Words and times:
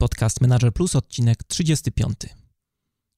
Podcast 0.00 0.40
Manager 0.40 0.72
Plus, 0.72 0.96
odcinek 0.96 1.44
35. 1.44 2.16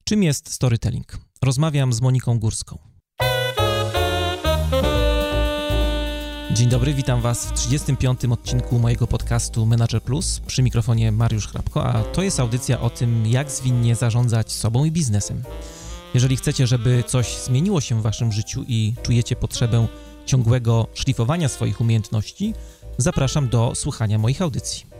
Czym 0.03 0.23
jest 0.23 0.53
storytelling? 0.53 1.17
Rozmawiam 1.41 1.93
z 1.93 2.01
Moniką 2.01 2.39
Górską. 2.39 2.77
Dzień 6.51 6.69
dobry, 6.69 6.93
witam 6.93 7.21
Was 7.21 7.45
w 7.45 7.53
35. 7.53 8.25
odcinku 8.25 8.79
mojego 8.79 9.07
podcastu 9.07 9.65
Manager 9.65 10.01
Plus. 10.01 10.39
Przy 10.39 10.63
mikrofonie 10.63 11.11
Mariusz 11.11 11.47
Hrabko, 11.47 11.85
a 11.85 12.03
to 12.03 12.21
jest 12.23 12.39
audycja 12.39 12.81
o 12.81 12.89
tym, 12.89 13.27
jak 13.27 13.51
zwinnie 13.51 13.95
zarządzać 13.95 14.51
sobą 14.51 14.85
i 14.85 14.91
biznesem. 14.91 15.43
Jeżeli 16.13 16.37
chcecie, 16.37 16.67
żeby 16.67 17.03
coś 17.07 17.37
zmieniło 17.37 17.81
się 17.81 17.99
w 17.99 18.03
Waszym 18.03 18.31
życiu 18.31 18.63
i 18.67 18.93
czujecie 19.03 19.35
potrzebę 19.35 19.87
ciągłego 20.25 20.87
szlifowania 20.93 21.49
swoich 21.49 21.81
umiejętności, 21.81 22.53
zapraszam 22.97 23.49
do 23.49 23.75
słuchania 23.75 24.17
moich 24.17 24.41
audycji. 24.41 24.90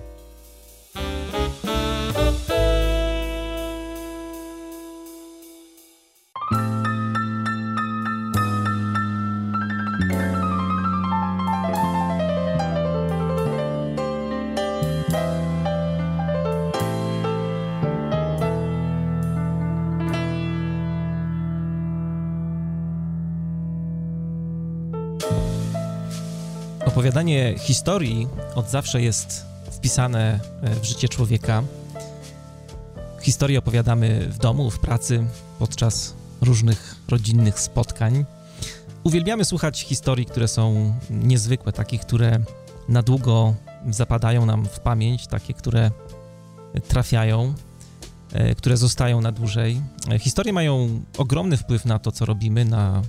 Opowiadanie 27.11 27.55
historii 27.57 28.27
od 28.55 28.69
zawsze 28.69 29.01
jest 29.01 29.45
wpisane 29.71 30.39
e, 30.61 30.75
w 30.75 30.83
życie 30.83 31.09
człowieka. 31.09 31.63
Historię 33.21 33.59
opowiadamy 33.59 34.27
w 34.29 34.37
domu, 34.37 34.69
w 34.69 34.79
pracy, 34.79 35.25
podczas 35.59 36.13
różnych 36.41 36.95
rodzinnych 37.07 37.59
spotkań. 37.59 38.25
Uwielbiamy 39.03 39.45
słuchać 39.45 39.81
historii, 39.81 40.25
które 40.25 40.47
są 40.47 40.93
niezwykłe, 41.09 41.71
takich, 41.71 42.01
które 42.01 42.39
na 42.89 43.01
długo 43.01 43.55
zapadają 43.89 44.45
nam 44.45 44.65
w 44.65 44.79
pamięć, 44.79 45.27
takie, 45.27 45.53
które 45.53 45.91
trafiają, 46.87 47.53
e, 48.33 48.55
które 48.55 48.77
zostają 48.77 49.21
na 49.21 49.31
dłużej. 49.31 49.81
E, 50.11 50.19
historie 50.19 50.53
mają 50.53 51.01
ogromny 51.17 51.57
wpływ 51.57 51.85
na 51.85 51.99
to, 51.99 52.11
co 52.11 52.25
robimy, 52.25 52.65
na 52.65 53.01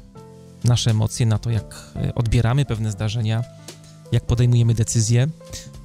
nasze 0.64 0.90
emocje, 0.90 1.26
na 1.26 1.38
to, 1.38 1.50
jak 1.50 1.92
odbieramy 2.14 2.64
pewne 2.64 2.90
zdarzenia 2.90 3.44
jak 4.12 4.26
podejmujemy 4.26 4.74
decyzje. 4.74 5.26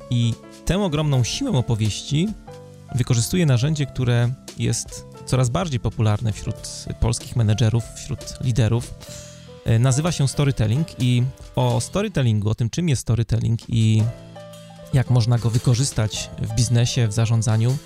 I 0.09 0.33
tę 0.65 0.83
ogromną 0.83 1.23
siłę 1.23 1.51
opowieści 1.51 2.27
wykorzystuje 2.95 3.45
narzędzie, 3.45 3.85
które 3.85 4.29
jest 4.57 5.05
coraz 5.25 5.49
bardziej 5.49 5.79
popularne 5.79 6.33
wśród 6.33 6.55
polskich 6.99 7.35
menedżerów, 7.35 7.83
wśród 7.95 8.19
liderów. 8.41 8.93
E, 9.65 9.79
nazywa 9.79 10.11
się 10.11 10.27
storytelling 10.27 10.87
i 10.99 11.23
o 11.55 11.81
storytellingu, 11.81 12.49
o 12.49 12.55
tym 12.55 12.69
czym 12.69 12.89
jest 12.89 13.01
storytelling 13.01 13.59
i 13.69 14.03
jak 14.93 15.09
można 15.09 15.37
go 15.37 15.49
wykorzystać 15.49 16.29
w 16.41 16.55
biznesie, 16.55 17.07
w 17.07 17.13
zarządzaniu, 17.13 17.77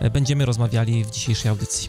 e, 0.00 0.10
będziemy 0.10 0.46
rozmawiali 0.46 1.04
w 1.04 1.10
dzisiejszej 1.10 1.50
audycji. 1.50 1.88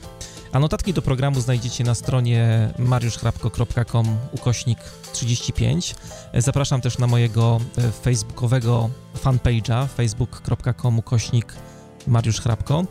A 0.52 0.60
notatki 0.60 0.94
do 0.94 1.02
programu 1.02 1.42
znajdziecie 1.42 1.84
na 1.84 1.96
stronie 1.96 2.70
mariuszchrapko.com 2.80 4.18
ukośnik 4.32 4.80
35. 5.14 5.96
Zapraszam 6.34 6.82
też 6.82 6.98
na 6.98 7.08
mojego 7.08 7.60
e, 7.78 7.92
facebookowego 7.92 8.90
fanpage'a 9.24 9.88
facebook.com 9.88 11.00
ukośnik 11.00 11.54
Mariusz 12.08 12.42
Hrabko. 12.42 12.86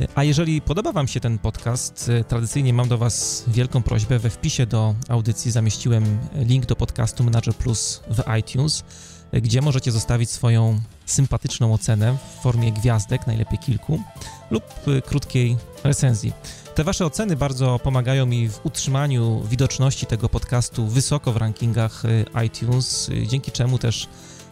E, 0.00 0.08
a 0.14 0.24
jeżeli 0.24 0.60
podoba 0.60 0.92
Wam 0.92 1.08
się 1.08 1.20
ten 1.20 1.38
podcast, 1.38 2.08
e, 2.08 2.24
tradycyjnie 2.24 2.72
mam 2.72 2.88
do 2.88 2.98
Was 2.98 3.44
wielką 3.48 3.82
prośbę. 3.82 4.18
We 4.18 4.30
wpisie 4.30 4.66
do 4.66 4.94
audycji 5.08 5.50
zamieściłem 5.50 6.18
link 6.34 6.66
do 6.66 6.76
podcastu 6.76 7.24
Manager 7.24 7.54
Plus 7.54 8.02
w 8.08 8.38
iTunes, 8.38 8.84
gdzie 9.32 9.62
możecie 9.62 9.92
zostawić 9.92 10.30
swoją 10.30 10.80
sympatyczną 11.06 11.74
ocenę 11.74 12.16
w 12.38 12.42
formie 12.42 12.72
gwiazdek, 12.72 13.26
najlepiej 13.26 13.58
kilku, 13.58 14.02
lub 14.50 14.64
krótkiej 15.06 15.56
recenzji. 15.84 16.32
Te 16.76 16.84
wasze 16.84 17.06
oceny 17.06 17.36
bardzo 17.36 17.78
pomagają 17.78 18.26
mi 18.26 18.48
w 18.48 18.60
utrzymaniu 18.66 19.42
widoczności 19.50 20.06
tego 20.06 20.28
podcastu 20.28 20.86
wysoko 20.86 21.32
w 21.32 21.36
rankingach 21.36 22.04
y, 22.04 22.24
iTunes, 22.46 23.08
y, 23.08 23.26
dzięki 23.26 23.52
czemu 23.52 23.78
też 23.78 24.08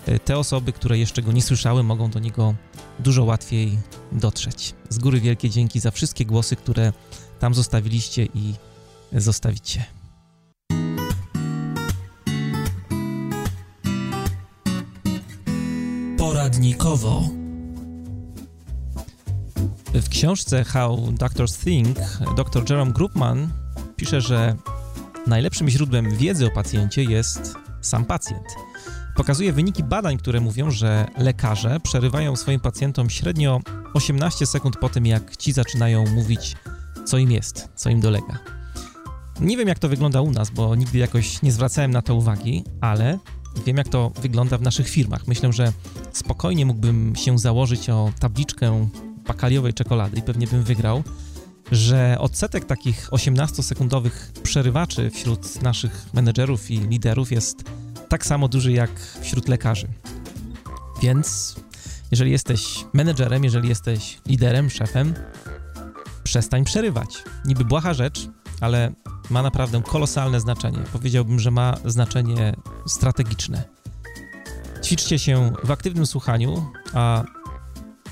y, 0.08 0.18
te 0.18 0.38
osoby, 0.38 0.72
które 0.72 0.98
jeszcze 0.98 1.22
go 1.22 1.32
nie 1.32 1.42
słyszały, 1.42 1.82
mogą 1.82 2.10
do 2.10 2.18
niego 2.18 2.54
dużo 2.98 3.24
łatwiej 3.24 3.78
dotrzeć. 4.12 4.74
Z 4.88 4.98
góry 4.98 5.20
wielkie 5.20 5.50
dzięki 5.50 5.80
za 5.80 5.90
wszystkie 5.90 6.26
głosy, 6.26 6.56
które 6.56 6.92
tam 7.38 7.54
zostawiliście 7.54 8.24
i 8.34 8.54
zostawicie. 9.12 9.84
Poradnikowo. 16.18 17.43
W 19.94 20.08
książce 20.08 20.64
How 20.64 21.12
Doctors 21.12 21.58
Think 21.58 21.98
dr 22.36 22.70
Jerome 22.70 22.92
Groupman 22.92 23.48
pisze, 23.96 24.20
że 24.20 24.56
najlepszym 25.26 25.68
źródłem 25.68 26.16
wiedzy 26.16 26.46
o 26.46 26.50
pacjencie 26.50 27.04
jest 27.04 27.54
sam 27.80 28.04
pacjent. 28.04 28.44
Pokazuje 29.16 29.52
wyniki 29.52 29.84
badań, 29.84 30.18
które 30.18 30.40
mówią, 30.40 30.70
że 30.70 31.06
lekarze 31.18 31.80
przerywają 31.80 32.36
swoim 32.36 32.60
pacjentom 32.60 33.10
średnio 33.10 33.60
18 33.94 34.46
sekund 34.46 34.76
po 34.76 34.88
tym, 34.88 35.06
jak 35.06 35.36
ci 35.36 35.52
zaczynają 35.52 36.06
mówić, 36.06 36.56
co 37.04 37.18
im 37.18 37.30
jest, 37.30 37.68
co 37.74 37.90
im 37.90 38.00
dolega. 38.00 38.38
Nie 39.40 39.56
wiem, 39.56 39.68
jak 39.68 39.78
to 39.78 39.88
wygląda 39.88 40.20
u 40.20 40.30
nas, 40.30 40.50
bo 40.50 40.74
nigdy 40.74 40.98
jakoś 40.98 41.42
nie 41.42 41.52
zwracałem 41.52 41.90
na 41.90 42.02
to 42.02 42.14
uwagi, 42.14 42.64
ale 42.80 43.18
wiem, 43.66 43.76
jak 43.76 43.88
to 43.88 44.10
wygląda 44.22 44.58
w 44.58 44.62
naszych 44.62 44.88
firmach. 44.88 45.26
Myślę, 45.26 45.52
że 45.52 45.72
spokojnie 46.12 46.66
mógłbym 46.66 47.16
się 47.16 47.38
założyć 47.38 47.90
o 47.90 48.12
tabliczkę 48.20 48.88
bakaliowej 49.26 49.74
czekolady 49.74 50.18
i 50.18 50.22
pewnie 50.22 50.46
bym 50.46 50.62
wygrał, 50.62 51.02
że 51.72 52.16
odsetek 52.18 52.64
takich 52.64 53.08
18-sekundowych 53.10 54.10
przerywaczy 54.42 55.10
wśród 55.10 55.62
naszych 55.62 56.06
menedżerów 56.12 56.70
i 56.70 56.78
liderów 56.78 57.32
jest 57.32 57.56
tak 58.08 58.26
samo 58.26 58.48
duży 58.48 58.72
jak 58.72 58.90
wśród 59.20 59.48
lekarzy. 59.48 59.88
Więc 61.02 61.56
jeżeli 62.10 62.30
jesteś 62.30 62.84
menedżerem, 62.92 63.44
jeżeli 63.44 63.68
jesteś 63.68 64.18
liderem, 64.26 64.70
szefem, 64.70 65.14
przestań 66.24 66.64
przerywać. 66.64 67.24
Niby 67.44 67.64
błaha 67.64 67.94
rzecz, 67.94 68.28
ale 68.60 68.92
ma 69.30 69.42
naprawdę 69.42 69.82
kolosalne 69.82 70.40
znaczenie. 70.40 70.78
Powiedziałbym, 70.92 71.40
że 71.40 71.50
ma 71.50 71.74
znaczenie 71.84 72.56
strategiczne. 72.86 73.64
Ćwiczcie 74.84 75.18
się 75.18 75.52
w 75.64 75.70
aktywnym 75.70 76.06
słuchaniu, 76.06 76.66
a 76.92 77.24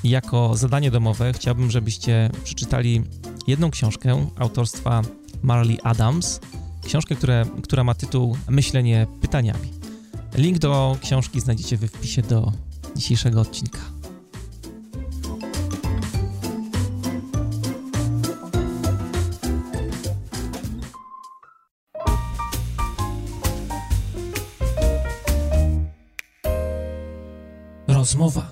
jako 0.05 0.57
zadanie 0.57 0.91
domowe 0.91 1.33
chciałbym, 1.33 1.71
żebyście 1.71 2.31
przeczytali 2.45 3.03
jedną 3.47 3.71
książkę 3.71 4.27
autorstwa 4.39 5.03
Marley 5.43 5.79
Adams, 5.83 6.41
książkę, 6.85 7.15
które, 7.15 7.47
która 7.63 7.85
ma 7.85 7.95
tytuł 7.95 8.37
Myślenie 8.49 9.07
pytaniami. 9.21 9.73
Link 10.35 10.59
do 10.59 10.97
książki 11.03 11.41
znajdziecie 11.41 11.77
we 11.77 11.89
wpisie 11.89 12.23
do 12.23 12.53
dzisiejszego 12.97 13.41
odcinka. 13.41 13.79
Rozmowa 27.89 28.52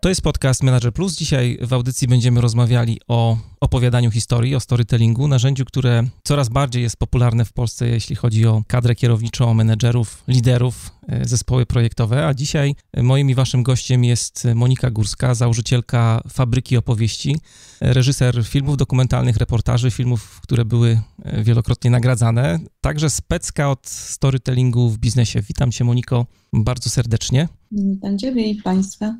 to 0.00 0.08
jest 0.08 0.22
podcast 0.22 0.62
Manager 0.62 0.92
Plus. 0.92 1.16
Dzisiaj 1.16 1.58
w 1.62 1.72
audycji 1.72 2.08
będziemy 2.08 2.40
rozmawiali 2.40 3.00
o 3.08 3.36
opowiadaniu 3.60 4.10
historii, 4.10 4.54
o 4.54 4.60
storytellingu, 4.60 5.28
narzędziu, 5.28 5.64
które 5.64 6.02
coraz 6.24 6.48
bardziej 6.48 6.82
jest 6.82 6.96
popularne 6.96 7.44
w 7.44 7.52
Polsce, 7.52 7.88
jeśli 7.88 8.16
chodzi 8.16 8.46
o 8.46 8.62
kadrę 8.66 8.94
kierowniczą, 8.94 9.54
menedżerów, 9.54 10.24
liderów, 10.28 10.90
e, 11.08 11.28
zespoły 11.28 11.66
projektowe. 11.66 12.26
A 12.26 12.34
dzisiaj 12.34 12.74
moim 12.96 13.30
i 13.30 13.34
waszym 13.34 13.62
gościem 13.62 14.04
jest 14.04 14.48
Monika 14.54 14.90
Górska, 14.90 15.34
założycielka 15.34 16.20
Fabryki 16.28 16.76
Opowieści, 16.76 17.36
reżyser 17.80 18.44
filmów 18.44 18.76
dokumentalnych, 18.76 19.36
reportaży, 19.36 19.90
filmów, 19.90 20.40
które 20.40 20.64
były 20.64 21.00
e, 21.22 21.44
wielokrotnie 21.44 21.90
nagradzane, 21.90 22.58
także 22.80 23.10
specka 23.10 23.70
od 23.70 23.88
storytellingu 23.88 24.88
w 24.88 24.98
biznesie. 24.98 25.42
Witam 25.42 25.72
cię, 25.72 25.84
Moniko, 25.84 26.26
bardzo 26.52 26.90
serdecznie. 26.90 27.48
Witam 27.72 28.18
ciebie 28.18 28.46
i 28.46 28.54
państwa. 28.54 29.14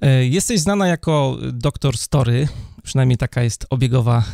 E, 0.00 0.26
jesteś 0.26 0.60
znana 0.60 0.86
jako 0.86 1.38
doktor 1.52 1.96
Story, 1.96 2.48
przynajmniej 2.82 3.18
taka 3.18 3.42
jest 3.42 3.66
obiegowa 3.70 4.24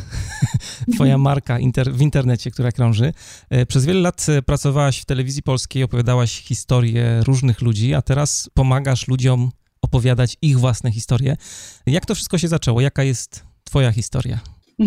twoja 0.95 1.19
marka 1.19 1.59
inter, 1.59 1.93
w 1.93 2.01
internecie, 2.01 2.51
która 2.51 2.73
krąży. 2.73 3.13
E, 3.51 3.67
przez 3.67 3.85
wiele 3.85 4.01
lat 4.01 4.27
e, 4.29 4.43
pracowałaś 4.43 4.99
w 5.01 5.05
telewizji 5.05 5.43
polskiej, 5.43 5.83
opowiadałaś 5.83 6.43
historie 6.43 7.23
różnych 7.27 7.61
ludzi, 7.63 7.95
a 7.95 8.03
teraz 8.03 8.51
pomagasz 8.55 9.09
ludziom 9.09 9.51
opowiadać 9.83 10.37
ich 10.43 10.59
własne 10.59 10.93
historie. 10.93 11.37
Jak 11.87 12.07
to 12.07 12.15
wszystko 12.15 12.39
się 12.39 12.49
zaczęło? 12.49 12.81
Jaka 12.81 13.03
jest 13.03 13.45
Twoja 13.65 13.93
historia? 13.93 14.41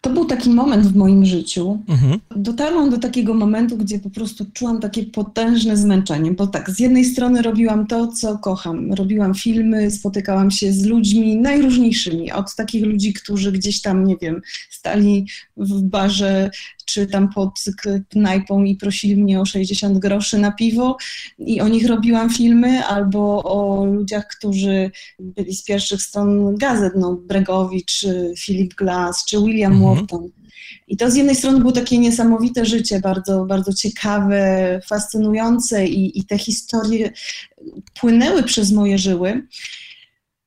To 0.00 0.10
był 0.10 0.24
taki 0.24 0.50
moment 0.50 0.86
w 0.86 0.96
moim 0.96 1.24
życiu. 1.24 1.82
Mhm. 1.88 2.20
Dotarłam 2.36 2.90
do 2.90 2.98
takiego 2.98 3.34
momentu, 3.34 3.76
gdzie 3.76 3.98
po 3.98 4.10
prostu 4.10 4.46
czułam 4.52 4.80
takie 4.80 5.02
potężne 5.02 5.76
zmęczenie, 5.76 6.32
bo 6.32 6.46
tak, 6.46 6.70
z 6.70 6.78
jednej 6.78 7.04
strony 7.04 7.42
robiłam 7.42 7.86
to, 7.86 8.06
co 8.06 8.38
kocham. 8.38 8.92
Robiłam 8.92 9.34
filmy, 9.34 9.90
spotykałam 9.90 10.50
się 10.50 10.72
z 10.72 10.84
ludźmi 10.84 11.36
najróżniejszymi, 11.36 12.32
od 12.32 12.54
takich 12.54 12.84
ludzi, 12.84 13.12
którzy 13.12 13.52
gdzieś 13.52 13.82
tam, 13.82 14.04
nie 14.04 14.16
wiem, 14.16 14.42
stali 14.70 15.26
w 15.56 15.82
barze 15.82 16.50
czy 16.88 17.06
tam 17.06 17.32
pod 17.32 17.64
knajpą 18.08 18.64
i 18.64 18.76
prosili 18.76 19.16
mnie 19.16 19.40
o 19.40 19.44
60 19.44 19.98
groszy 19.98 20.38
na 20.38 20.52
piwo 20.52 20.96
i 21.38 21.60
o 21.60 21.68
nich 21.68 21.86
robiłam 21.86 22.30
filmy, 22.30 22.84
albo 22.84 23.42
o 23.44 23.84
ludziach, 23.84 24.28
którzy 24.28 24.90
byli 25.18 25.54
z 25.54 25.64
pierwszych 25.64 26.02
stron 26.02 26.56
gazet, 26.56 26.92
no 26.96 27.14
Bregowicz, 27.14 28.06
Philip 28.38 28.74
Glass, 28.74 29.24
czy 29.24 29.38
William 29.38 29.72
mhm. 29.72 29.96
Morton. 29.96 30.30
I 30.88 30.96
to 30.96 31.10
z 31.10 31.16
jednej 31.16 31.34
strony 31.34 31.58
było 31.58 31.72
takie 31.72 31.98
niesamowite 31.98 32.66
życie, 32.66 33.00
bardzo, 33.00 33.44
bardzo 33.44 33.72
ciekawe, 33.72 34.80
fascynujące 34.86 35.86
i, 35.86 36.18
i 36.18 36.24
te 36.24 36.38
historie 36.38 37.12
płynęły 38.00 38.42
przez 38.42 38.72
moje 38.72 38.98
żyły 38.98 39.46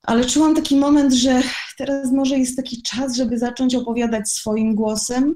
ale 0.03 0.25
czułam 0.25 0.55
taki 0.55 0.75
moment, 0.75 1.13
że 1.13 1.41
teraz 1.77 2.11
może 2.11 2.37
jest 2.37 2.55
taki 2.55 2.81
czas, 2.81 3.15
żeby 3.15 3.37
zacząć 3.37 3.75
opowiadać 3.75 4.29
swoim 4.29 4.75
głosem, 4.75 5.35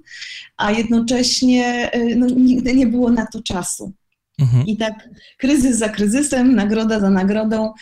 a 0.58 0.72
jednocześnie 0.72 1.92
y, 1.96 2.16
no, 2.16 2.28
nigdy 2.28 2.76
nie 2.76 2.88
było 2.88 3.10
na 3.10 3.26
to 3.26 3.42
czasu. 3.42 3.94
Mhm. 4.40 4.66
I 4.66 4.78
tak 4.78 5.10
kryzys 5.38 5.78
za 5.78 5.90
kryzysem, 5.90 6.56
nagroda 6.56 7.00
za 7.00 7.10
nagrodą. 7.10 7.74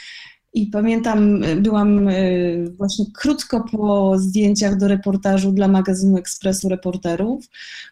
I 0.55 0.67
pamiętam, 0.67 1.41
byłam 1.57 2.09
y, 2.09 2.73
właśnie 2.77 3.05
krótko 3.13 3.65
po 3.71 4.13
zdjęciach 4.19 4.77
do 4.77 4.87
reportażu 4.87 5.51
dla 5.51 5.67
magazynu 5.67 6.17
Ekspresu 6.17 6.69
Reporterów. 6.69 7.45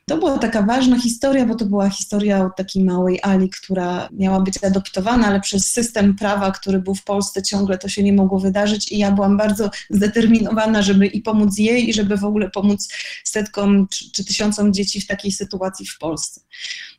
To 0.06 0.18
była 0.18 0.38
taka 0.38 0.62
ważna 0.62 1.00
historia, 1.00 1.46
bo 1.46 1.56
to 1.56 1.66
była 1.66 1.90
historia 1.90 2.46
o 2.46 2.50
takiej 2.50 2.84
małej 2.84 3.19
Ali, 3.24 3.50
która 3.50 4.10
miała 4.12 4.40
być 4.40 4.63
adoptowana, 4.63 5.28
ale 5.28 5.40
przez 5.40 5.68
system 5.68 6.16
prawa, 6.16 6.52
który 6.52 6.80
był 6.80 6.96
w 6.96 7.04
Polsce, 7.04 7.44
ciągle 7.44 7.78
to 7.78 7.90
się 7.90 8.04
nie 8.04 8.13
mogło 8.13 8.40
wydarzyć. 8.40 8.92
I 8.92 8.98
ja 8.98 9.12
byłam 9.12 9.38
bardzo 9.38 9.69
zdeterminowana, 9.90 10.81
żeby 10.81 11.08
i 11.08 11.22
pomóc 11.22 11.58
jej, 11.58 11.90
i 11.90 11.94
żeby 11.94 12.18
w 12.18 12.25
ogóle 12.25 12.50
pomóc 12.50 12.94
setkom 13.24 13.88
czy, 13.88 14.12
czy 14.12 14.25
tysiącom 14.25 14.74
dzieci 14.74 15.02
w 15.02 15.08
takiej 15.08 15.31
sytuacji 15.31 15.86
w 15.86 15.98
Polsce. 15.98 16.42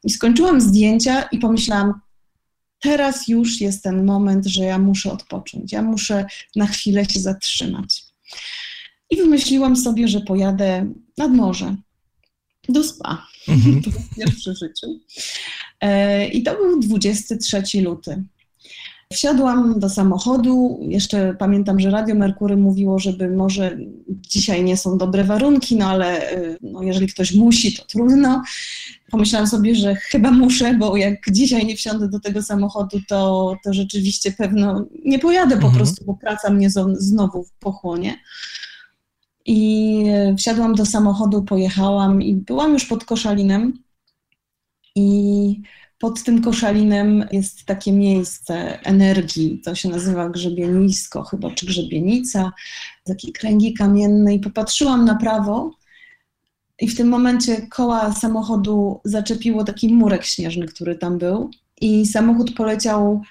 I 0.05 0.11
skończyłam 0.11 0.61
zdjęcia 0.61 1.23
i 1.23 1.39
pomyślałam, 1.39 1.95
teraz 2.83 3.29
już 3.29 3.61
jest 3.61 3.83
ten 3.83 4.05
moment, 4.05 4.47
że 4.47 4.65
ja 4.65 4.79
muszę 4.79 5.13
odpocząć, 5.13 5.73
ja 5.73 5.83
muszę 5.83 6.27
na 6.57 6.67
chwilę 6.67 7.05
się 7.05 7.21
zatrzymać. 7.21 8.05
I 9.11 9.17
wymyśliłam 9.17 9.77
sobie, 9.77 10.09
że 10.09 10.21
pojadę 10.21 10.93
nad 11.19 11.33
morze, 11.33 11.77
do 12.69 12.85
spa. 12.85 13.27
Mhm. 13.49 13.83
To 13.83 13.91
pierwszy 14.17 14.53
w 14.53 14.59
życiu. 14.59 15.01
E, 15.81 16.29
I 16.29 16.43
to 16.43 16.57
był 16.57 16.81
23 16.81 17.63
luty. 17.81 18.25
Wsiadłam 19.13 19.81
do 19.81 19.89
samochodu. 19.89 20.81
Jeszcze 20.83 21.35
pamiętam, 21.39 21.81
że 21.81 21.91
Radio 21.91 22.15
Merkury 22.15 22.57
mówiło, 22.57 22.99
żeby 22.99 23.29
może 23.29 23.79
dzisiaj 24.09 24.65
nie 24.65 24.77
są 24.77 24.99
dobre 24.99 25.25
warunki, 25.25 25.77
no 25.77 25.87
ale 25.87 26.31
e, 26.31 26.57
no, 26.61 26.83
jeżeli 26.83 27.07
ktoś 27.07 27.35
musi, 27.35 27.77
to 27.77 27.85
trudno 27.85 28.43
pomyślałam 29.13 29.49
sobie, 29.49 29.75
że 29.75 29.95
chyba 29.95 30.31
muszę, 30.31 30.75
bo 30.75 30.97
jak 30.97 31.31
dzisiaj 31.31 31.67
nie 31.67 31.77
wsiądę 31.77 32.09
do 32.09 32.21
tego 32.21 32.43
samochodu, 32.43 33.01
to, 33.09 33.55
to 33.65 33.75
rzeczywiście 33.75 34.33
pewno 34.33 34.87
nie 35.05 35.19
pojadę 35.19 35.57
po 35.57 35.67
mhm. 35.67 35.75
prostu, 35.75 36.05
bo 36.05 36.15
praca 36.15 36.51
mnie 36.51 36.71
znowu 36.95 37.47
pochłonie. 37.61 38.19
I 39.47 40.05
wsiadłam 40.39 40.75
do 40.75 40.87
samochodu, 40.87 41.43
pojechałam 41.43 42.23
i 42.23 42.35
byłam 42.35 42.73
już 42.73 42.85
pod 42.85 43.05
Koszalinem. 43.05 43.73
I 44.95 45.61
pod 45.99 46.23
tym 46.23 46.43
koszalinem 46.43 47.29
jest 47.33 47.65
takie 47.65 47.93
miejsce 47.93 48.81
energii, 48.81 49.61
to 49.65 49.75
się 49.75 49.89
nazywa 49.89 50.29
grzebienisko 50.29 51.23
chyba, 51.23 51.51
czy 51.51 51.67
grzebienica, 51.67 52.53
takie 53.05 53.33
kręgi 53.33 53.75
kamienne 53.75 54.35
i 54.35 54.41
popatrzyłam 54.41 55.05
na 55.05 55.15
prawo 55.15 55.71
i 56.83 56.89
w 56.89 56.97
tym 56.97 57.09
momencie 57.09 57.67
koła 57.67 58.13
samochodu 58.13 59.01
zaczepiło 59.05 59.65
taki 59.65 59.95
murek 59.95 60.25
śnieżny, 60.25 60.67
który 60.67 60.95
tam 60.95 61.19
był, 61.19 61.51
i 61.81 62.07
samochód 62.07 62.55
poleciał 62.55 63.23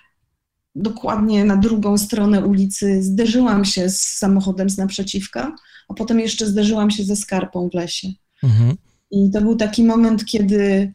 dokładnie 0.76 1.46
na 1.46 1.58
drugą 1.58 1.98
stronę 1.98 2.46
ulicy. 2.46 3.04
Zderzyłam 3.04 3.66
się 3.66 3.90
z 3.90 4.02
samochodem 4.02 4.70
z 4.70 4.78
naprzeciwka, 4.78 5.56
a 5.90 5.94
potem 5.94 6.20
jeszcze 6.20 6.48
zderzyłam 6.48 6.92
się 6.92 7.04
ze 7.04 7.16
skarpą 7.16 7.70
w 7.70 7.74
lesie. 7.74 8.08
Mhm. 8.44 8.78
I 9.12 9.32
to 9.32 9.42
był 9.42 9.56
taki 9.56 9.84
moment, 9.84 10.26
kiedy 10.26 10.94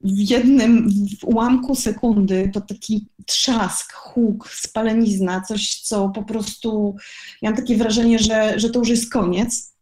w 0.00 0.30
jednym 0.30 0.90
w 1.20 1.24
ułamku 1.24 1.74
sekundy 1.74 2.50
to 2.54 2.60
taki 2.60 3.06
trzask, 3.26 3.92
huk, 3.92 4.48
spalenizna, 4.52 5.40
coś, 5.40 5.80
co 5.80 6.08
po 6.08 6.22
prostu 6.22 6.96
miałam 7.42 7.56
takie 7.56 7.76
wrażenie, 7.76 8.18
że, 8.18 8.60
że 8.60 8.70
to 8.70 8.78
już 8.78 8.88
jest 8.88 9.12
koniec 9.12 9.77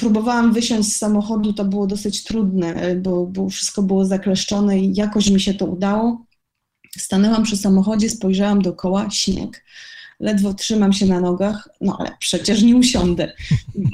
próbowałam 0.00 0.52
wysiąść 0.52 0.88
z 0.88 0.96
samochodu, 0.96 1.52
to 1.52 1.64
było 1.64 1.86
dosyć 1.86 2.24
trudne, 2.24 2.74
e, 2.74 2.96
bo, 2.96 3.26
bo 3.26 3.48
wszystko 3.48 3.82
było 3.82 4.04
zakleszczone 4.04 4.78
i 4.78 4.94
jakoś 4.94 5.30
mi 5.30 5.40
się 5.40 5.54
to 5.54 5.66
udało. 5.66 6.24
Stanęłam 6.98 7.42
przy 7.42 7.56
samochodzie, 7.56 8.10
spojrzałam 8.10 8.62
dookoła, 8.62 9.10
śnieg. 9.10 9.64
Ledwo 10.20 10.54
trzymam 10.54 10.92
się 10.92 11.06
na 11.06 11.20
nogach, 11.20 11.68
no 11.80 11.96
ale 12.00 12.10
przecież 12.18 12.62
nie 12.62 12.76
usiądę, 12.76 13.32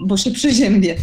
bo 0.07 0.17
się 0.17 0.31
przeziębię. 0.31 0.97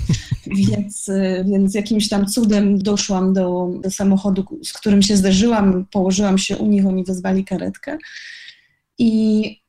Więc, 0.48 1.10
e, 1.10 1.46
więc 1.48 1.76
jakimś 1.76 2.10
tam 2.10 2.26
cudem 2.26 2.78
doszłam 2.78 3.34
do, 3.34 3.70
do 3.82 3.92
samochodu, 3.92 4.46
z 4.64 4.74
którym 4.74 5.02
się 5.02 5.18
zderzyłam, 5.18 5.86
położyłam 5.92 6.38
się 6.38 6.58
u 6.58 6.68
nich, 6.68 6.86
oni 6.86 7.04
wezwali 7.04 7.46
karetkę. 7.46 7.98
I 8.98 9.62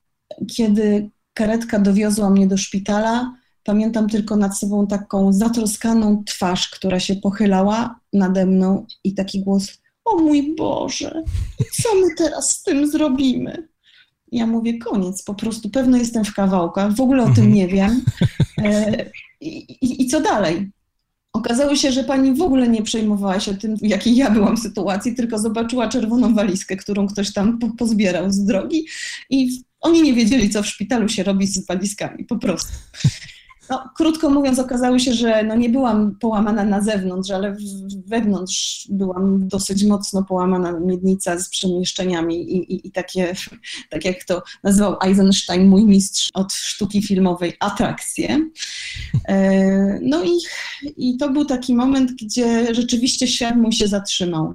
kiedy 0.56 1.10
karetka 1.34 1.78
dowiozła 1.78 2.30
mnie 2.30 2.46
do 2.46 2.56
szpitala, 2.56 3.43
Pamiętam 3.64 4.08
tylko 4.08 4.36
nad 4.36 4.58
sobą 4.58 4.86
taką 4.86 5.32
zatroskaną 5.32 6.24
twarz, 6.26 6.68
która 6.68 7.00
się 7.00 7.16
pochylała 7.16 8.00
nade 8.12 8.46
mną 8.46 8.86
i 9.04 9.14
taki 9.14 9.40
głos: 9.40 9.78
O 10.04 10.16
mój 10.16 10.54
Boże, 10.56 11.22
co 11.82 11.94
my 11.94 12.14
teraz 12.16 12.50
z 12.50 12.62
tym 12.62 12.90
zrobimy? 12.90 13.68
Ja 14.32 14.46
mówię: 14.46 14.78
Koniec, 14.78 15.22
po 15.22 15.34
prostu 15.34 15.70
pewno 15.70 15.96
jestem 15.96 16.24
w 16.24 16.34
kawałkach, 16.34 16.92
w 16.92 17.00
ogóle 17.00 17.22
o 17.22 17.34
tym 17.34 17.44
mhm. 17.44 17.52
nie 17.52 17.68
wiem. 17.68 18.04
E, 18.58 19.04
i, 19.40 19.58
i, 19.58 20.02
I 20.02 20.06
co 20.06 20.20
dalej? 20.20 20.70
Okazało 21.32 21.76
się, 21.76 21.92
że 21.92 22.04
pani 22.04 22.34
w 22.34 22.42
ogóle 22.42 22.68
nie 22.68 22.82
przejmowała 22.82 23.40
się 23.40 23.54
tym, 23.54 23.76
w 23.76 23.82
jakiej 23.82 24.16
ja 24.16 24.30
byłam 24.30 24.56
sytuacji, 24.56 25.14
tylko 25.14 25.38
zobaczyła 25.38 25.88
czerwoną 25.88 26.34
walizkę, 26.34 26.76
którą 26.76 27.06
ktoś 27.06 27.32
tam 27.32 27.58
po, 27.58 27.68
pozbierał 27.68 28.30
z 28.30 28.44
drogi 28.44 28.86
i 29.30 29.62
oni 29.80 30.02
nie 30.02 30.14
wiedzieli, 30.14 30.50
co 30.50 30.62
w 30.62 30.66
szpitalu 30.66 31.08
się 31.08 31.22
robi 31.22 31.46
z 31.46 31.66
walizkami, 31.66 32.24
po 32.24 32.38
prostu. 32.38 32.72
No, 33.70 33.90
krótko 33.96 34.30
mówiąc, 34.30 34.58
okazało 34.58 34.98
się, 34.98 35.12
że 35.12 35.42
no 35.42 35.54
nie 35.54 35.68
byłam 35.68 36.16
połamana 36.20 36.64
na 36.64 36.80
zewnątrz, 36.80 37.30
ale 37.30 37.56
wewnątrz 38.06 38.88
byłam 38.90 39.48
dosyć 39.48 39.84
mocno 39.84 40.24
połamana 40.24 40.80
miednica 40.80 41.38
z 41.38 41.48
przemieszczeniami 41.48 42.52
i, 42.52 42.74
i, 42.74 42.88
i 42.88 42.92
takie, 42.92 43.34
tak 43.90 44.04
jak 44.04 44.24
to 44.24 44.42
nazywał 44.62 44.96
Eisenstein, 45.00 45.68
mój 45.68 45.84
mistrz 45.84 46.30
od 46.34 46.52
sztuki 46.52 47.02
filmowej, 47.02 47.52
atrakcje. 47.60 48.50
E, 49.28 49.98
no 50.02 50.24
i, 50.24 50.38
i 50.96 51.16
to 51.16 51.30
był 51.30 51.44
taki 51.44 51.74
moment, 51.74 52.12
gdzie 52.22 52.74
rzeczywiście 52.74 53.26
świat 53.26 53.56
mój 53.56 53.72
się 53.72 53.88
zatrzymał. 53.88 54.54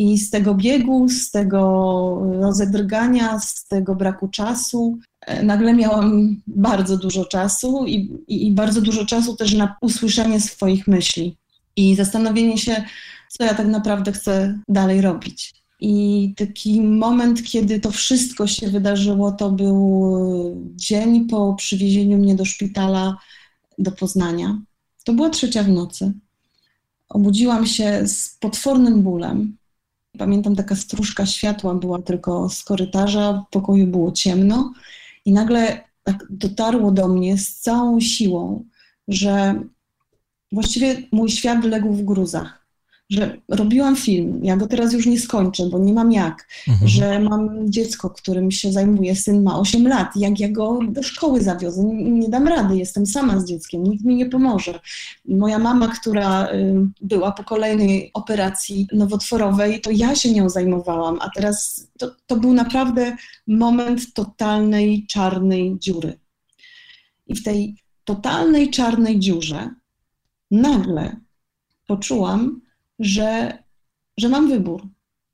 I 0.00 0.18
z 0.18 0.30
tego 0.30 0.54
biegu, 0.54 1.08
z 1.08 1.30
tego 1.30 2.22
rozedrgania, 2.40 3.40
z 3.40 3.66
tego 3.66 3.94
braku 3.94 4.28
czasu, 4.28 4.98
nagle 5.42 5.74
miałam 5.74 6.36
bardzo 6.46 6.96
dużo 6.96 7.24
czasu 7.24 7.84
i, 7.86 8.10
i, 8.28 8.52
bardzo 8.52 8.80
dużo 8.80 9.06
czasu 9.06 9.36
też 9.36 9.54
na 9.54 9.76
usłyszenie 9.80 10.40
swoich 10.40 10.86
myśli 10.86 11.36
i 11.76 11.96
zastanowienie 11.96 12.58
się, 12.58 12.84
co 13.28 13.44
ja 13.44 13.54
tak 13.54 13.66
naprawdę 13.66 14.12
chcę 14.12 14.58
dalej 14.68 15.00
robić. 15.00 15.54
I 15.80 16.34
taki 16.36 16.80
moment, 16.80 17.42
kiedy 17.42 17.80
to 17.80 17.90
wszystko 17.90 18.46
się 18.46 18.68
wydarzyło, 18.68 19.32
to 19.32 19.50
był 19.50 20.72
dzień 20.76 21.26
po 21.26 21.54
przywiezieniu 21.54 22.18
mnie 22.18 22.34
do 22.34 22.44
szpitala 22.44 23.16
do 23.78 23.92
Poznania. 23.92 24.58
To 25.04 25.12
była 25.12 25.30
trzecia 25.30 25.62
w 25.62 25.68
nocy. 25.68 26.12
Obudziłam 27.08 27.66
się 27.66 28.08
z 28.08 28.36
potwornym 28.40 29.02
bólem. 29.02 29.56
Pamiętam, 30.18 30.56
taka 30.56 30.76
stróżka 30.76 31.26
światła 31.26 31.74
była 31.74 32.02
tylko 32.02 32.48
z 32.48 32.64
korytarza, 32.64 33.44
w 33.48 33.50
pokoju 33.50 33.86
było 33.86 34.12
ciemno 34.12 34.72
i 35.28 35.32
nagle 35.32 35.84
tak 36.02 36.26
dotarło 36.30 36.92
do 36.92 37.08
mnie 37.08 37.38
z 37.38 37.60
całą 37.60 38.00
siłą, 38.00 38.64
że 39.08 39.62
właściwie 40.52 40.96
mój 41.12 41.30
świat 41.30 41.64
legł 41.64 41.92
w 41.92 42.04
gruzach. 42.04 42.57
Że 43.10 43.40
robiłam 43.48 43.96
film, 43.96 44.40
ja 44.44 44.56
go 44.56 44.66
teraz 44.66 44.92
już 44.92 45.06
nie 45.06 45.20
skończę, 45.20 45.66
bo 45.66 45.78
nie 45.78 45.92
mam 45.92 46.12
jak, 46.12 46.48
mhm. 46.68 46.88
że 46.88 47.20
mam 47.20 47.72
dziecko, 47.72 48.10
którym 48.10 48.50
się 48.50 48.72
zajmuję, 48.72 49.16
syn 49.16 49.42
ma 49.42 49.60
8 49.60 49.88
lat, 49.88 50.16
jak 50.16 50.40
ja 50.40 50.48
go 50.48 50.78
do 50.88 51.02
szkoły 51.02 51.42
zawiozę, 51.42 51.84
nie, 51.84 52.10
nie 52.10 52.28
dam 52.28 52.48
rady, 52.48 52.76
jestem 52.76 53.06
sama 53.06 53.40
z 53.40 53.44
dzieckiem, 53.44 53.82
nikt 53.82 54.04
mi 54.04 54.16
nie 54.16 54.26
pomoże. 54.26 54.80
Moja 55.28 55.58
mama, 55.58 55.88
która 55.88 56.52
y, 56.52 56.74
była 57.00 57.32
po 57.32 57.44
kolejnej 57.44 58.10
operacji 58.14 58.86
nowotworowej, 58.92 59.80
to 59.80 59.90
ja 59.90 60.14
się 60.14 60.32
nią 60.32 60.48
zajmowałam, 60.48 61.18
a 61.20 61.30
teraz 61.30 61.88
to, 61.98 62.10
to 62.26 62.36
był 62.36 62.52
naprawdę 62.52 63.16
moment 63.46 64.12
totalnej 64.12 65.06
czarnej 65.06 65.76
dziury. 65.78 66.18
I 67.26 67.34
w 67.34 67.42
tej 67.42 67.76
totalnej 68.04 68.70
czarnej 68.70 69.18
dziurze 69.18 69.70
nagle 70.50 71.16
poczułam, 71.86 72.60
że, 72.98 73.58
że 74.18 74.28
mam 74.28 74.48
wybór, 74.48 74.88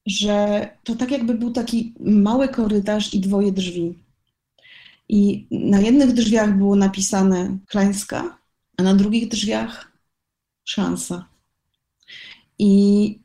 że 0.06 0.68
to 0.84 0.94
tak 0.94 1.10
jakby 1.10 1.34
był 1.34 1.50
taki 1.50 1.94
mały 2.00 2.48
korytarz 2.48 3.14
i 3.14 3.20
dwoje 3.20 3.52
drzwi. 3.52 3.98
I 5.08 5.46
na 5.50 5.80
jednych 5.80 6.12
drzwiach 6.12 6.56
było 6.56 6.76
napisane 6.76 7.58
klęska, 7.66 8.38
a 8.76 8.82
na 8.82 8.94
drugich 8.94 9.28
drzwiach 9.28 9.92
szansa. 10.64 11.28
I 12.58 13.24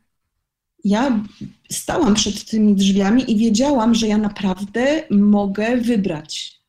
ja 0.84 1.24
stałam 1.72 2.16
przed 2.16 2.46
tymi 2.46 2.76
drzwiami 2.76 3.32
i 3.32 3.38
wiedziałam, 3.38 3.96
że 3.96 4.08
ja 4.08 4.18
naprawdę 4.18 5.04
mogę 5.10 5.78
wybrać. 5.78 6.60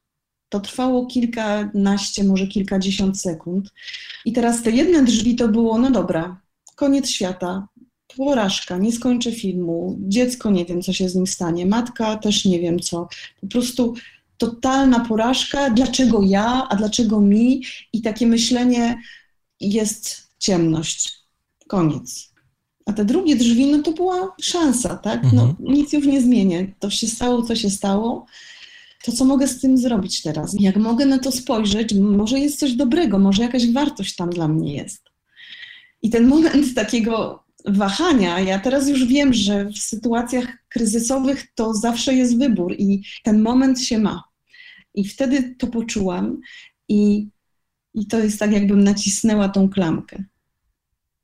To 0.48 0.60
trwało 0.60 1.06
kilkanaście, 1.06 2.24
może 2.24 2.46
kilkadziesiąt 2.46 3.20
sekund. 3.20 3.72
I 4.24 4.32
teraz 4.32 4.62
te 4.62 4.70
jedne 4.70 5.04
drzwi 5.04 5.36
to 5.36 5.48
było, 5.48 5.78
no 5.78 5.90
dobra, 5.90 6.39
koniec 6.80 7.10
świata, 7.10 7.68
porażka, 8.16 8.78
nie 8.78 8.92
skończę 8.92 9.32
filmu, 9.32 9.99
dziecko 10.00 10.50
nie 10.50 10.64
wiem, 10.64 10.82
co 10.82 10.92
się 10.92 11.08
z 11.08 11.14
nim 11.14 11.26
stanie, 11.26 11.66
matka 11.66 12.16
też 12.16 12.44
nie 12.44 12.60
wiem 12.60 12.80
co. 12.80 13.08
Po 13.40 13.46
prostu 13.46 13.94
totalna 14.38 15.00
porażka, 15.00 15.70
dlaczego 15.70 16.22
ja, 16.22 16.66
a 16.68 16.76
dlaczego 16.76 17.20
mi? 17.20 17.62
I 17.92 18.02
takie 18.02 18.26
myślenie 18.26 18.99
jest 19.60 20.28
ciemność. 20.38 21.12
Koniec. 21.68 22.30
A 22.87 22.92
te 22.92 23.04
drugie 23.04 23.37
drzwi, 23.37 23.66
no 23.66 23.82
to 23.82 23.92
była 23.92 24.34
szansa, 24.40 24.96
tak? 24.96 25.22
No, 25.32 25.42
mhm. 25.42 25.56
nic 25.60 25.92
już 25.92 26.06
nie 26.06 26.20
zmienię. 26.20 26.75
To 26.78 26.90
się 26.90 27.06
stało, 27.06 27.42
co 27.42 27.56
się 27.56 27.70
stało. 27.70 28.26
To 29.04 29.12
co 29.12 29.25
mogę 29.25 29.49
z 29.49 29.60
tym 29.60 29.78
zrobić 29.78 30.22
teraz? 30.22 30.56
Jak 30.60 30.76
mogę 30.76 31.06
na 31.06 31.18
to 31.18 31.32
spojrzeć, 31.32 31.94
może 31.94 32.38
jest 32.38 32.58
coś 32.58 32.72
dobrego, 32.72 33.18
może 33.18 33.42
jakaś 33.42 33.72
wartość 33.72 34.16
tam 34.16 34.30
dla 34.30 34.49
mnie 34.49 34.75
jest. 34.75 35.09
I 36.02 36.11
ten 36.11 36.26
moment 36.26 36.75
takiego 36.75 37.45
wahania, 37.64 38.40
ja 38.40 38.59
teraz 38.59 38.88
już 38.88 39.04
wiem, 39.04 39.35
że 39.35 39.64
w 39.64 39.78
sytuacjach 39.78 40.47
kryzysowych 40.69 41.47
to 41.54 41.75
zawsze 41.75 42.14
jest 42.14 42.38
wybór 42.38 42.75
i 42.78 43.02
ten 43.23 43.42
moment 43.42 43.80
się 43.80 43.99
ma. 43.99 44.25
I 44.95 45.09
wtedy 45.09 45.54
to 45.59 45.66
poczułam 45.66 46.40
i, 46.88 47.28
i 47.95 48.07
to 48.07 48.19
jest 48.19 48.38
tak, 48.38 48.52
jakbym 48.52 48.85
nacisnęła 48.85 49.49
tą 49.49 49.69
klamkę, 49.69 50.25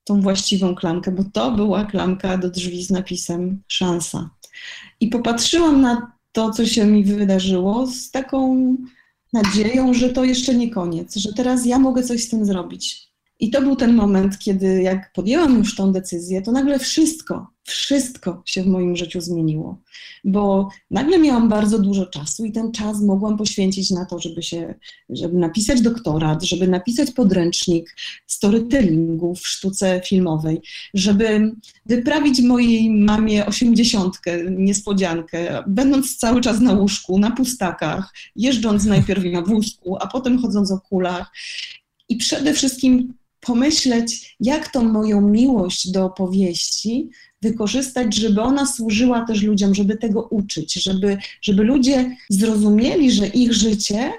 tą 0.04 0.20
właściwą 0.20 0.74
klamkę, 0.74 1.10
bo 1.10 1.24
to 1.24 1.50
była 1.52 1.84
klamka 1.84 2.38
do 2.38 2.50
drzwi 2.50 2.84
z 2.84 2.90
napisem 2.90 3.62
szansa. 3.68 4.30
I 5.00 5.08
popatrzyłam 5.08 5.80
na 5.80 6.12
to, 6.32 6.50
co 6.50 6.66
się 6.66 6.86
mi 6.86 7.04
wydarzyło, 7.04 7.86
z 7.86 8.10
taką 8.10 8.76
nadzieją, 9.32 9.94
że 9.94 10.08
to 10.08 10.24
jeszcze 10.24 10.54
nie 10.54 10.70
koniec, 10.70 11.16
że 11.16 11.32
teraz 11.32 11.66
ja 11.66 11.78
mogę 11.78 12.02
coś 12.02 12.22
z 12.22 12.28
tym 12.28 12.44
zrobić 12.44 13.05
i 13.40 13.50
to 13.50 13.62
był 13.62 13.76
ten 13.76 13.94
moment, 13.94 14.38
kiedy 14.38 14.82
jak 14.82 15.12
podjęłam 15.12 15.58
już 15.58 15.76
tą 15.76 15.92
decyzję, 15.92 16.42
to 16.42 16.52
nagle 16.52 16.78
wszystko, 16.78 17.46
wszystko 17.64 18.42
się 18.46 18.62
w 18.62 18.66
moim 18.66 18.96
życiu 18.96 19.20
zmieniło, 19.20 19.80
bo 20.24 20.68
nagle 20.90 21.18
miałam 21.18 21.48
bardzo 21.48 21.78
dużo 21.78 22.06
czasu 22.06 22.44
i 22.44 22.52
ten 22.52 22.72
czas 22.72 23.00
mogłam 23.00 23.36
poświęcić 23.36 23.90
na 23.90 24.04
to, 24.06 24.18
żeby 24.18 24.42
się, 24.42 24.74
żeby 25.08 25.38
napisać 25.38 25.80
doktorat, 25.80 26.42
żeby 26.42 26.68
napisać 26.68 27.10
podręcznik 27.10 27.96
storytellingu 28.26 29.34
w 29.34 29.48
sztuce 29.48 30.00
filmowej, 30.04 30.60
żeby 30.94 31.52
wyprawić 31.86 32.40
mojej 32.40 32.90
mamie 32.90 33.46
osiemdziesiątkę, 33.46 34.50
niespodziankę, 34.50 35.64
będąc 35.66 36.16
cały 36.16 36.40
czas 36.40 36.60
na 36.60 36.72
łóżku, 36.72 37.18
na 37.18 37.30
pustakach, 37.30 38.14
jeżdżąc 38.36 38.84
najpierw 38.84 39.24
na 39.32 39.42
wózku, 39.42 39.96
a 40.00 40.06
potem 40.06 40.42
chodząc 40.42 40.72
o 40.72 40.80
kulach. 40.80 41.32
I 42.08 42.16
przede 42.16 42.54
wszystkim 42.54 43.14
pomyśleć, 43.46 44.36
jak 44.40 44.68
tą 44.68 44.84
moją 44.84 45.20
miłość 45.20 45.90
do 45.90 46.04
opowieści 46.04 47.10
wykorzystać, 47.42 48.14
żeby 48.14 48.40
ona 48.40 48.66
służyła 48.66 49.26
też 49.26 49.42
ludziom, 49.42 49.74
żeby 49.74 49.96
tego 49.96 50.22
uczyć, 50.22 50.74
żeby, 50.74 51.18
żeby 51.42 51.62
ludzie 51.62 52.16
zrozumieli, 52.30 53.12
że 53.12 53.26
ich 53.26 53.52
życie 53.52 54.12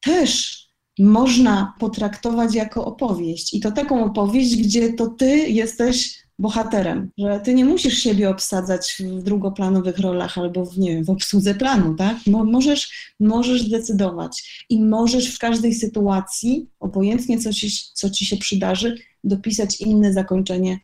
też 0.00 0.62
można 0.98 1.74
potraktować 1.80 2.54
jako 2.54 2.84
opowieść. 2.84 3.54
I 3.54 3.60
to 3.60 3.72
taką 3.72 4.04
opowieść, 4.04 4.56
gdzie 4.56 4.92
to 4.92 5.06
ty 5.06 5.36
jesteś 5.36 6.21
bohaterem, 6.38 7.10
że 7.18 7.40
ty 7.44 7.54
nie 7.54 7.64
musisz 7.64 7.98
siebie 7.98 8.30
obsadzać 8.30 8.96
w 9.00 9.22
drugoplanowych 9.22 9.98
rolach 9.98 10.38
albo 10.38 10.64
w, 10.64 10.78
nie 10.78 10.90
wiem, 10.90 11.04
w 11.04 11.10
obsłudze 11.10 11.54
planu, 11.54 11.94
tak? 11.94 12.16
możesz, 12.26 13.14
możesz 13.20 13.68
decydować 13.68 14.64
i 14.68 14.82
możesz 14.82 15.34
w 15.34 15.38
każdej 15.38 15.74
sytuacji, 15.74 16.66
obojętnie 16.80 17.38
co 17.38 17.52
ci, 17.52 17.70
co 17.94 18.10
ci 18.10 18.26
się 18.26 18.36
przydarzy, 18.36 18.98
dopisać 19.24 19.80
inne 19.80 20.12
zakończenie 20.12 20.80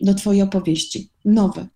do 0.00 0.14
twojej 0.14 0.42
opowieści, 0.42 1.10
nowe. 1.24 1.66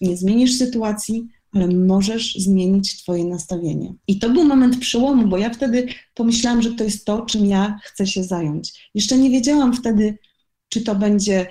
Nie 0.00 0.16
zmienisz 0.16 0.58
sytuacji, 0.58 1.28
ale 1.52 1.66
możesz 1.66 2.34
zmienić 2.34 3.02
Twoje 3.02 3.24
nastawienie. 3.24 3.94
I 4.08 4.18
to 4.18 4.30
był 4.30 4.44
moment 4.44 4.78
przełomu, 4.78 5.28
bo 5.28 5.38
ja 5.38 5.50
wtedy 5.50 5.86
pomyślałam, 6.14 6.62
że 6.62 6.72
to 6.72 6.84
jest 6.84 7.04
to, 7.04 7.26
czym 7.26 7.46
ja 7.46 7.78
chcę 7.82 8.06
się 8.06 8.24
zająć. 8.24 8.90
Jeszcze 8.94 9.18
nie 9.18 9.30
wiedziałam 9.30 9.74
wtedy, 9.74 10.18
czy 10.68 10.80
to 10.80 10.94
będzie 10.94 11.46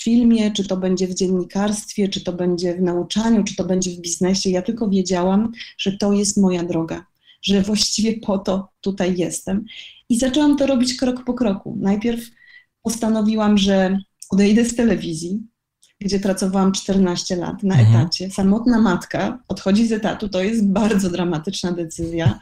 w 0.00 0.02
filmie, 0.02 0.50
czy 0.50 0.64
to 0.64 0.76
będzie 0.76 1.06
w 1.06 1.14
dziennikarstwie, 1.14 2.08
czy 2.08 2.20
to 2.20 2.32
będzie 2.32 2.74
w 2.74 2.82
nauczaniu, 2.82 3.44
czy 3.44 3.56
to 3.56 3.64
będzie 3.64 3.90
w 3.90 4.00
biznesie. 4.00 4.50
Ja 4.50 4.62
tylko 4.62 4.88
wiedziałam, 4.88 5.52
że 5.78 5.92
to 5.92 6.12
jest 6.12 6.36
moja 6.36 6.64
droga, 6.64 7.06
że 7.42 7.62
właściwie 7.62 8.20
po 8.20 8.38
to 8.38 8.68
tutaj 8.80 9.16
jestem. 9.16 9.64
I 10.08 10.18
zaczęłam 10.18 10.56
to 10.56 10.66
robić 10.66 10.96
krok 10.96 11.24
po 11.24 11.34
kroku. 11.34 11.76
Najpierw 11.80 12.30
postanowiłam, 12.82 13.58
że 13.58 13.98
odejdę 14.30 14.64
z 14.64 14.76
telewizji, 14.76 15.40
gdzie 16.00 16.20
pracowałam 16.20 16.72
14 16.72 17.36
lat 17.36 17.62
na 17.62 17.74
mhm. 17.74 17.96
etacie. 17.96 18.30
Samotna 18.30 18.80
matka 18.80 19.42
odchodzi 19.48 19.86
z 19.86 19.92
etatu, 19.92 20.28
to 20.28 20.42
jest 20.42 20.66
bardzo 20.66 21.10
dramatyczna 21.10 21.72
decyzja. 21.72 22.38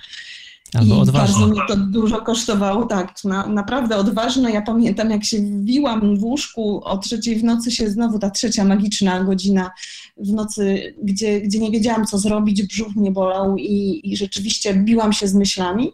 Albo 0.74 0.94
I 0.94 0.98
odważne. 0.98 1.34
bardzo 1.34 1.46
mnie 1.46 1.60
to 1.68 1.76
dużo 1.76 2.22
kosztowało, 2.22 2.86
tak, 2.86 3.24
na, 3.24 3.46
naprawdę 3.46 3.96
odważne. 3.96 4.50
Ja 4.50 4.62
pamiętam, 4.62 5.10
jak 5.10 5.24
się 5.24 5.38
wbiłam 5.38 6.16
w 6.18 6.24
łóżku 6.24 6.84
o 6.84 6.98
trzeciej 6.98 7.36
w 7.36 7.44
nocy 7.44 7.70
się 7.70 7.90
znowu 7.90 8.18
ta 8.18 8.30
trzecia 8.30 8.64
magiczna 8.64 9.24
godzina 9.24 9.70
w 10.16 10.32
nocy, 10.32 10.94
gdzie, 11.02 11.40
gdzie 11.40 11.58
nie 11.58 11.70
wiedziałam, 11.70 12.06
co 12.06 12.18
zrobić, 12.18 12.62
brzuch 12.62 12.96
mnie 12.96 13.10
bolał 13.10 13.56
i, 13.56 14.00
i 14.04 14.16
rzeczywiście 14.16 14.74
biłam 14.74 15.12
się 15.12 15.28
z 15.28 15.34
myślami. 15.34 15.92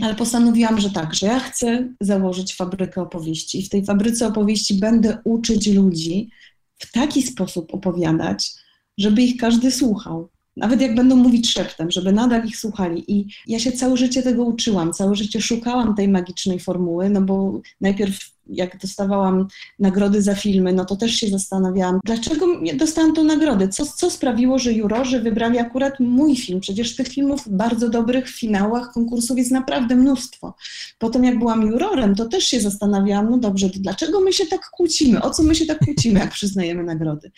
Ale 0.00 0.14
postanowiłam, 0.14 0.80
że 0.80 0.90
tak, 0.90 1.14
że 1.14 1.26
ja 1.26 1.40
chcę 1.40 1.88
założyć 2.00 2.54
fabrykę 2.54 3.02
opowieści. 3.02 3.60
I 3.60 3.66
w 3.66 3.68
tej 3.68 3.84
fabryce 3.84 4.26
opowieści 4.26 4.74
będę 4.74 5.18
uczyć 5.24 5.66
ludzi 5.66 6.30
w 6.78 6.92
taki 6.92 7.22
sposób 7.22 7.74
opowiadać, 7.74 8.52
żeby 8.98 9.22
ich 9.22 9.36
każdy 9.36 9.70
słuchał. 9.70 10.28
Nawet 10.56 10.80
jak 10.80 10.94
będą 10.94 11.16
mówić 11.16 11.52
szeptem, 11.52 11.90
żeby 11.90 12.12
nadal 12.12 12.46
ich 12.46 12.56
słuchali. 12.56 13.12
I 13.12 13.26
ja 13.46 13.58
się 13.58 13.72
całe 13.72 13.96
życie 13.96 14.22
tego 14.22 14.44
uczyłam, 14.44 14.92
całe 14.92 15.14
życie 15.14 15.40
szukałam 15.40 15.94
tej 15.94 16.08
magicznej 16.08 16.60
formuły, 16.60 17.10
no 17.10 17.22
bo 17.22 17.60
najpierw 17.80 18.32
jak 18.46 18.78
dostawałam 18.78 19.48
nagrody 19.78 20.22
za 20.22 20.34
filmy, 20.34 20.72
no 20.72 20.84
to 20.84 20.96
też 20.96 21.12
się 21.12 21.28
zastanawiałam, 21.28 22.00
dlaczego 22.04 22.46
dostałam 22.74 23.14
tą 23.14 23.24
nagrodę? 23.24 23.68
Co, 23.68 23.86
co 23.86 24.10
sprawiło, 24.10 24.58
że 24.58 24.72
jurorzy 24.72 25.20
wybrali 25.20 25.58
akurat 25.58 26.00
mój 26.00 26.36
film? 26.36 26.60
Przecież 26.60 26.96
tych 26.96 27.08
filmów 27.08 27.40
bardzo 27.46 27.88
dobrych 27.88 28.28
w 28.28 28.38
finałach 28.38 28.92
konkursów 28.92 29.38
jest 29.38 29.50
naprawdę 29.50 29.96
mnóstwo. 29.96 30.54
Potem 30.98 31.24
jak 31.24 31.38
byłam 31.38 31.62
jurorem, 31.62 32.14
to 32.14 32.24
też 32.24 32.44
się 32.44 32.60
zastanawiałam, 32.60 33.30
no 33.30 33.38
dobrze, 33.38 33.68
dlaczego 33.68 34.20
my 34.20 34.32
się 34.32 34.46
tak 34.46 34.70
kłócimy? 34.70 35.22
O 35.22 35.30
co 35.30 35.42
my 35.42 35.54
się 35.54 35.66
tak 35.66 35.78
kłócimy, 35.78 36.20
jak 36.20 36.30
przyznajemy 36.30 36.84
nagrody? 36.84 37.30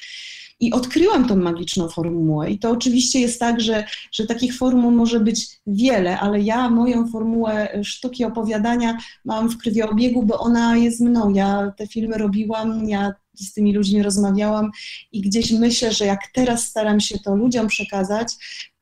I 0.60 0.72
odkryłam 0.72 1.28
tą 1.28 1.36
magiczną 1.36 1.88
formułę. 1.88 2.50
I 2.50 2.58
to 2.58 2.70
oczywiście 2.70 3.20
jest 3.20 3.40
tak, 3.40 3.60
że, 3.60 3.84
że 4.12 4.26
takich 4.26 4.56
formuł 4.56 4.90
może 4.90 5.20
być 5.20 5.60
wiele, 5.66 6.20
ale 6.20 6.40
ja 6.40 6.70
moją 6.70 7.08
formułę 7.08 7.80
sztuki 7.84 8.24
opowiadania 8.24 8.98
mam 9.24 9.48
w 9.48 9.58
krwiobiegu, 9.58 10.22
bo 10.22 10.38
ona 10.38 10.76
jest 10.76 11.00
mną. 11.00 11.32
Ja 11.32 11.72
te 11.76 11.86
filmy 11.86 12.18
robiłam, 12.18 12.88
ja 12.88 13.12
z 13.34 13.52
tymi 13.52 13.72
ludźmi 13.72 14.02
rozmawiałam 14.02 14.70
i 15.12 15.20
gdzieś 15.20 15.52
myślę, 15.52 15.92
że 15.92 16.06
jak 16.06 16.20
teraz 16.34 16.64
staram 16.64 17.00
się 17.00 17.18
to 17.18 17.36
ludziom 17.36 17.66
przekazać, 17.66 18.34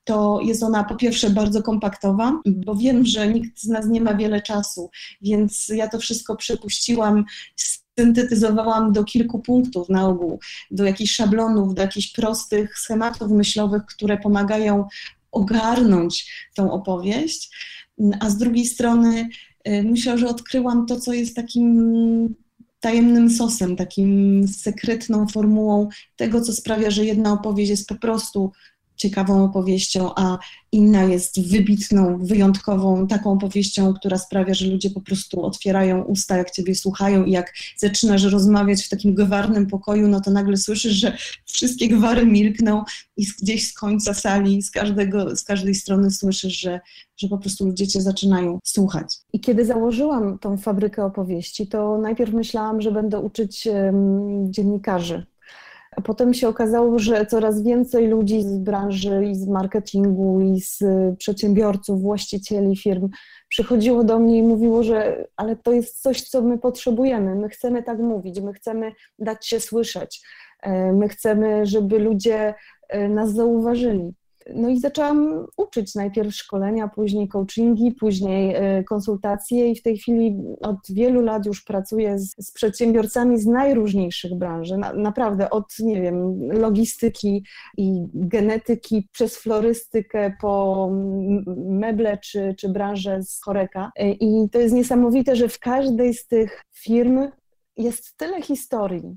to 0.05 0.41
jest 0.45 0.63
ona 0.63 0.85
po 0.85 0.97
pierwsze 0.97 1.31
bardzo 1.31 1.63
kompaktowa, 1.63 2.41
bo 2.47 2.75
wiem, 2.75 3.07
że 3.07 3.29
nikt 3.29 3.61
z 3.61 3.69
nas 3.69 3.87
nie 3.87 4.01
ma 4.01 4.15
wiele 4.15 4.43
czasu, 4.43 4.91
więc 5.21 5.69
ja 5.69 5.89
to 5.89 5.99
wszystko 5.99 6.37
przepuściłam 6.37 7.25
syntetyzowałam 7.99 8.93
do 8.93 9.05
kilku 9.05 9.39
punktów 9.39 9.89
na 9.89 10.09
ogół, 10.09 10.41
do 10.71 10.85
jakichś 10.85 11.15
szablonów, 11.15 11.75
do 11.75 11.83
jakichś 11.83 12.13
prostych 12.13 12.79
schematów 12.79 13.31
myślowych, 13.31 13.83
które 13.87 14.19
pomagają 14.19 14.85
ogarnąć 15.33 16.33
tą 16.55 16.73
opowieść, 16.73 17.51
a 18.21 18.31
z 18.31 18.39
drugiej 18.39 18.67
strony 18.67 19.29
y, 19.69 19.83
myślę, 19.83 20.19
że 20.19 20.29
odkryłam 20.29 20.87
to, 20.87 21.01
co 21.01 21.13
jest 21.13 21.37
takim 21.37 22.35
tajemnym 22.81 23.31
sosem, 23.31 23.77
takim 23.77 24.43
sekretną 24.49 25.27
formułą 25.27 25.89
tego, 26.17 26.41
co 26.41 26.53
sprawia, 26.53 26.91
że 26.91 27.05
jedna 27.05 27.33
opowieść 27.33 27.71
jest 27.71 27.89
po 27.89 27.95
prostu 27.95 28.53
ciekawą 29.03 29.45
opowieścią, 29.45 30.11
a 30.17 30.39
inna 30.73 31.05
jest 31.05 31.49
wybitną, 31.49 32.19
wyjątkową, 32.19 33.07
taką 33.07 33.33
opowieścią, 33.33 33.95
która 33.95 34.19
sprawia, 34.19 34.55
że 34.55 34.67
ludzie 34.67 34.91
po 34.91 35.01
prostu 35.01 35.43
otwierają 35.45 36.03
usta, 36.03 36.37
jak 36.37 36.51
ciebie 36.51 36.75
słuchają 36.75 37.25
i 37.25 37.31
jak 37.31 37.53
zaczynasz 37.77 38.25
rozmawiać 38.25 38.85
w 38.85 38.89
takim 38.89 39.15
gwarnym 39.15 39.67
pokoju, 39.67 40.09
no 40.09 40.21
to 40.21 40.31
nagle 40.31 40.57
słyszysz, 40.57 40.93
że 40.93 41.17
wszystkie 41.45 41.89
gwary 41.89 42.27
milkną 42.27 42.85
i 43.17 43.27
gdzieś 43.43 43.69
z 43.69 43.73
końca 43.73 44.15
sali, 44.15 44.63
z, 44.63 44.71
każdego, 44.71 45.37
z 45.37 45.45
każdej 45.45 45.75
strony 45.75 46.11
słyszysz, 46.11 46.61
że, 46.61 46.81
że 47.17 47.29
po 47.29 47.39
prostu 47.39 47.67
ludzie 47.67 47.89
cię 47.89 48.01
zaczynają 48.01 48.59
słuchać. 48.65 49.17
I 49.33 49.41
kiedy 49.41 49.65
założyłam 49.65 50.39
tą 50.39 50.57
fabrykę 50.57 51.05
opowieści, 51.05 51.67
to 51.67 51.99
najpierw 51.99 52.33
myślałam, 52.33 52.81
że 52.81 52.93
będę 52.93 53.21
uczyć 53.21 53.67
um, 53.67 54.53
dziennikarzy 54.53 55.32
potem 56.05 56.35
się 56.35 56.49
okazało, 56.49 56.99
że 56.99 57.27
coraz 57.27 57.63
więcej 57.63 58.09
ludzi 58.09 58.43
z 58.43 58.59
branży 58.59 59.27
i 59.27 59.35
z 59.35 59.49
marketingu, 59.49 60.41
i 60.41 60.61
z 60.61 60.83
przedsiębiorców, 61.19 62.03
właścicieli 62.03 62.77
firm 62.77 63.09
przychodziło 63.49 64.05
do 64.05 64.19
mnie 64.19 64.39
i 64.39 64.43
mówiło, 64.43 64.83
że 64.83 65.27
ale 65.37 65.57
to 65.57 65.73
jest 65.73 66.03
coś, 66.03 66.23
co 66.23 66.43
my 66.43 66.59
potrzebujemy. 66.59 67.35
My 67.35 67.49
chcemy 67.49 67.83
tak 67.83 67.99
mówić, 67.99 68.41
my 68.41 68.53
chcemy 68.53 68.93
dać 69.19 69.47
się 69.47 69.61
słyszeć, 69.61 70.21
e, 70.63 70.93
my 70.93 71.09
chcemy, 71.09 71.67
żeby 71.67 71.99
ludzie 71.99 72.55
e, 72.89 73.09
nas 73.09 73.33
zauważyli. 73.33 74.15
No 74.55 74.69
i 74.69 74.81
zaczęłam 74.81 75.47
uczyć 75.57 75.95
najpierw 75.95 76.35
szkolenia, 76.35 76.89
później 76.89 77.29
coachingi, 77.29 77.93
później 77.93 78.55
e, 78.55 78.85
konsultacje 78.85 79.71
i 79.71 79.77
w 79.77 79.83
tej 79.83 79.99
chwili 79.99 80.37
od 80.61 80.77
wielu 80.91 81.23
lat 81.23 81.47
już 81.47 81.65
pracuję 81.65 82.19
z, 82.19 82.35
z 82.39 82.53
przedsiębiorcami 82.53 83.39
z 83.41 83.47
najróżniejszych 83.47 84.35
branży. 84.35 84.77
Na, 84.77 84.93
naprawdę 84.93 85.51
od, 85.51 85.79
nie 85.79 86.03
wiem, 86.03 86.49
logistyki 86.53 87.45
i 87.77 88.07
genetyki 88.15 89.09
przez 89.13 89.39
florystykę 89.39 90.33
po 90.41 90.89
meble 91.57 92.19
czy, 92.19 92.55
czy 92.59 92.69
branżę 92.69 93.23
z 93.23 93.41
choreka. 93.45 93.93
E, 93.97 94.11
I 94.11 94.49
to 94.51 94.59
jest 94.59 94.75
niesamowite, 94.75 95.37
że 95.37 95.49
w 95.49 95.59
każdej 95.59 96.15
z 96.15 96.27
tych 96.27 96.63
firm 96.75 97.29
jest 97.77 98.17
tyle 98.17 98.43
historii. 98.43 99.17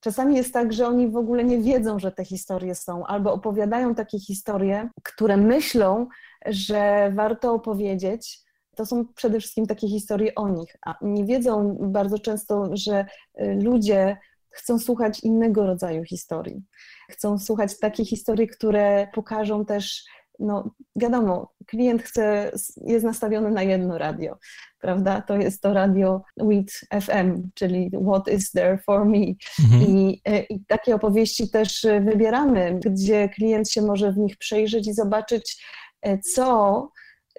Czasami 0.00 0.36
jest 0.36 0.52
tak, 0.52 0.72
że 0.72 0.86
oni 0.86 1.08
w 1.08 1.16
ogóle 1.16 1.44
nie 1.44 1.58
wiedzą, 1.58 1.98
że 1.98 2.12
te 2.12 2.24
historie 2.24 2.74
są, 2.74 3.06
albo 3.06 3.32
opowiadają 3.32 3.94
takie 3.94 4.18
historie, 4.18 4.88
które 5.02 5.36
myślą, 5.36 6.06
że 6.46 7.12
warto 7.14 7.52
opowiedzieć. 7.52 8.40
To 8.76 8.86
są 8.86 9.06
przede 9.14 9.40
wszystkim 9.40 9.66
takie 9.66 9.88
historie 9.88 10.34
o 10.34 10.48
nich, 10.48 10.76
a 10.86 10.94
nie 11.02 11.24
wiedzą 11.24 11.76
bardzo 11.80 12.18
często, 12.18 12.70
że 12.72 13.06
y, 13.40 13.58
ludzie 13.62 14.16
chcą 14.50 14.78
słuchać 14.78 15.20
innego 15.20 15.66
rodzaju 15.66 16.04
historii. 16.04 16.62
Chcą 17.10 17.38
słuchać 17.38 17.78
takich 17.78 18.08
historii, 18.08 18.48
które 18.48 19.08
pokażą 19.14 19.64
też 19.64 20.04
no 20.40 20.70
wiadomo, 20.96 21.52
klient 21.66 22.02
chce, 22.02 22.52
jest 22.86 23.04
nastawiony 23.04 23.50
na 23.50 23.62
jedno 23.62 23.98
radio, 23.98 24.38
prawda? 24.78 25.22
To 25.22 25.36
jest 25.36 25.62
to 25.62 25.72
radio 25.72 26.22
WIT 26.36 26.80
FM, 27.02 27.48
czyli 27.54 27.90
What 28.08 28.28
is 28.28 28.50
there 28.50 28.78
for 28.78 29.04
me? 29.04 29.34
Mhm. 29.64 29.82
I, 29.82 30.20
e, 30.24 30.42
I 30.42 30.64
takie 30.64 30.94
opowieści 30.94 31.50
też 31.50 31.86
wybieramy, 32.00 32.80
gdzie 32.84 33.28
klient 33.28 33.70
się 33.70 33.82
może 33.82 34.12
w 34.12 34.18
nich 34.18 34.36
przejrzeć 34.36 34.88
i 34.88 34.94
zobaczyć, 34.94 35.64
e, 36.02 36.18
co 36.18 36.88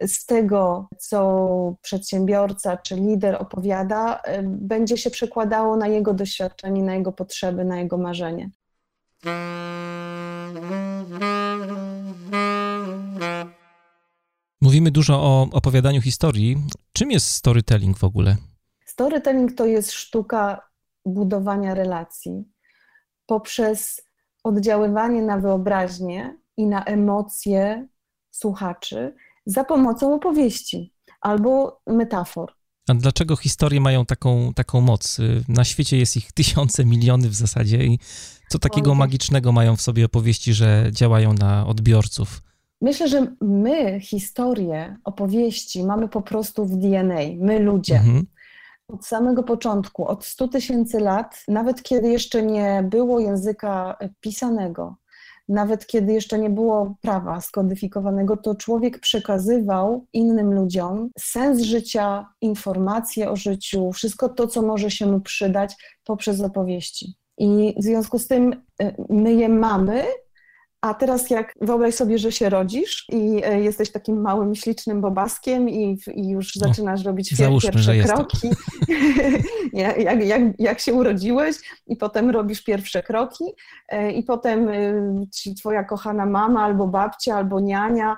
z 0.02 0.26
tego, 0.26 0.90
co 0.98 1.76
przedsiębiorca 1.82 2.78
czy 2.78 2.96
lider 2.96 3.36
opowiada, 3.36 4.22
e, 4.24 4.44
będzie 4.44 4.98
się 4.98 5.10
przekładało 5.10 5.78
na 5.78 5.88
jego 5.88 6.14
doświadczenie, 6.14 6.84
na 6.84 6.96
jego 6.96 7.12
potrzeby, 7.12 7.66
na 7.66 7.80
jego 7.80 7.98
marzenie. 7.98 8.50
Mówimy 14.62 14.92
dużo 14.92 15.14
o 15.22 15.48
opowiadaniu 15.52 16.02
historii. 16.02 16.58
Czym 16.94 17.12
jest 17.12 17.28
storytelling 17.28 17.98
w 17.98 18.04
ogóle? 18.04 18.36
Storytelling 18.86 19.54
to 19.54 19.66
jest 19.66 19.92
sztuka 19.92 20.62
budowania 21.06 21.74
relacji 21.74 22.46
poprzez 23.26 24.02
oddziaływanie 24.44 25.22
na 25.22 25.38
wyobraźnię 25.38 26.38
i 26.58 26.66
na 26.66 26.84
emocje 26.84 27.88
słuchaczy 28.32 29.16
za 29.46 29.64
pomocą 29.64 30.14
opowieści 30.14 30.94
albo 31.22 31.82
metafor. 31.88 32.61
A 32.90 32.94
dlaczego 32.94 33.36
historie 33.36 33.82
mają 33.82 34.06
taką, 34.06 34.54
taką 34.54 34.82
moc? 34.82 35.18
Na 35.48 35.64
świecie 35.64 35.98
jest 35.98 36.18
ich 36.18 36.32
tysiące, 36.42 36.86
miliony 36.86 37.30
w 37.30 37.36
zasadzie 37.36 37.86
i 37.86 38.00
co 38.50 38.60
takiego 38.60 38.96
magicznego 38.96 39.52
mają 39.52 39.76
w 39.76 39.82
sobie 39.82 40.06
opowieści, 40.06 40.54
że 40.54 40.90
działają 40.92 41.34
na 41.34 41.68
odbiorców? 41.68 42.42
Myślę, 42.82 43.08
że 43.08 43.28
my 43.42 44.00
historię, 44.00 44.98
opowieści 45.04 45.84
mamy 45.84 46.08
po 46.08 46.22
prostu 46.22 46.66
w 46.66 46.78
DNA, 46.78 47.20
my 47.38 47.60
ludzie. 47.60 47.96
Mhm. 47.96 48.26
Od 48.88 49.06
samego 49.06 49.44
początku, 49.44 50.08
od 50.08 50.26
100 50.26 50.48
tysięcy 50.48 51.00
lat, 51.00 51.44
nawet 51.48 51.84
kiedy 51.84 52.10
jeszcze 52.10 52.44
nie 52.44 52.84
było 52.90 53.20
języka 53.20 53.98
pisanego, 54.22 54.96
nawet 55.50 55.88
kiedy 55.88 56.14
jeszcze 56.14 56.40
nie 56.40 56.50
było 56.50 56.96
prawa 57.02 57.42
skodyfikowanego, 57.42 58.38
to 58.38 58.56
człowiek 58.56 59.00
przekazywał 59.00 60.06
innym 60.14 60.54
ludziom 60.54 61.10
sens 61.20 61.62
życia, 61.62 62.26
informacje 62.42 63.30
o 63.30 63.36
życiu, 63.36 63.92
wszystko 63.92 64.30
to, 64.30 64.48
co 64.48 64.62
może 64.62 64.92
się 64.92 65.06
mu 65.06 65.20
przydać 65.22 65.76
poprzez 66.04 66.42
opowieści. 66.42 67.16
I 67.38 67.76
w 67.80 67.84
związku 67.84 68.20
z 68.20 68.28
tym 68.28 68.54
y, 68.82 68.96
my 69.10 69.34
je 69.34 69.50
mamy, 69.50 70.04
a 70.82 70.94
teraz 70.94 71.30
jak 71.30 71.54
wyobraź 71.62 71.96
sobie, 71.96 72.18
że 72.18 72.32
się 72.32 72.50
rodzisz 72.50 73.06
i 73.10 73.42
e, 73.46 73.62
jesteś 73.62 73.92
takim 73.92 74.22
małym, 74.22 74.56
ślicznym 74.56 75.02
bobaskiem 75.02 75.70
i, 75.70 75.98
i 76.16 76.30
już 76.30 76.56
zaczynasz 76.56 77.04
robić 77.04 77.38
pierwsze 77.38 77.98
kroki. 78.04 78.50
jak, 79.74 80.26
jak, 80.26 80.42
jak 80.60 80.80
się 80.80 80.94
urodziłeś 80.94 81.56
i 81.88 81.96
potem 81.96 82.30
robisz 82.30 82.64
pierwsze 82.64 83.04
kroki 83.04 83.44
e, 83.88 84.12
i 84.12 84.24
potem 84.24 84.70
e, 84.70 84.94
ci 85.34 85.56
twoja 85.56 85.84
kochana 85.84 86.26
mama 86.26 86.64
albo 86.64 86.88
babcia 86.88 87.36
albo 87.36 87.60
niania 87.60 88.18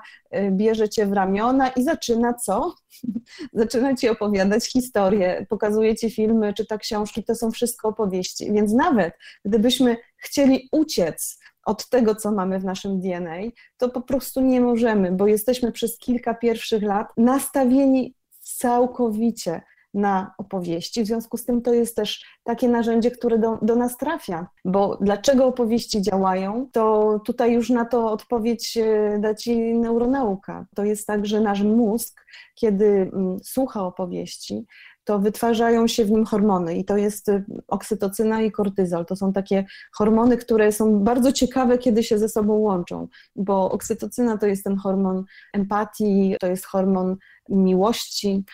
bierze 0.50 0.88
cię 0.88 1.06
w 1.06 1.12
ramiona 1.12 1.68
i 1.68 1.82
zaczyna 1.82 2.34
co? 2.34 2.74
zaczyna 3.52 3.96
ci 3.96 4.08
opowiadać 4.08 4.72
historię, 4.72 5.46
pokazuje 5.48 5.96
ci 5.96 6.10
filmy, 6.10 6.54
czyta 6.54 6.78
książki, 6.78 7.24
to 7.24 7.34
są 7.34 7.50
wszystko 7.50 7.88
opowieści. 7.88 8.52
Więc 8.52 8.72
nawet 8.72 9.14
gdybyśmy 9.44 9.96
chcieli 10.16 10.68
uciec 10.72 11.38
od 11.66 11.88
tego, 11.88 12.14
co 12.14 12.32
mamy 12.32 12.58
w 12.58 12.64
naszym 12.64 13.00
DNA, 13.00 13.36
to 13.76 13.88
po 13.88 14.00
prostu 14.00 14.40
nie 14.40 14.60
możemy, 14.60 15.12
bo 15.12 15.26
jesteśmy 15.26 15.72
przez 15.72 15.98
kilka 15.98 16.34
pierwszych 16.34 16.82
lat 16.82 17.08
nastawieni 17.16 18.14
całkowicie 18.40 19.62
na 19.94 20.34
opowieści. 20.38 21.02
W 21.02 21.06
związku 21.06 21.36
z 21.36 21.44
tym 21.44 21.62
to 21.62 21.74
jest 21.74 21.96
też 21.96 22.24
takie 22.44 22.68
narzędzie, 22.68 23.10
które 23.10 23.38
do, 23.38 23.58
do, 23.62 23.76
nas 23.76 23.96
trafia. 23.96 24.46
Bo 24.64 24.98
dlaczego 25.00 25.46
opowieści 25.46 26.02
działają, 26.02 26.68
to 26.72 27.20
tutaj 27.26 27.52
już 27.52 27.70
na 27.70 27.84
to 27.84 28.12
odpowiedź 28.12 28.76
e, 28.76 29.18
da 29.20 29.34
ci 29.34 29.74
neuronauka. 29.74 30.66
To 30.74 30.84
jest 30.84 31.06
tak, 31.06 31.26
że 31.26 31.40
nasz 31.40 31.62
mózg, 31.62 32.20
kiedy 32.54 32.86
mm, 32.86 33.38
słucha 33.44 33.86
opowieści, 33.86 34.66
to 35.04 35.18
wytwarzają 35.18 35.86
się 35.86 36.04
w 36.04 36.10
nim 36.10 36.24
hormony 36.24 36.76
i 36.76 36.84
to 36.84 36.96
jest 36.96 37.28
y, 37.28 37.44
oksytocyna 37.68 38.42
i 38.42 38.52
kortyzol. 38.52 39.06
To 39.06 39.16
są 39.16 39.32
takie 39.32 39.64
hormony, 39.92 40.36
które 40.36 40.72
są 40.72 40.98
bardzo 40.98 41.32
ciekawe, 41.32 41.78
kiedy 41.78 42.02
się 42.02 42.18
ze 42.18 42.28
sobą 42.28 42.54
łączą, 42.54 43.08
bo 43.36 43.70
oksytocyna 43.70 44.38
to 44.38 44.46
jest 44.46 44.64
ten 44.64 44.76
hormon 44.76 45.24
empatii, 45.52 46.36
to 46.40 46.46
jest 46.46 46.66
hormon 46.66 47.16
miłości, 47.48 48.44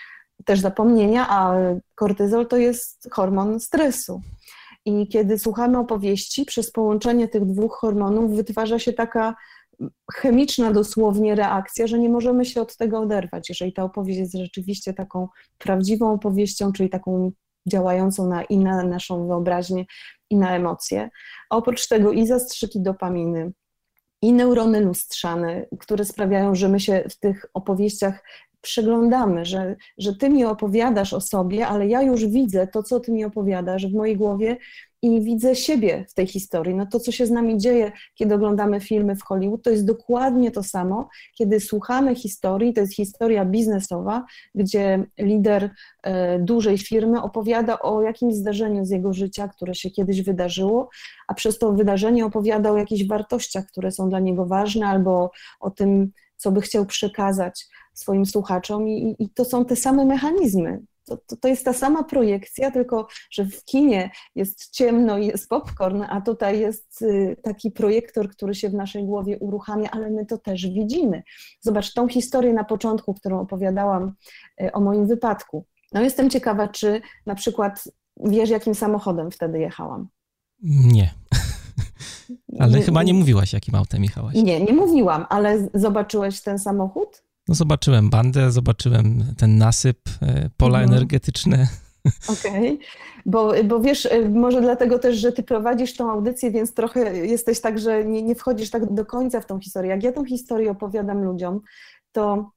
też 0.44 0.60
zapomnienia, 0.60 1.26
a 1.28 1.54
kortyzol 1.94 2.46
to 2.46 2.56
jest 2.56 3.08
hormon 3.12 3.60
stresu. 3.60 4.20
I 4.84 5.08
kiedy 5.08 5.38
słuchamy 5.38 5.78
opowieści, 5.78 6.44
przez 6.44 6.72
połączenie 6.72 7.28
tych 7.28 7.44
dwóch 7.44 7.78
hormonów 7.80 8.36
wytwarza 8.36 8.78
się 8.78 8.92
taka 8.92 9.34
chemiczna 10.14 10.72
dosłownie 10.72 11.34
reakcja, 11.34 11.86
że 11.86 11.98
nie 11.98 12.08
możemy 12.08 12.44
się 12.44 12.60
od 12.60 12.76
tego 12.76 13.00
oderwać. 13.00 13.48
Jeżeli 13.48 13.72
ta 13.72 13.82
opowieść 13.82 14.18
jest 14.18 14.34
rzeczywiście 14.34 14.94
taką 14.94 15.28
prawdziwą 15.58 16.12
opowieścią, 16.12 16.72
czyli 16.72 16.90
taką 16.90 17.32
działającą 17.66 18.28
na, 18.28 18.44
i 18.44 18.58
na 18.58 18.82
naszą 18.82 19.26
wyobraźnię, 19.26 19.84
i 20.30 20.36
na 20.36 20.56
emocje. 20.56 21.10
A 21.50 21.56
oprócz 21.56 21.88
tego 21.88 22.12
i 22.12 22.26
zastrzyki 22.26 22.80
dopaminy, 22.80 23.52
i 24.22 24.32
neurony 24.32 24.80
lustrzane, 24.80 25.66
które 25.78 26.04
sprawiają, 26.04 26.54
że 26.54 26.68
my 26.68 26.80
się 26.80 27.04
w 27.10 27.18
tych 27.18 27.46
opowieściach 27.54 28.24
przeglądamy, 28.60 29.44
że, 29.44 29.76
że 29.98 30.16
ty 30.16 30.30
mi 30.30 30.44
opowiadasz 30.44 31.12
o 31.12 31.20
sobie, 31.20 31.66
ale 31.66 31.86
ja 31.86 32.02
już 32.02 32.26
widzę 32.26 32.66
to, 32.66 32.82
co 32.82 33.00
ty 33.00 33.12
mi 33.12 33.24
opowiadasz 33.24 33.86
w 33.86 33.94
mojej 33.94 34.16
głowie 34.16 34.56
i 35.02 35.20
widzę 35.20 35.56
siebie 35.56 36.04
w 36.08 36.14
tej 36.14 36.26
historii. 36.26 36.74
No 36.74 36.86
to, 36.86 37.00
co 37.00 37.12
się 37.12 37.26
z 37.26 37.30
nami 37.30 37.58
dzieje, 37.58 37.92
kiedy 38.14 38.34
oglądamy 38.34 38.80
filmy 38.80 39.16
w 39.16 39.22
Hollywood, 39.22 39.62
to 39.62 39.70
jest 39.70 39.86
dokładnie 39.86 40.50
to 40.50 40.62
samo, 40.62 41.08
kiedy 41.34 41.60
słuchamy 41.60 42.14
historii, 42.14 42.74
to 42.74 42.80
jest 42.80 42.94
historia 42.94 43.44
biznesowa, 43.44 44.24
gdzie 44.54 45.04
lider 45.18 45.70
e, 46.02 46.38
dużej 46.38 46.78
firmy 46.78 47.22
opowiada 47.22 47.78
o 47.78 48.02
jakimś 48.02 48.34
zdarzeniu 48.34 48.84
z 48.84 48.90
jego 48.90 49.12
życia, 49.12 49.48
które 49.48 49.74
się 49.74 49.90
kiedyś 49.90 50.22
wydarzyło, 50.22 50.88
a 51.28 51.34
przez 51.34 51.58
to 51.58 51.72
wydarzenie 51.72 52.26
opowiada 52.26 52.70
o 52.70 52.76
jakichś 52.76 53.06
wartościach, 53.06 53.66
które 53.66 53.92
są 53.92 54.08
dla 54.08 54.20
niego 54.20 54.46
ważne, 54.46 54.86
albo 54.86 55.30
o 55.60 55.70
tym, 55.70 56.12
co 56.36 56.52
by 56.52 56.60
chciał 56.60 56.86
przekazać 56.86 57.66
swoim 57.94 58.26
słuchaczom, 58.26 58.88
i, 58.88 59.16
i 59.18 59.30
to 59.30 59.44
są 59.44 59.64
te 59.64 59.76
same 59.76 60.04
mechanizmy 60.04 60.82
to, 61.04 61.16
to, 61.16 61.36
to, 61.36 61.48
jest 61.48 61.64
ta 61.64 61.72
sama 61.72 62.04
projekcja, 62.04 62.70
tylko 62.70 63.08
że 63.30 63.44
w 63.44 63.64
kinie 63.64 64.10
jest 64.34 64.70
ciemno 64.70 65.18
i 65.18 65.26
jest 65.26 65.48
popcorn, 65.48 66.02
a 66.08 66.20
tutaj 66.20 66.60
jest 66.60 67.02
y, 67.02 67.36
taki 67.42 67.70
projektor, 67.70 68.28
który 68.28 68.54
się 68.54 68.68
w 68.68 68.74
naszej 68.74 69.04
głowie 69.04 69.38
uruchamia, 69.38 69.90
ale 69.90 70.10
my 70.10 70.26
to 70.26 70.38
też 70.38 70.66
widzimy. 70.66 71.22
Zobacz 71.60 71.92
tą 71.92 72.08
historię 72.08 72.52
na 72.52 72.64
początku, 72.64 73.14
którą 73.14 73.40
opowiadałam 73.40 74.12
y, 74.62 74.72
o 74.72 74.80
moim 74.80 75.06
wypadku. 75.06 75.64
No 75.92 76.02
jestem 76.02 76.30
ciekawa, 76.30 76.68
czy 76.68 77.00
na 77.26 77.34
przykład 77.34 77.84
wiesz, 78.24 78.50
jakim 78.50 78.74
samochodem 78.74 79.30
wtedy 79.30 79.58
jechałam? 79.58 80.08
Nie. 80.62 81.14
ale 82.58 82.78
nie, 82.78 82.84
chyba 82.84 83.02
nie 83.02 83.14
mówiłaś, 83.14 83.52
jakim 83.52 83.74
autem 83.74 84.02
jechałaś. 84.04 84.34
Nie, 84.34 84.60
nie 84.60 84.72
mówiłam, 84.72 85.26
ale 85.28 85.68
zobaczyłeś 85.74 86.40
ten 86.40 86.58
samochód? 86.58 87.22
No 87.48 87.54
zobaczyłem 87.54 88.10
bandę, 88.10 88.50
zobaczyłem 88.50 89.24
ten 89.38 89.58
nasyp, 89.58 89.98
e, 90.22 90.50
pola 90.56 90.78
mhm. 90.80 90.92
energetyczne. 90.96 91.68
Okej, 92.40 92.74
okay. 92.74 92.78
bo, 93.26 93.52
bo 93.64 93.80
wiesz, 93.80 94.06
e, 94.06 94.28
może 94.28 94.60
dlatego 94.60 94.98
też, 94.98 95.16
że 95.16 95.32
ty 95.32 95.42
prowadzisz 95.42 95.96
tą 95.96 96.10
audycję, 96.10 96.50
więc 96.50 96.74
trochę 96.74 97.16
jesteś 97.16 97.60
tak, 97.60 97.78
że 97.78 98.04
nie, 98.04 98.22
nie 98.22 98.34
wchodzisz 98.34 98.70
tak 98.70 98.94
do 98.94 99.06
końca 99.06 99.40
w 99.40 99.46
tą 99.46 99.60
historię. 99.60 99.90
Jak 99.90 100.02
ja 100.02 100.12
tą 100.12 100.24
historię 100.24 100.70
opowiadam 100.70 101.24
ludziom, 101.24 101.60
to 102.12 102.50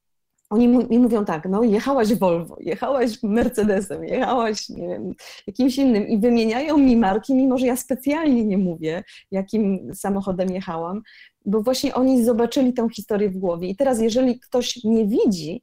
oni 0.54 0.68
mi 0.68 1.00
mówią 1.00 1.26
tak, 1.26 1.50
no 1.50 1.64
jechałaś 1.64 2.14
Volvo, 2.14 2.58
jechałaś 2.60 3.24
Mercedesem, 3.24 4.04
jechałaś, 4.04 4.70
nie 4.70 4.88
wiem, 4.88 5.14
jakimś 5.48 5.78
innym 5.78 6.08
i 6.08 6.18
wymieniają 6.18 6.78
mi 6.78 6.98
marki, 6.98 7.34
mimo 7.34 7.58
że 7.58 7.66
ja 7.66 7.76
specjalnie 7.76 8.46
nie 8.46 8.58
mówię, 8.58 9.04
jakim 9.32 9.92
samochodem 9.96 10.50
jechałam, 10.50 11.02
bo 11.46 11.62
właśnie 11.62 11.96
oni 11.96 12.26
zobaczyli 12.26 12.74
tę 12.74 12.88
historię 12.96 13.30
w 13.30 13.38
głowie. 13.38 13.68
I 13.68 13.76
teraz, 13.76 14.02
jeżeli 14.02 14.40
ktoś 14.40 14.84
nie 14.84 15.06
widzi, 15.06 15.62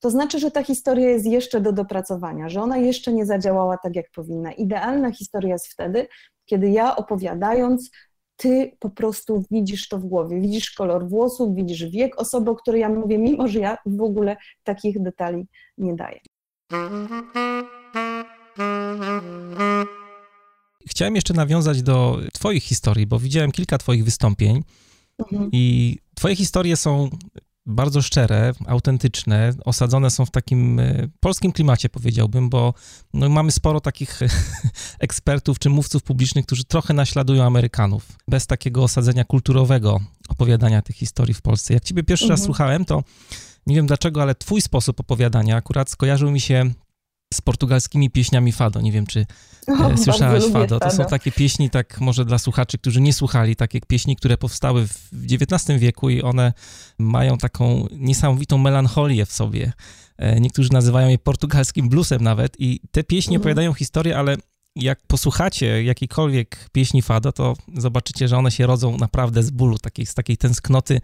to 0.00 0.10
znaczy, 0.10 0.38
że 0.38 0.50
ta 0.50 0.64
historia 0.64 1.10
jest 1.10 1.26
jeszcze 1.26 1.60
do 1.60 1.72
dopracowania, 1.72 2.48
że 2.48 2.62
ona 2.62 2.76
jeszcze 2.78 3.12
nie 3.12 3.26
zadziałała 3.26 3.78
tak, 3.78 3.96
jak 3.96 4.10
powinna. 4.10 4.52
Idealna 4.52 5.12
historia 5.12 5.52
jest 5.52 5.66
wtedy, 5.66 6.06
kiedy 6.44 6.70
ja 6.70 6.96
opowiadając, 6.96 7.90
ty 8.36 8.76
po 8.78 8.90
prostu 8.90 9.44
widzisz 9.50 9.88
to 9.88 9.98
w 9.98 10.04
głowie, 10.04 10.40
widzisz 10.40 10.70
kolor 10.70 11.08
włosów, 11.08 11.54
widzisz 11.54 11.90
wiek 11.90 12.20
osoby, 12.20 12.50
o 12.50 12.54
której 12.54 12.80
ja 12.80 12.88
mówię, 12.88 13.18
mimo 13.18 13.48
że 13.48 13.58
ja 13.58 13.78
w 13.86 14.02
ogóle 14.02 14.36
takich 14.64 15.02
detali 15.02 15.46
nie 15.78 15.94
daję. 15.94 16.20
Chciałem 20.86 21.14
jeszcze 21.14 21.34
nawiązać 21.34 21.82
do 21.82 22.18
Twoich 22.32 22.62
historii, 22.62 23.06
bo 23.06 23.18
widziałem 23.18 23.52
kilka 23.52 23.78
Twoich 23.78 24.04
wystąpień 24.04 24.62
Mhm. 25.18 25.48
I 25.52 25.96
twoje 26.14 26.36
historie 26.36 26.76
są 26.76 27.10
bardzo 27.66 28.02
szczere, 28.02 28.52
autentyczne, 28.66 29.52
osadzone 29.64 30.10
są 30.10 30.26
w 30.26 30.30
takim 30.30 30.80
e, 30.80 31.08
polskim 31.20 31.52
klimacie, 31.52 31.88
powiedziałbym, 31.88 32.50
bo 32.50 32.74
no, 33.14 33.28
mamy 33.28 33.52
sporo 33.52 33.80
takich 33.80 34.20
ekspertów 34.98 35.58
czy 35.58 35.70
mówców 35.70 36.02
publicznych, 36.02 36.46
którzy 36.46 36.64
trochę 36.64 36.94
naśladują 36.94 37.44
Amerykanów, 37.44 38.06
bez 38.28 38.46
takiego 38.46 38.82
osadzenia 38.82 39.24
kulturowego 39.24 40.00
opowiadania 40.28 40.82
tych 40.82 40.96
historii 40.96 41.34
w 41.34 41.42
Polsce. 41.42 41.74
Jak 41.74 41.84
ciebie 41.84 42.02
pierwszy 42.02 42.24
mhm. 42.24 42.38
raz 42.38 42.46
słuchałem, 42.46 42.84
to 42.84 43.02
nie 43.66 43.76
wiem 43.76 43.86
dlaczego, 43.86 44.22
ale 44.22 44.34
twój 44.34 44.60
sposób 44.60 45.00
opowiadania 45.00 45.56
akurat 45.56 45.90
skojarzył 45.90 46.30
mi 46.30 46.40
się 46.40 46.70
z 47.34 47.40
portugalskimi 47.40 48.10
pieśniami 48.10 48.52
fado. 48.52 48.80
Nie 48.80 48.92
wiem, 48.92 49.06
czy 49.06 49.26
o, 49.68 49.90
e, 49.90 49.98
słyszałaś 49.98 50.44
fado. 50.52 50.80
To 50.80 50.90
są 50.90 51.04
takie 51.04 51.32
pieśni, 51.32 51.70
tak 51.70 52.00
może 52.00 52.24
dla 52.24 52.38
słuchaczy, 52.38 52.78
którzy 52.78 53.00
nie 53.00 53.12
słuchali, 53.12 53.56
takie 53.56 53.80
pieśni, 53.80 54.16
które 54.16 54.36
powstały 54.36 54.86
w 54.86 55.10
XIX 55.12 55.80
wieku 55.80 56.10
i 56.10 56.22
one 56.22 56.52
mają 56.98 57.38
taką 57.38 57.86
niesamowitą 57.92 58.58
melancholię 58.58 59.26
w 59.26 59.32
sobie. 59.32 59.72
E, 60.18 60.40
niektórzy 60.40 60.72
nazywają 60.72 61.08
je 61.08 61.18
portugalskim 61.18 61.88
bluesem 61.88 62.22
nawet 62.22 62.56
i 62.58 62.80
te 62.90 63.04
pieśni 63.04 63.36
mhm. 63.36 63.42
opowiadają 63.42 63.74
historię, 63.74 64.18
ale 64.18 64.36
jak 64.76 65.06
posłuchacie 65.06 65.84
jakiejkolwiek 65.84 66.70
pieśni 66.72 67.02
fado, 67.02 67.32
to 67.32 67.56
zobaczycie, 67.76 68.28
że 68.28 68.36
one 68.36 68.50
się 68.50 68.66
rodzą 68.66 68.96
naprawdę 68.96 69.42
z 69.42 69.50
bólu, 69.50 69.78
takiej, 69.78 70.06
z 70.06 70.14
takiej 70.14 70.36
tęsknoty 70.36 71.00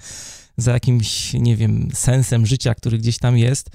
za 0.62 0.72
jakimś, 0.72 1.32
nie 1.32 1.56
wiem, 1.56 1.88
sensem 1.94 2.46
życia, 2.46 2.74
który 2.74 2.98
gdzieś 2.98 3.18
tam 3.18 3.38
jest. 3.38 3.70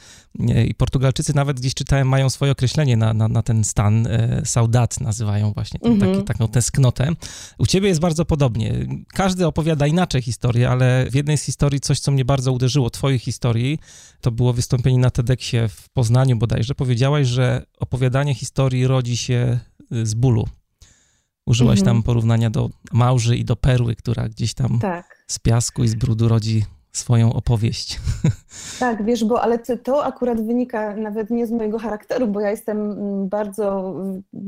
I 0.67 0.75
Portugalczycy 0.75 1.35
nawet 1.35 1.59
gdzieś 1.59 1.73
czytałem, 1.73 2.07
mają 2.07 2.29
swoje 2.29 2.51
określenie 2.51 2.97
na, 2.97 3.13
na, 3.13 3.27
na 3.27 3.43
ten 3.43 3.63
stan. 3.63 4.07
E, 4.07 4.41
saudat 4.45 5.01
nazywają 5.01 5.51
właśnie 5.51 5.79
ten, 5.79 5.99
taki, 5.99 6.09
mhm. 6.09 6.25
taką 6.25 6.47
tęsknotę. 6.47 7.09
U 7.57 7.65
ciebie 7.65 7.87
jest 7.87 8.01
bardzo 8.01 8.25
podobnie. 8.25 8.73
Każdy 9.13 9.47
opowiada 9.47 9.87
inaczej 9.87 10.21
historię, 10.21 10.69
ale 10.69 11.07
w 11.11 11.15
jednej 11.15 11.37
z 11.37 11.43
historii 11.43 11.79
coś, 11.79 11.99
co 11.99 12.11
mnie 12.11 12.25
bardzo 12.25 12.53
uderzyło, 12.53 12.89
twojej 12.89 13.19
historii, 13.19 13.79
to 14.21 14.31
było 14.31 14.53
wystąpienie 14.53 14.97
na 14.97 15.09
TEDxie 15.09 15.67
w 15.67 15.89
Poznaniu 15.89 16.37
bodajże. 16.37 16.75
Powiedziałaś, 16.75 17.27
że 17.27 17.65
opowiadanie 17.79 18.35
historii 18.35 18.87
rodzi 18.87 19.17
się 19.17 19.59
z 19.91 20.13
bólu. 20.13 20.47
Użyłaś 21.45 21.79
mhm. 21.79 21.95
tam 21.95 22.03
porównania 22.03 22.49
do 22.49 22.69
małży 22.93 23.37
i 23.37 23.45
do 23.45 23.55
perły, 23.55 23.95
która 23.95 24.29
gdzieś 24.29 24.53
tam 24.53 24.79
tak. 24.79 25.25
z 25.27 25.39
piasku 25.39 25.83
i 25.83 25.87
z 25.87 25.95
brudu 25.95 26.27
rodzi 26.27 26.65
swoją 26.97 27.33
opowieść. 27.33 27.99
Tak, 28.79 29.05
wiesz, 29.05 29.25
bo 29.25 29.41
ale 29.41 29.59
to 29.59 30.05
akurat 30.05 30.45
wynika 30.45 30.95
nawet 30.95 31.29
nie 31.29 31.47
z 31.47 31.51
mojego 31.51 31.79
charakteru, 31.79 32.27
bo 32.27 32.39
ja 32.39 32.51
jestem 32.51 32.91
mm, 32.91 33.29
bardzo, 33.29 33.95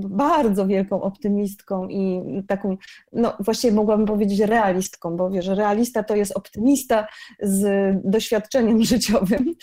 bardzo 0.10 0.68
wielką 0.68 1.02
optymistką 1.02 1.88
i 1.88 2.22
taką, 2.48 2.78
no 3.14 3.34
właściwie 3.40 3.74
mogłabym 3.74 4.06
powiedzieć 4.06 4.40
realistką, 4.40 5.18
bo 5.18 5.30
wiesz, 5.30 5.48
realista 5.48 6.04
to 6.04 6.16
jest 6.16 6.32
optymista 6.38 7.08
z 7.42 7.96
doświadczeniem 8.04 8.84
życiowym, 8.94 9.56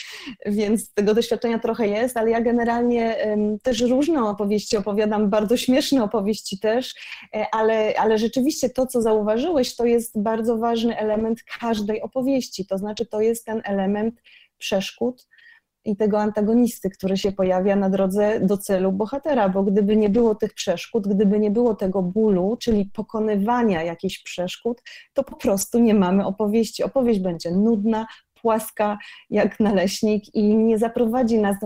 więc 0.47 0.93
tego 0.95 1.15
doświadczenia 1.15 1.59
trochę 1.59 1.89
jest, 1.89 2.17
ale 2.17 2.31
ja 2.31 2.41
generalnie 2.41 3.17
też 3.63 3.81
różne 3.81 4.25
opowieści 4.25 4.77
opowiadam, 4.77 5.31
bardzo 5.31 5.57
śmieszne 5.57 6.05
opowieści 6.05 6.59
też, 6.59 6.95
e, 7.35 7.47
ale, 7.53 7.95
ale 7.99 8.19
rzeczywiście 8.19 8.71
to, 8.71 8.87
co 8.87 9.03
zauważyłeś, 9.03 9.77
to 9.77 9.85
jest 9.85 10.23
bardzo 10.23 10.59
ważny 10.59 10.99
element 10.99 11.43
każdej 11.61 12.03
opowieści, 12.03 12.67
to 12.67 12.76
znaczy 12.79 13.07
to 13.07 13.21
jest 13.21 13.45
ten 13.45 13.63
element 13.65 14.23
przeszkód 14.59 15.29
i 15.87 15.97
tego 15.97 16.21
antagonisty, 16.21 16.91
który 16.91 17.17
się 17.17 17.33
pojawia 17.33 17.77
na 17.77 17.91
drodze 17.91 18.41
do 18.41 18.59
celu 18.59 18.93
bohatera, 18.93 19.49
bo 19.49 19.63
gdyby 19.63 19.97
nie 19.97 20.11
było 20.11 20.35
tych 20.35 20.55
przeszkód, 20.55 21.09
gdyby 21.09 21.39
nie 21.39 21.51
było 21.51 21.75
tego 21.75 22.03
bólu, 22.03 22.57
czyli 22.61 22.91
pokonywania 22.95 23.83
jakichś 23.83 24.23
przeszkód, 24.23 24.83
to 25.13 25.25
po 25.25 25.37
prostu 25.37 25.79
nie 25.79 25.95
mamy 25.95 26.27
opowieści. 26.27 26.83
Opowieść 26.83 27.21
będzie 27.21 27.51
nudna, 27.51 28.07
płaska 28.47 28.99
jak 29.31 29.61
naleśnik 29.61 30.35
i 30.35 30.57
nie 30.57 30.79
zaprowadzi 30.79 31.39
nas, 31.39 31.57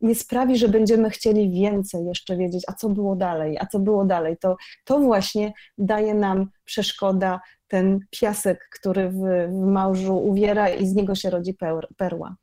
nie 0.00 0.14
sprawi, 0.14 0.58
że 0.58 0.68
będziemy 0.68 1.10
chcieli 1.10 1.50
więcej 1.50 2.06
jeszcze 2.06 2.36
wiedzieć, 2.36 2.62
a 2.66 2.72
co 2.72 2.88
było 2.88 3.16
dalej, 3.16 3.58
a 3.60 3.66
co 3.66 3.78
było 3.78 4.04
dalej. 4.04 4.36
To, 4.40 4.56
to 4.84 4.98
właśnie 4.98 5.52
daje 5.78 6.14
nam 6.14 6.50
przeszkoda, 6.64 7.40
ten 7.68 8.00
piasek, 8.10 8.68
który 8.72 9.10
w, 9.10 9.18
w 9.48 9.66
małżu 9.66 10.16
uwiera 10.16 10.68
i 10.68 10.86
z 10.86 10.94
niego 10.94 11.14
się 11.14 11.30
rodzi 11.30 11.54
perła. 11.96 12.36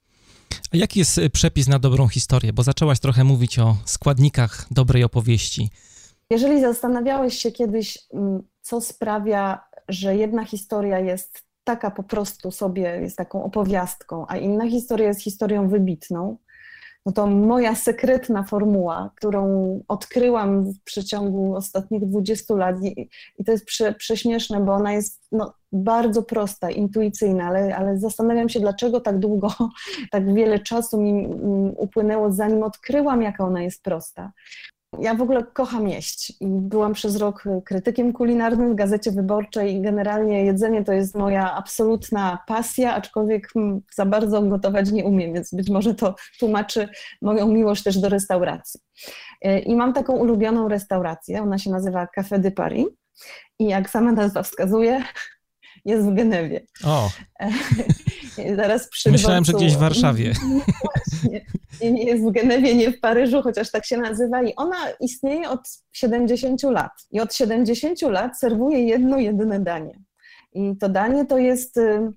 A 0.73 0.77
jaki 0.77 0.99
jest 0.99 1.17
y, 1.17 1.29
przepis 1.29 1.67
na 1.67 1.79
dobrą 1.79 2.07
historię? 2.07 2.53
Bo 2.53 2.63
zaczęłaś 2.63 2.99
trochę 2.99 3.23
mówić 3.23 3.59
o 3.59 3.75
składnikach 3.85 4.65
dobrej 4.71 5.03
opowieści. 5.03 5.69
Jeżeli 6.29 6.61
zastanawiałeś 6.61 7.37
się 7.37 7.51
kiedyś, 7.51 7.99
mm, 8.13 8.43
co 8.61 8.81
sprawia, 8.81 9.61
że 9.89 10.15
jedna 10.15 10.45
historia 10.45 10.99
jest 10.99 11.48
taka 11.69 11.91
po 11.91 12.03
prostu 12.03 12.51
sobie, 12.51 12.81
jest 13.01 13.17
taką 13.17 13.43
opowiastką, 13.43 14.25
a 14.27 14.37
inna 14.37 14.69
historia 14.69 15.07
jest 15.07 15.21
historią 15.21 15.69
wybitną, 15.69 16.37
no 17.05 17.11
to 17.11 17.27
moja 17.27 17.75
sekretna 17.75 18.43
formuła, 18.43 19.11
którą 19.15 19.43
odkryłam 19.87 20.63
w 20.65 20.83
przeciągu 20.83 21.55
ostatnich 21.55 22.05
20 22.05 22.55
lat 22.55 22.75
i, 22.83 23.09
i 23.37 23.43
to 23.43 23.51
jest 23.51 23.65
prze, 23.65 23.93
prześmieszne, 23.93 24.59
bo 24.59 24.73
ona 24.73 24.93
jest 24.93 25.21
no, 25.31 25.53
bardzo 25.71 26.23
prosta, 26.23 26.69
intuicyjna, 26.69 27.47
ale, 27.47 27.75
ale 27.75 27.99
zastanawiam 27.99 28.49
się, 28.49 28.59
dlaczego 28.59 29.01
tak 29.01 29.19
długo, 29.19 29.53
tak 30.11 30.33
wiele 30.33 30.59
czasu 30.59 31.01
mi 31.01 31.27
upłynęło, 31.77 32.31
zanim 32.31 32.63
odkryłam, 32.63 33.21
jaka 33.21 33.45
ona 33.45 33.61
jest 33.61 33.83
prosta. 33.83 34.31
Ja 34.97 35.15
w 35.15 35.21
ogóle 35.21 35.43
kocham 35.53 35.87
jeść 35.87 36.29
i 36.29 36.45
byłam 36.47 36.93
przez 36.93 37.15
rok 37.15 37.43
krytykiem 37.65 38.13
kulinarnym 38.13 38.71
w 38.71 38.75
Gazecie 38.75 39.11
Wyborczej 39.11 39.75
i 39.75 39.81
generalnie 39.81 40.45
jedzenie 40.45 40.83
to 40.83 40.93
jest 40.93 41.15
moja 41.15 41.53
absolutna 41.53 42.39
pasja, 42.47 42.95
aczkolwiek 42.95 43.53
za 43.95 44.05
bardzo 44.05 44.41
gotować 44.41 44.91
nie 44.91 45.05
umiem, 45.05 45.33
więc 45.33 45.53
być 45.53 45.69
może 45.69 45.95
to 45.95 46.15
tłumaczy 46.39 46.89
moją 47.21 47.47
miłość 47.47 47.83
też 47.83 47.97
do 47.97 48.09
restauracji. 48.09 48.79
E, 49.41 49.59
I 49.59 49.75
mam 49.75 49.93
taką 49.93 50.13
ulubioną 50.13 50.67
restaurację, 50.67 51.41
ona 51.41 51.57
się 51.57 51.69
nazywa 51.69 52.07
Café 52.17 52.39
de 52.39 52.51
Paris 52.51 52.85
i 53.59 53.65
jak 53.65 53.89
sama 53.89 54.11
nazwa 54.11 54.43
wskazuje, 54.43 55.03
jest 55.85 56.05
w 56.05 56.13
Genewie. 56.13 56.65
O. 56.85 57.09
Zaraz 58.55 58.89
przy 58.89 59.11
Myślałem, 59.11 59.45
że 59.45 59.53
gdzieś 59.53 59.75
w 59.75 59.79
Warszawie. 59.79 60.33
Właśnie. 61.21 61.45
Nie 61.91 62.03
jest 62.03 62.23
w 62.23 62.31
Genewie, 62.31 62.75
nie 62.75 62.91
w 62.91 62.99
Paryżu, 62.99 63.41
chociaż 63.41 63.71
tak 63.71 63.85
się 63.85 63.97
nazywa. 63.97 64.43
I 64.43 64.55
ona 64.55 64.77
istnieje 64.99 65.49
od 65.49 65.59
70 65.91 66.63
lat. 66.63 66.91
I 67.11 67.19
od 67.19 67.33
70 67.33 68.01
lat 68.01 68.39
serwuje 68.39 68.83
jedno, 68.83 69.17
jedyne 69.17 69.59
danie. 69.59 69.99
I 70.53 70.77
to 70.77 70.89
danie 70.89 71.25
to 71.25 71.37
jest 71.37 71.77
y, 71.77 72.11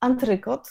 antrykot, 0.00 0.68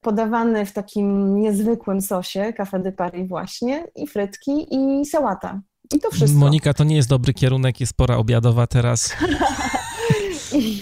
podawany 0.00 0.66
w 0.66 0.72
takim 0.72 1.40
niezwykłym 1.40 2.00
sosie, 2.00 2.52
Café 2.58 2.82
de 2.82 2.92
Paris 2.92 3.28
właśnie, 3.28 3.86
i 3.96 4.06
frytki, 4.06 4.66
i 4.70 5.06
sałata. 5.06 5.60
I 5.94 5.98
to 6.00 6.10
wszystko. 6.10 6.38
Monika, 6.38 6.74
to 6.74 6.84
nie 6.84 6.96
jest 6.96 7.08
dobry 7.08 7.34
kierunek, 7.34 7.80
jest 7.80 7.94
pora 7.94 8.16
obiadowa 8.16 8.66
teraz. 8.66 9.10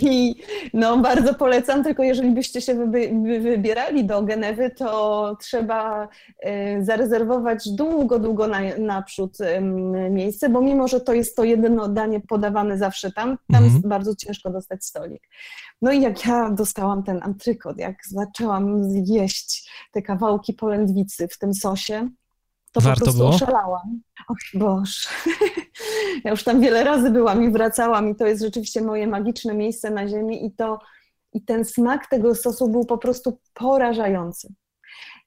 I 0.03 0.35
no, 0.75 0.99
bardzo 0.99 1.35
polecam, 1.35 1.85
tylko 1.85 2.03
jeżeli 2.03 2.31
byście 2.31 2.61
się 2.61 2.91
wybierali 3.41 4.05
do 4.05 4.23
Genewy, 4.23 4.71
to 4.71 5.37
trzeba 5.41 6.09
y, 6.79 6.85
zarezerwować 6.85 7.69
długo, 7.69 8.19
długo 8.19 8.47
na, 8.47 8.61
naprzód 8.79 9.39
miejsce, 10.11 10.49
bo 10.49 10.61
mimo, 10.61 10.89
że 10.89 11.01
to 11.01 11.13
jest 11.13 11.37
to 11.37 11.45
jedyne 11.45 11.89
danie 11.89 12.21
podawane 12.21 12.79
zawsze 12.79 13.13
tam, 13.13 13.29
tam 13.29 13.65
mhm. 13.65 13.65
jest 13.65 13.87
bardzo 13.89 14.17
ciężko 14.17 14.51
dostać 14.51 14.85
stolik. 14.85 15.23
No 15.83 15.93
i 15.93 16.01
jak 16.01 16.27
ja 16.27 16.51
dostałam 16.51 17.03
ten 17.03 17.23
antrykot, 17.23 17.79
jak 17.79 17.97
zaczęłam 18.07 18.83
jeść 18.95 19.71
te 19.93 20.03
kawałki 20.03 20.53
polędwicy 20.53 21.29
w 21.29 21.39
tym 21.39 21.55
sosie, 21.55 22.09
to 22.79 22.85
Warto 22.85 23.01
po 23.01 23.05
prostu 23.05 23.19
było? 23.19 23.31
oszalałam. 23.31 24.01
Och 24.29 24.39
Boże. 24.55 25.09
Ja 26.25 26.31
już 26.31 26.45
tam 26.45 26.61
wiele 26.61 26.85
razy 26.85 27.11
byłam 27.11 27.43
i 27.43 27.51
wracałam 27.51 28.09
i 28.09 28.15
to 28.15 28.27
jest 28.27 28.43
rzeczywiście 28.43 28.83
moje 28.83 29.07
magiczne 29.07 29.55
miejsce 29.55 29.91
na 29.91 30.09
ziemi 30.09 30.47
i 30.47 30.53
to 30.53 30.79
i 31.33 31.45
ten 31.45 31.65
smak 31.65 32.07
tego 32.07 32.35
sosu 32.35 32.69
był 32.69 32.85
po 32.85 32.99
prostu 32.99 33.39
porażający. 33.55 34.53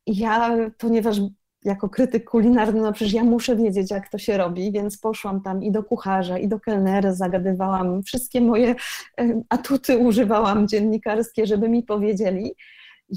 I 0.05 0.17
ja, 0.17 0.57
ponieważ 0.77 1.17
jako 1.63 1.89
krytyk 1.89 2.29
kulinarny, 2.29 2.81
no 2.81 2.93
przecież 2.93 3.13
ja 3.13 3.23
muszę 3.23 3.55
wiedzieć, 3.55 3.91
jak 3.91 4.09
to 4.09 4.17
się 4.17 4.37
robi, 4.37 4.71
więc 4.71 4.97
poszłam 4.97 5.41
tam 5.41 5.63
i 5.63 5.71
do 5.71 5.83
kucharza, 5.83 6.37
i 6.37 6.47
do 6.47 6.59
kelnery, 6.59 7.15
zagadywałam, 7.15 8.03
wszystkie 8.03 8.41
moje 8.41 8.75
e, 9.19 9.41
atuty 9.49 9.97
używałam 9.97 10.67
dziennikarskie, 10.67 11.45
żeby 11.47 11.69
mi 11.69 11.83
powiedzieli, 11.83 12.55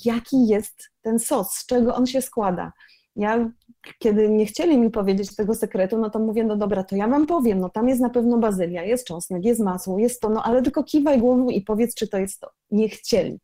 jaki 0.04 0.46
jest 0.46 0.90
ten 1.02 1.18
sos, 1.18 1.52
z 1.52 1.66
czego 1.66 1.94
on 1.94 2.06
się 2.06 2.22
składa. 2.22 2.72
Ja 3.16 3.50
kiedy 3.98 4.28
nie 4.28 4.46
chcieli 4.46 4.78
mi 4.78 4.90
powiedzieć 4.90 5.36
tego 5.36 5.54
sekretu, 5.54 5.98
no 5.98 6.10
to 6.10 6.18
mówię, 6.18 6.44
no 6.44 6.56
dobra, 6.56 6.84
to 6.84 6.96
ja 6.96 7.08
wam 7.08 7.26
powiem, 7.26 7.60
no 7.60 7.68
tam 7.68 7.88
jest 7.88 8.00
na 8.00 8.10
pewno 8.10 8.38
bazylia, 8.38 8.82
jest 8.82 9.06
czosnek, 9.06 9.44
jest 9.44 9.60
masło, 9.60 9.98
jest 9.98 10.20
to, 10.20 10.28
no 10.28 10.42
ale 10.42 10.62
tylko 10.62 10.84
kiwaj 10.84 11.18
głową 11.18 11.48
i 11.48 11.60
powiedz, 11.60 11.94
czy 11.94 12.08
to 12.08 12.18
jest 12.18 12.40
to. 12.40 12.50
Nie 12.70 12.88
chcieli. 12.88 13.40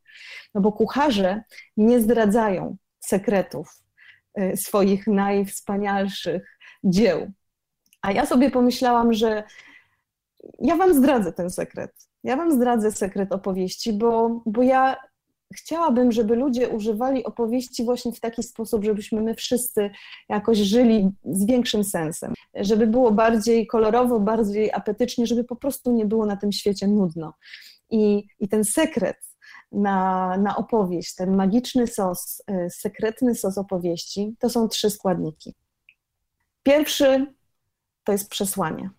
No 0.55 0.61
bo 0.61 0.73
kucharze 0.73 1.43
nie 1.77 2.01
zdradzają 2.01 2.77
sekretów 3.01 3.69
y, 4.39 4.57
swoich 4.57 5.07
najwspanialszych 5.07 6.59
dzieł. 6.85 7.31
A 8.03 8.13
ja 8.13 8.27
sobie 8.27 8.51
pomyślałam, 8.51 9.13
że 9.13 9.43
ja 10.59 10.77
wam 10.77 10.95
zdradzę 10.95 11.33
ten 11.33 11.51
sekret. 11.51 11.93
Ja 12.25 12.37
wam 12.37 12.53
zdradzę 12.53 12.93
sekret 12.93 13.33
opowieści, 13.33 13.93
bo, 13.93 14.43
bo 14.47 14.63
ja 14.63 14.97
chciałabym, 15.55 16.13
żeby 16.13 16.37
ludzie 16.37 16.69
używali 16.69 17.25
opowieści 17.25 17.85
właśnie 17.85 18.13
w 18.13 18.21
taki 18.21 18.43
sposób, 18.43 18.85
żebyśmy 18.85 19.21
my 19.21 19.35
wszyscy 19.35 19.91
jakoś 20.29 20.59
żyli 20.59 21.11
z 21.25 21.47
większym 21.47 21.85
sensem, 21.85 22.35
żeby 22.55 22.87
było 22.87 23.13
bardziej 23.13 23.67
kolorowo, 23.67 24.21
bardziej 24.21 24.73
apetycznie, 24.73 25.27
żeby 25.27 25.45
po 25.45 25.57
prostu 25.57 25.93
nie 25.93 26.07
było 26.07 26.27
na 26.27 26.37
tym 26.37 26.53
świecie 26.53 26.89
nudno. 26.89 27.35
I, 27.91 28.27
i 28.41 28.49
ten 28.49 28.65
sekret 28.65 29.17
na, 29.73 30.37
na 30.37 30.57
opowieść, 30.57 31.15
ten 31.15 31.37
magiczny 31.37 31.87
sos, 31.87 32.43
e, 32.47 32.71
sekretny 32.71 33.35
sos 33.35 33.59
opowieści, 33.59 34.37
to 34.39 34.51
są 34.51 34.69
trzy 34.69 34.91
składniki. 34.91 35.55
Pierwszy 36.63 37.35
to 38.05 38.13
jest 38.13 38.31
przesłanie. 38.31 38.91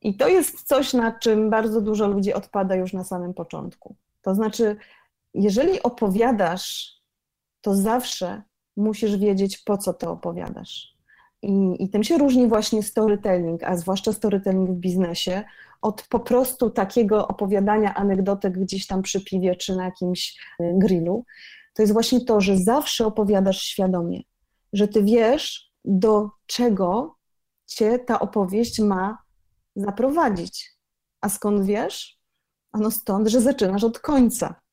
I 0.00 0.16
to 0.16 0.28
jest 0.28 0.62
coś, 0.62 0.92
na 0.92 1.18
czym 1.18 1.50
bardzo 1.50 1.80
dużo 1.80 2.08
ludzi 2.08 2.34
odpada 2.34 2.74
już 2.74 2.92
na 2.92 3.04
samym 3.04 3.34
początku. 3.34 3.96
To 4.22 4.34
znaczy, 4.34 4.76
jeżeli 5.34 5.82
opowiadasz, 5.82 6.94
to 7.60 7.74
zawsze 7.74 8.42
musisz 8.76 9.16
wiedzieć, 9.16 9.58
po 9.58 9.78
co 9.78 9.94
to 9.94 10.10
opowiadasz. 10.10 10.94
I, 11.42 11.76
I 11.78 11.88
tym 11.88 12.04
się 12.04 12.18
różni 12.18 12.48
właśnie 12.48 12.82
storytelling, 12.82 13.62
a 13.62 13.76
zwłaszcza 13.76 14.12
storytelling 14.12 14.70
w 14.70 14.80
biznesie, 14.80 15.44
od 15.82 16.06
po 16.08 16.20
prostu 16.20 16.70
takiego 16.70 17.28
opowiadania 17.28 17.94
anegdotek 17.94 18.58
gdzieś 18.58 18.86
tam 18.86 19.02
przy 19.02 19.24
piwie 19.24 19.56
czy 19.56 19.76
na 19.76 19.84
jakimś 19.84 20.38
y, 20.60 20.72
grillu. 20.74 21.24
To 21.74 21.82
jest 21.82 21.92
właśnie 21.92 22.24
to, 22.24 22.40
że 22.40 22.56
zawsze 22.56 23.06
opowiadasz 23.06 23.62
świadomie, 23.62 24.20
że 24.72 24.88
ty 24.88 25.02
wiesz, 25.02 25.70
do 25.84 26.30
czego 26.46 27.16
cię 27.66 27.98
ta 27.98 28.20
opowieść 28.20 28.80
ma 28.80 29.18
zaprowadzić. 29.76 30.74
A 31.20 31.28
skąd 31.28 31.66
wiesz? 31.66 32.18
Ano 32.72 32.90
stąd, 32.90 33.28
że 33.28 33.40
zaczynasz 33.40 33.84
od 33.84 33.98
końca 33.98 34.63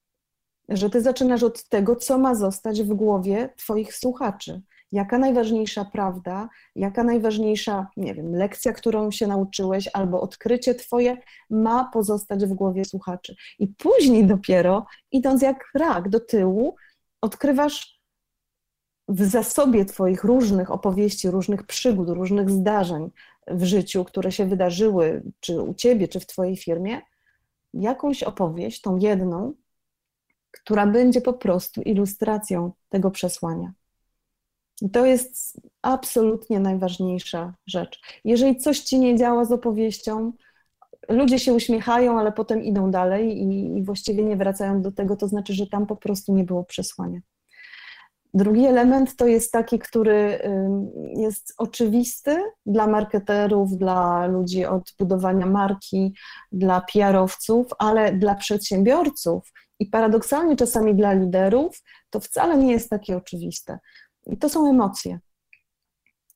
że 0.74 0.90
ty 0.90 1.02
zaczynasz 1.02 1.44
od 1.44 1.64
tego, 1.64 1.96
co 1.96 2.18
ma 2.18 2.36
zostać 2.36 2.84
w 2.84 2.94
głowie 2.94 3.50
twoich 3.58 3.96
słuchaczy. 3.96 4.62
Jaka 4.92 5.18
najważniejsza 5.18 5.86
prawda, 5.86 6.50
jaka 6.76 7.04
najważniejsza, 7.04 7.88
nie 7.98 8.14
wiem, 8.14 8.36
lekcja, 8.36 8.74
którą 8.74 9.12
się 9.12 9.28
nauczyłeś, 9.28 9.90
albo 9.94 10.22
odkrycie 10.22 10.76
twoje 10.76 11.18
ma 11.50 11.90
pozostać 11.94 12.46
w 12.46 12.54
głowie 12.54 12.86
słuchaczy. 12.86 13.36
I 13.60 13.68
później 13.68 14.26
dopiero, 14.26 14.86
idąc 15.12 15.42
jak 15.42 15.70
rak 15.74 16.10
do 16.10 16.20
tyłu, 16.20 16.76
odkrywasz 17.22 18.02
w 19.08 19.24
zasobie 19.24 19.86
Twoich 19.86 20.24
różnych 20.24 20.72
opowieści, 20.72 21.30
różnych 21.30 21.64
przygód, 21.64 22.10
różnych 22.10 22.50
zdarzeń 22.50 23.12
w 23.48 23.64
życiu, 23.64 24.06
które 24.06 24.32
się 24.32 24.46
wydarzyły, 24.46 25.24
czy 25.40 25.62
u 25.62 25.74
Ciebie, 25.74 26.08
czy 26.08 26.20
w 26.20 26.26
Twojej 26.26 26.58
firmie, 26.58 27.02
jakąś 27.74 28.24
opowieść, 28.24 28.82
tą 28.82 28.98
jedną, 28.98 29.54
która 30.52 30.88
będzie 30.88 31.22
po 31.22 31.34
prostu 31.34 31.82
ilustracją 31.82 32.72
tego 32.90 33.12
przesłania. 33.12 33.74
To 34.94 35.06
jest 35.06 35.62
absolutnie 35.82 36.60
najważniejsza 36.60 37.54
rzecz. 37.68 38.02
Jeżeli 38.26 38.58
coś 38.58 38.80
ci 38.80 39.00
nie 39.00 39.16
działa 39.16 39.46
z 39.46 39.52
opowieścią, 39.52 40.34
ludzie 41.10 41.40
się 41.40 41.54
uśmiechają, 41.54 42.20
ale 42.20 42.32
potem 42.32 42.64
idą 42.64 42.92
dalej 42.92 43.38
i, 43.38 43.78
i 43.78 43.84
właściwie 43.84 44.24
nie 44.24 44.36
wracają 44.36 44.82
do 44.82 44.92
tego, 44.92 45.16
to 45.16 45.28
znaczy, 45.28 45.54
że 45.54 45.68
tam 45.68 45.88
po 45.88 45.96
prostu 45.96 46.34
nie 46.34 46.44
było 46.44 46.64
przesłania. 46.64 47.20
Drugi 48.34 48.66
element 48.66 49.16
to 49.16 49.28
jest 49.28 49.52
taki, 49.52 49.80
który 49.80 50.40
jest 51.16 51.54
oczywisty 51.58 52.44
dla 52.66 52.88
marketerów, 52.88 53.78
dla 53.78 54.26
ludzi 54.26 54.66
od 54.66 54.94
budowania 55.00 55.46
marki, 55.46 56.14
dla 56.52 56.82
PR-owców, 56.82 57.68
ale 57.80 58.14
dla 58.14 58.36
przedsiębiorców 58.36 59.52
i 59.82 59.86
paradoksalnie 59.86 60.56
czasami 60.56 60.96
dla 60.96 61.14
liderów 61.14 61.84
to 62.10 62.20
wcale 62.20 62.58
nie 62.58 62.72
jest 62.72 62.90
takie 62.90 63.18
oczywiste. 63.18 63.80
I 64.28 64.38
to 64.38 64.50
są 64.50 64.70
emocje. 64.70 65.20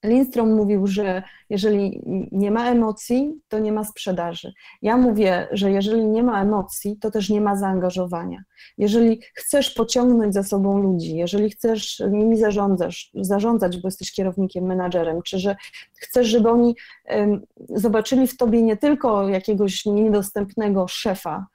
Lindstrom 0.04 0.56
mówił, 0.56 0.88
że 0.88 1.24
jeżeli 1.50 2.02
nie 2.32 2.52
ma 2.52 2.70
emocji, 2.70 3.42
to 3.48 3.60
nie 3.60 3.72
ma 3.72 3.84
sprzedaży. 3.84 4.54
Ja 4.82 4.98
mówię, 4.98 5.48
że 5.52 5.72
jeżeli 5.72 6.06
nie 6.06 6.24
ma 6.24 6.42
emocji, 6.42 6.98
to 7.02 7.12
też 7.12 7.30
nie 7.30 7.42
ma 7.42 7.56
zaangażowania. 7.56 8.44
Jeżeli 8.78 9.22
chcesz 9.36 9.72
pociągnąć 9.72 10.34
za 10.34 10.44
sobą 10.44 10.78
ludzi, 10.78 11.16
jeżeli 11.16 11.50
chcesz 11.50 12.04
nimi 12.12 12.38
zarządzasz, 12.38 13.12
zarządzać, 13.14 13.78
bo 13.82 13.88
jesteś 13.88 14.12
kierownikiem, 14.12 14.66
menadżerem, 14.66 15.22
czy 15.22 15.40
że 15.40 15.56
chcesz, 16.00 16.28
żeby 16.28 16.50
oni 16.50 16.76
zobaczyli 17.70 18.28
w 18.28 18.38
tobie 18.38 18.62
nie 18.62 18.78
tylko 18.78 19.30
jakiegoś 19.30 19.86
niedostępnego 19.86 20.88
szefa, 20.88 21.46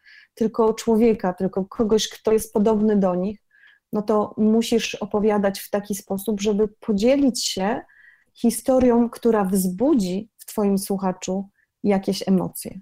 tylko 0.41 0.75
człowieka, 0.75 1.33
tylko 1.33 1.65
kogoś, 1.65 2.09
kto 2.09 2.33
jest 2.33 2.53
podobny 2.53 2.97
do 2.97 3.15
nich, 3.15 3.39
no 3.93 4.03
to 4.03 4.35
musisz 4.37 4.95
opowiadać 4.95 5.61
w 5.61 5.71
taki 5.71 5.95
sposób, 5.95 6.41
żeby 6.41 6.69
podzielić 6.69 7.45
się 7.45 7.81
historią, 8.35 9.11
która 9.11 9.45
wzbudzi 9.45 10.31
w 10.39 10.47
Twoim 10.47 10.79
słuchaczu 10.79 11.49
jakieś 11.83 12.29
emocje. 12.29 12.81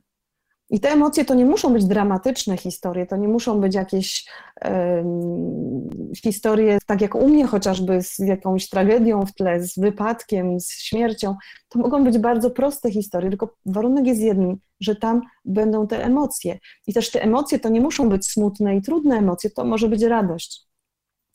I 0.71 0.81
te 0.81 0.89
emocje 0.89 1.25
to 1.25 1.35
nie 1.35 1.45
muszą 1.45 1.73
być 1.73 1.85
dramatyczne 1.85 2.57
historie, 2.57 3.07
to 3.07 3.17
nie 3.17 3.29
muszą 3.29 3.61
być 3.61 3.75
jakieś 3.75 4.27
um, 4.65 5.89
historie, 6.23 6.79
tak 6.87 7.01
jak 7.01 7.15
u 7.15 7.29
mnie 7.29 7.47
chociażby, 7.47 8.03
z 8.03 8.19
jakąś 8.19 8.69
tragedią 8.69 9.27
w 9.27 9.35
tle, 9.35 9.63
z 9.63 9.79
wypadkiem, 9.79 10.61
z 10.61 10.73
śmiercią. 10.73 11.37
To 11.69 11.79
mogą 11.79 12.05
być 12.05 12.19
bardzo 12.19 12.51
proste 12.51 12.91
historie, 12.91 13.31
tylko 13.31 13.55
warunek 13.67 14.07
jest 14.07 14.21
jeden, 14.21 14.57
że 14.81 14.97
tam 14.97 15.21
będą 15.45 15.87
te 15.87 16.05
emocje. 16.05 16.59
I 16.87 16.95
też 16.95 17.11
te 17.11 17.23
emocje 17.23 17.59
to 17.59 17.69
nie 17.69 17.81
muszą 17.81 18.09
być 18.09 18.27
smutne 18.27 18.77
i 18.77 18.83
trudne 18.83 19.17
emocje, 19.17 19.51
to 19.51 19.65
może 19.65 19.89
być 19.89 20.03
radość. 20.03 20.69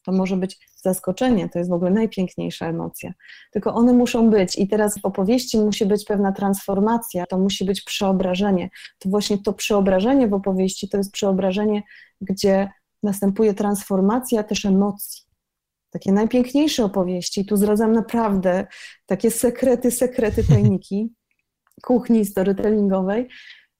To 0.05 0.11
może 0.11 0.37
być 0.37 0.59
zaskoczenie, 0.83 1.49
to 1.49 1.59
jest 1.59 1.71
w 1.71 1.73
ogóle 1.73 1.91
najpiękniejsza 1.91 2.67
emocja. 2.67 3.13
Tylko 3.51 3.73
one 3.73 3.93
muszą 3.93 4.29
być 4.29 4.57
i 4.57 4.67
teraz 4.67 4.99
w 4.99 5.05
opowieści 5.05 5.59
musi 5.59 5.85
być 5.85 6.05
pewna 6.05 6.31
transformacja, 6.31 7.25
to 7.25 7.37
musi 7.37 7.65
być 7.65 7.81
przeobrażenie. 7.81 8.69
To 8.99 9.09
właśnie 9.09 9.37
to 9.37 9.53
przeobrażenie 9.53 10.27
w 10.27 10.33
opowieści 10.33 10.89
to 10.89 10.97
jest 10.97 11.11
przeobrażenie, 11.11 11.83
gdzie 12.21 12.69
następuje 13.03 13.53
transformacja 13.53 14.43
też 14.43 14.65
emocji. 14.65 15.23
Takie 15.89 16.11
najpiękniejsze 16.11 16.85
opowieści, 16.85 17.45
tu 17.45 17.57
zdradzam 17.57 17.91
naprawdę 17.91 18.67
takie 19.05 19.31
sekrety, 19.31 19.91
sekrety, 19.91 20.43
tajniki 20.43 21.13
kuchni 21.81 22.25
storytellingowej, 22.25 23.29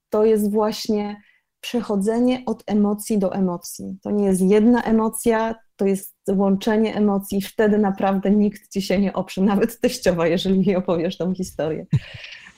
to 0.09 0.25
jest 0.25 0.51
właśnie 0.51 1.21
przechodzenie 1.61 2.43
od 2.45 2.63
emocji 2.67 3.19
do 3.19 3.33
emocji. 3.33 3.97
To 4.01 4.11
nie 4.11 4.25
jest 4.25 4.41
jedna 4.41 4.83
emocja, 4.83 5.55
to 5.75 5.85
jest 5.85 6.15
łączenie 6.29 6.95
emocji, 6.95 7.41
wtedy 7.41 7.77
naprawdę 7.77 8.31
nikt 8.31 8.71
ci 8.71 8.81
się 8.81 8.99
nie 8.99 9.13
oprze, 9.13 9.41
nawet 9.41 9.79
teściowa, 9.79 10.27
jeżeli 10.27 10.59
mi 10.59 10.75
opowiesz 10.75 11.17
tą 11.17 11.33
historię. 11.33 11.85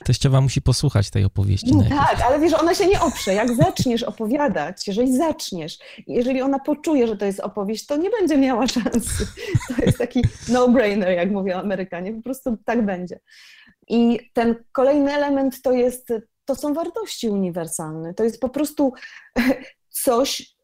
Teściowa 0.05 0.41
musi 0.41 0.61
posłuchać 0.61 1.09
tej 1.09 1.25
opowieści. 1.25 1.75
No 1.75 1.83
tak, 1.89 2.21
ale 2.21 2.39
wiesz, 2.39 2.53
ona 2.53 2.75
się 2.75 2.87
nie 2.87 3.01
oprze. 3.01 3.33
Jak 3.33 3.55
zaczniesz 3.55 4.03
opowiadać, 4.03 4.87
jeżeli 4.87 5.17
zaczniesz, 5.17 5.79
jeżeli 6.07 6.41
ona 6.41 6.59
poczuje, 6.59 7.07
że 7.07 7.17
to 7.17 7.25
jest 7.25 7.39
opowieść, 7.39 7.85
to 7.85 7.97
nie 7.97 8.09
będzie 8.09 8.37
miała 8.37 8.67
szansy. 8.67 9.27
To 9.67 9.85
jest 9.85 9.97
taki 9.97 10.21
no-brainer, 10.49 11.09
jak 11.09 11.31
mówią 11.31 11.57
Amerykanie, 11.57 12.13
po 12.13 12.21
prostu 12.21 12.57
tak 12.65 12.85
będzie. 12.85 13.19
I 13.87 14.19
ten 14.33 14.55
kolejny 14.71 15.13
element 15.13 15.61
to 15.61 15.71
jest, 15.71 16.13
to 16.45 16.55
są 16.55 16.73
wartości 16.73 17.29
uniwersalne. 17.29 18.13
To 18.13 18.23
jest 18.23 18.39
po 18.39 18.49
prostu 18.49 18.93
coś, 19.89 20.55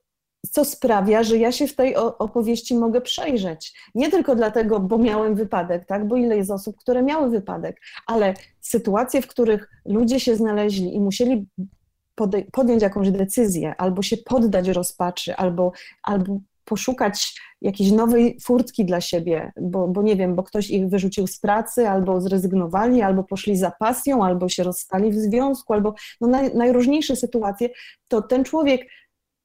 co 0.52 0.66
sprawia, 0.66 1.24
że 1.24 1.38
ja 1.38 1.52
się 1.52 1.68
w 1.68 1.76
tej 1.76 1.96
opowieści 1.96 2.76
mogę 2.76 3.02
przejrzeć. 3.02 3.74
Nie 3.96 4.12
tylko 4.12 4.36
dlatego, 4.36 4.80
bo 4.80 4.98
miałem 4.98 5.36
wypadek, 5.36 5.86
tak? 5.86 6.08
bo 6.08 6.16
ile 6.16 6.38
jest 6.38 6.52
osób, 6.52 6.78
które 6.78 7.04
miały 7.04 7.30
wypadek, 7.30 7.82
ale 8.08 8.34
sytuacje, 8.62 9.22
w 9.22 9.28
których 9.28 9.70
ludzie 9.86 10.20
się 10.20 10.36
znaleźli 10.36 10.96
i 10.96 11.00
musieli 11.00 11.48
podjąć 12.52 12.82
jakąś 12.82 13.12
decyzję, 13.12 13.76
albo 13.78 14.02
się 14.02 14.18
poddać 14.18 14.68
rozpaczy, 14.68 15.36
albo, 15.36 15.72
albo 16.04 16.40
poszukać 16.66 17.42
jakiejś 17.62 17.92
nowej 17.92 18.38
furtki 18.44 18.86
dla 18.86 19.02
siebie, 19.02 19.52
bo, 19.62 19.88
bo 19.88 20.02
nie 20.02 20.16
wiem, 20.16 20.36
bo 20.36 20.44
ktoś 20.44 20.70
ich 20.70 20.90
wyrzucił 20.90 21.28
z 21.28 21.40
pracy, 21.40 21.90
albo 21.90 22.22
zrezygnowali, 22.22 23.02
albo 23.02 23.24
poszli 23.24 23.58
za 23.58 23.72
pasją, 23.80 24.26
albo 24.26 24.50
się 24.50 24.64
rozstali 24.64 25.12
w 25.12 25.16
związku, 25.16 25.74
albo 25.74 25.94
no 26.22 26.28
naj, 26.28 26.56
najróżniejsze 26.56 27.16
sytuacje, 27.16 27.70
to 28.08 28.22
ten 28.22 28.44
człowiek 28.44 28.88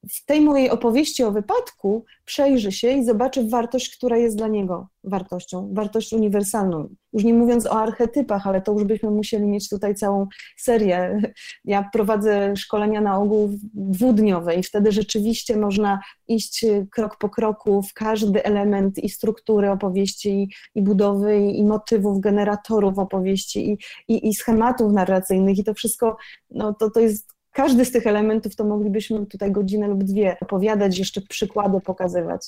w 0.09 0.25
tej 0.25 0.41
mojej 0.41 0.69
opowieści 0.69 1.23
o 1.23 1.31
wypadku 1.31 2.05
przejrzy 2.25 2.71
się 2.71 2.91
i 2.91 3.05
zobaczy 3.05 3.49
wartość, 3.49 3.97
która 3.97 4.17
jest 4.17 4.37
dla 4.37 4.47
niego 4.47 4.87
wartością, 5.03 5.69
wartość 5.73 6.13
uniwersalną. 6.13 6.89
Już 7.13 7.23
nie 7.23 7.33
mówiąc 7.33 7.65
o 7.65 7.71
archetypach, 7.71 8.47
ale 8.47 8.61
to 8.61 8.71
już 8.71 8.83
byśmy 8.83 9.11
musieli 9.11 9.47
mieć 9.47 9.69
tutaj 9.69 9.95
całą 9.95 10.27
serię. 10.57 11.21
Ja 11.65 11.89
prowadzę 11.93 12.55
szkolenia 12.55 13.01
na 13.01 13.17
ogół 13.17 13.49
dwudniowe 13.73 14.55
i 14.55 14.63
wtedy 14.63 14.91
rzeczywiście 14.91 15.57
można 15.57 15.99
iść 16.27 16.65
krok 16.91 17.17
po 17.17 17.29
kroku 17.29 17.81
w 17.81 17.93
każdy 17.93 18.43
element 18.43 18.97
i 18.97 19.09
struktury 19.09 19.71
opowieści, 19.71 20.49
i, 20.75 20.81
budowy, 20.81 21.39
i, 21.39 21.63
motywów, 21.63 22.21
generatorów 22.21 22.99
opowieści, 22.99 23.71
i, 23.71 23.77
i, 24.13 24.27
i 24.27 24.33
schematów 24.33 24.93
narracyjnych 24.93 25.57
i 25.57 25.63
to 25.63 25.73
wszystko, 25.73 26.17
no 26.49 26.73
to, 26.73 26.91
to 26.91 26.99
jest 26.99 27.36
każdy 27.57 27.85
z 27.85 27.91
tych 27.91 28.07
elementów 28.07 28.55
to 28.55 28.63
moglibyśmy 28.63 29.25
tutaj 29.25 29.51
godzinę 29.51 29.87
lub 29.87 30.03
dwie 30.03 30.37
opowiadać, 30.41 30.97
jeszcze 30.97 31.21
przykłady 31.21 31.81
pokazywać. 31.81 32.47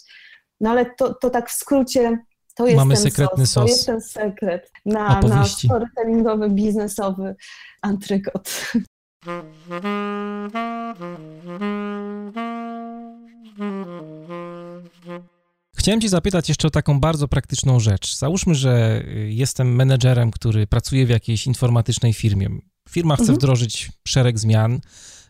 No 0.61 0.69
ale 0.69 0.85
to, 0.85 1.13
to 1.13 1.29
tak 1.29 1.49
w 1.49 1.53
skrócie 1.53 2.17
to 2.55 2.65
jest 2.65 2.77
Mamy 2.77 2.93
ten 2.93 3.03
sekretny 3.03 3.47
sos, 3.47 3.53
sos. 3.53 3.63
To 3.63 3.69
jest 3.71 3.85
ten 3.85 4.01
sekret 4.01 4.71
na, 4.85 5.19
na 5.21 5.45
storytellingowy, 5.45 6.49
biznesowy 6.49 7.35
antrykot. 7.81 8.71
Chciałem 15.77 16.01
Cię 16.01 16.09
zapytać 16.09 16.49
jeszcze 16.49 16.67
o 16.67 16.71
taką 16.71 16.99
bardzo 16.99 17.27
praktyczną 17.27 17.79
rzecz. 17.79 18.17
Załóżmy, 18.17 18.55
że 18.55 19.03
jestem 19.27 19.75
menedżerem, 19.75 20.31
który 20.31 20.67
pracuje 20.67 21.05
w 21.05 21.09
jakiejś 21.09 21.47
informatycznej 21.47 22.13
firmie. 22.13 22.49
Firma 22.89 23.15
chce 23.15 23.23
mhm. 23.23 23.37
wdrożyć 23.37 23.91
szereg 24.07 24.39
zmian, 24.39 24.79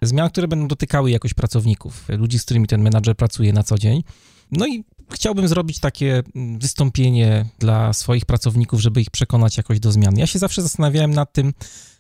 zmian, 0.02 0.30
które 0.30 0.48
będą 0.48 0.68
dotykały 0.68 1.12
jakoś 1.12 1.34
pracowników, 1.34 2.06
ludzi, 2.10 2.40
z 2.40 2.46
którymi 2.46 2.68
ten 2.68 2.82
menadżer 2.82 3.16
pracuje 3.16 3.54
na 3.54 3.64
co 3.64 3.78
dzień. 3.78 4.04
No 4.52 4.68
i 4.68 4.84
chciałbym 5.12 5.48
zrobić 5.48 5.80
takie 5.80 6.24
mm, 6.36 6.60
wystąpienie 6.60 7.46
dla 7.60 7.94
swoich 7.94 8.26
pracowników, 8.26 8.82
żeby 8.82 9.02
ich 9.02 9.10
przekonać 9.10 9.58
jakoś 9.58 9.80
do 9.80 9.92
zmian. 9.92 10.18
Ja 10.18 10.28
się 10.28 10.40
zawsze 10.40 10.62
zastanawiałem 10.62 11.12
nad 11.12 11.34
tym, 11.34 11.54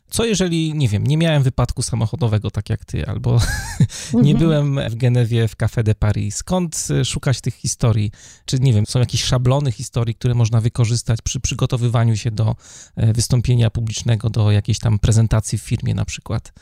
co 0.10 0.26
jeżeli, 0.26 0.74
nie 0.74 0.88
wiem, 0.88 1.08
nie 1.08 1.18
miałem 1.18 1.44
wypadku 1.44 1.82
samochodowego 1.82 2.52
tak 2.52 2.70
jak 2.70 2.86
ty, 2.86 3.06
albo 3.06 3.40
nie 4.14 4.32
mhm. 4.32 4.38
byłem 4.38 4.90
w 4.90 4.96
Genewie 4.96 5.48
w 5.48 5.58
Café 5.58 5.84
de 5.84 5.96
Paris? 5.96 6.36
Skąd 6.36 6.88
e, 7.02 7.06
szukać 7.06 7.42
tych 7.42 7.56
historii? 7.56 8.12
Czy, 8.46 8.60
nie 8.60 8.74
wiem, 8.74 8.86
są 8.86 9.00
jakieś 9.00 9.24
szablony 9.24 9.72
historii, 9.72 10.16
które 10.16 10.34
można 10.34 10.62
wykorzystać 10.62 11.22
przy 11.22 11.40
przygotowywaniu 11.40 12.18
się 12.18 12.32
do 12.32 12.56
e, 12.96 13.14
wystąpienia 13.14 13.70
publicznego, 13.70 14.30
do 14.30 14.52
jakiejś 14.52 14.80
tam 14.80 15.00
prezentacji 15.00 15.58
w 15.58 15.62
firmie 15.62 15.94
na 15.94 16.06
przykład? 16.06 16.54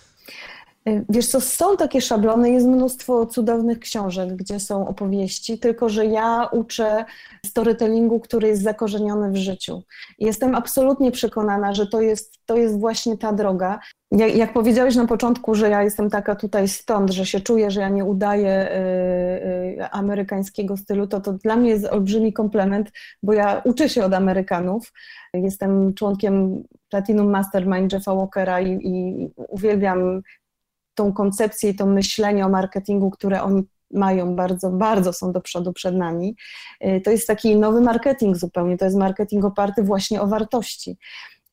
Y, 0.88 1.06
wiesz 1.10 1.28
co, 1.28 1.42
są 1.42 1.78
takie 1.78 2.02
szablony, 2.02 2.52
jest 2.52 2.68
mnóstwo 2.68 3.26
cudownych 3.26 3.80
książek, 3.80 4.36
gdzie 4.36 4.60
są 4.60 4.88
opowieści, 4.88 5.60
tylko 5.60 5.90
że 5.90 6.06
ja 6.06 6.50
uczę 6.52 7.06
storytellingu, 7.46 8.20
który 8.20 8.48
jest 8.48 8.64
zakorzeniony 8.64 9.32
w 9.32 9.36
życiu. 9.36 9.84
Jestem 10.20 10.56
absolutnie 10.56 11.12
przekonana, 11.12 11.74
że 11.74 11.88
to 11.88 12.02
jest, 12.02 12.40
to 12.46 12.58
jest 12.58 12.80
właśnie 12.80 13.18
ta 13.18 13.34
droga. 13.34 13.80
Jak, 14.12 14.36
jak 14.36 14.54
powiedziałeś 14.54 14.96
na 14.96 15.08
początku, 15.08 15.56
że 15.56 15.70
ja 15.70 15.84
jestem 15.84 16.10
taka 16.10 16.36
tutaj 16.36 16.68
stąd, 16.68 17.12
że 17.12 17.26
się 17.26 17.40
czuję, 17.40 17.72
że 17.72 17.82
ja 17.82 17.90
nie 17.90 18.06
udaję 18.06 18.70
y, 18.72 19.82
y, 19.82 19.90
amerykańskiego 19.92 20.78
stylu, 20.78 21.08
to 21.08 21.22
to 21.22 21.34
dla 21.34 21.56
mnie 21.56 21.70
jest 21.70 21.86
olbrzymi 21.86 22.34
komplement, 22.34 22.92
bo 23.24 23.34
ja 23.34 23.62
uczę 23.66 23.90
się 23.90 24.06
od 24.06 24.14
Amerykanów. 24.14 24.94
Jestem 25.34 25.94
członkiem 25.94 26.64
Platinum 26.90 27.30
Mastermind 27.30 27.94
Jeffa 27.94 28.16
Walkera 28.16 28.62
i, 28.62 28.80
i 28.84 29.28
uwielbiam 29.38 30.22
tą 30.98 31.14
koncepcję 31.14 31.70
i 31.70 31.76
to 31.76 31.86
myślenie 31.86 32.46
o 32.46 32.50
marketingu, 32.50 33.12
które 33.12 33.44
oni 33.44 33.64
mają 33.92 34.36
bardzo, 34.36 34.70
bardzo 34.70 35.14
są 35.14 35.32
do 35.32 35.42
przodu 35.42 35.74
przed 35.74 35.96
nami. 35.96 36.36
Y, 36.86 37.02
to 37.02 37.12
jest 37.12 37.28
taki 37.28 37.56
nowy 37.56 37.82
marketing 37.82 38.38
zupełnie, 38.38 38.78
to 38.78 38.86
jest 38.86 38.98
marketing 38.98 39.46
oparty 39.46 39.84
właśnie 39.84 40.22
o 40.22 40.28
wartości. 40.28 40.98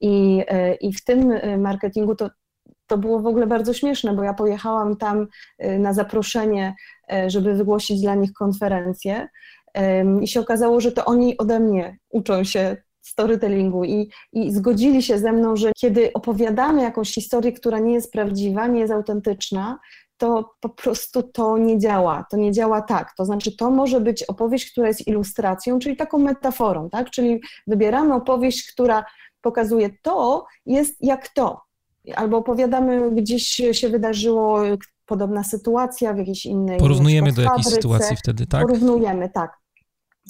I, 0.00 0.44
y, 0.52 0.74
i 0.74 0.92
w 0.92 1.04
tym 1.04 1.30
y, 1.30 1.58
marketingu 1.58 2.16
to, 2.16 2.30
to 2.86 2.98
było 2.98 3.20
w 3.20 3.26
ogóle 3.26 3.46
bardzo 3.46 3.74
śmieszne, 3.74 4.14
bo 4.14 4.22
ja 4.22 4.34
pojechałam 4.34 4.96
tam 4.96 5.26
na 5.78 5.94
zaproszenie, 5.94 6.74
żeby 7.26 7.54
wygłosić 7.54 8.00
dla 8.00 8.14
nich 8.14 8.32
konferencję 8.32 9.28
i 10.20 10.28
się 10.28 10.40
okazało, 10.40 10.80
że 10.80 10.92
to 10.92 11.04
oni 11.04 11.38
ode 11.38 11.60
mnie 11.60 11.98
uczą 12.10 12.44
się 12.44 12.76
storytellingu 13.06 13.84
i, 13.84 14.10
i 14.32 14.52
zgodzili 14.52 15.02
się 15.02 15.18
ze 15.18 15.32
mną, 15.32 15.56
że 15.56 15.72
kiedy 15.76 16.12
opowiadamy 16.12 16.82
jakąś 16.82 17.14
historię, 17.14 17.52
która 17.52 17.78
nie 17.78 17.94
jest 17.94 18.12
prawdziwa, 18.12 18.66
nie 18.66 18.80
jest 18.80 18.92
autentyczna, 18.92 19.78
to 20.16 20.54
po 20.60 20.68
prostu 20.68 21.22
to 21.22 21.58
nie 21.58 21.78
działa. 21.78 22.26
To 22.30 22.36
nie 22.36 22.52
działa 22.52 22.82
tak. 22.82 23.14
To 23.16 23.24
znaczy, 23.24 23.56
to 23.56 23.70
może 23.70 24.00
być 24.00 24.22
opowieść, 24.22 24.72
która 24.72 24.88
jest 24.88 25.06
ilustracją, 25.06 25.78
czyli 25.78 25.96
taką 25.96 26.18
metaforą, 26.18 26.90
tak? 26.90 27.10
Czyli 27.10 27.40
wybieramy 27.66 28.14
opowieść, 28.14 28.72
która 28.72 29.04
pokazuje 29.40 29.90
to, 30.02 30.46
jest 30.66 30.96
jak 31.00 31.28
to. 31.28 31.60
Albo 32.16 32.36
opowiadamy, 32.36 33.10
gdzieś 33.10 33.46
się 33.72 33.88
wydarzyło 33.88 34.60
podobna 35.06 35.44
sytuacja 35.44 36.14
w 36.14 36.18
jakiejś 36.18 36.46
innej. 36.46 36.78
Porównujemy 36.78 37.32
do 37.32 37.42
jakiejś 37.42 37.66
sytuacji 37.66 38.16
wtedy, 38.16 38.46
tak? 38.46 38.62
Porównujemy, 38.62 39.30
tak 39.34 39.63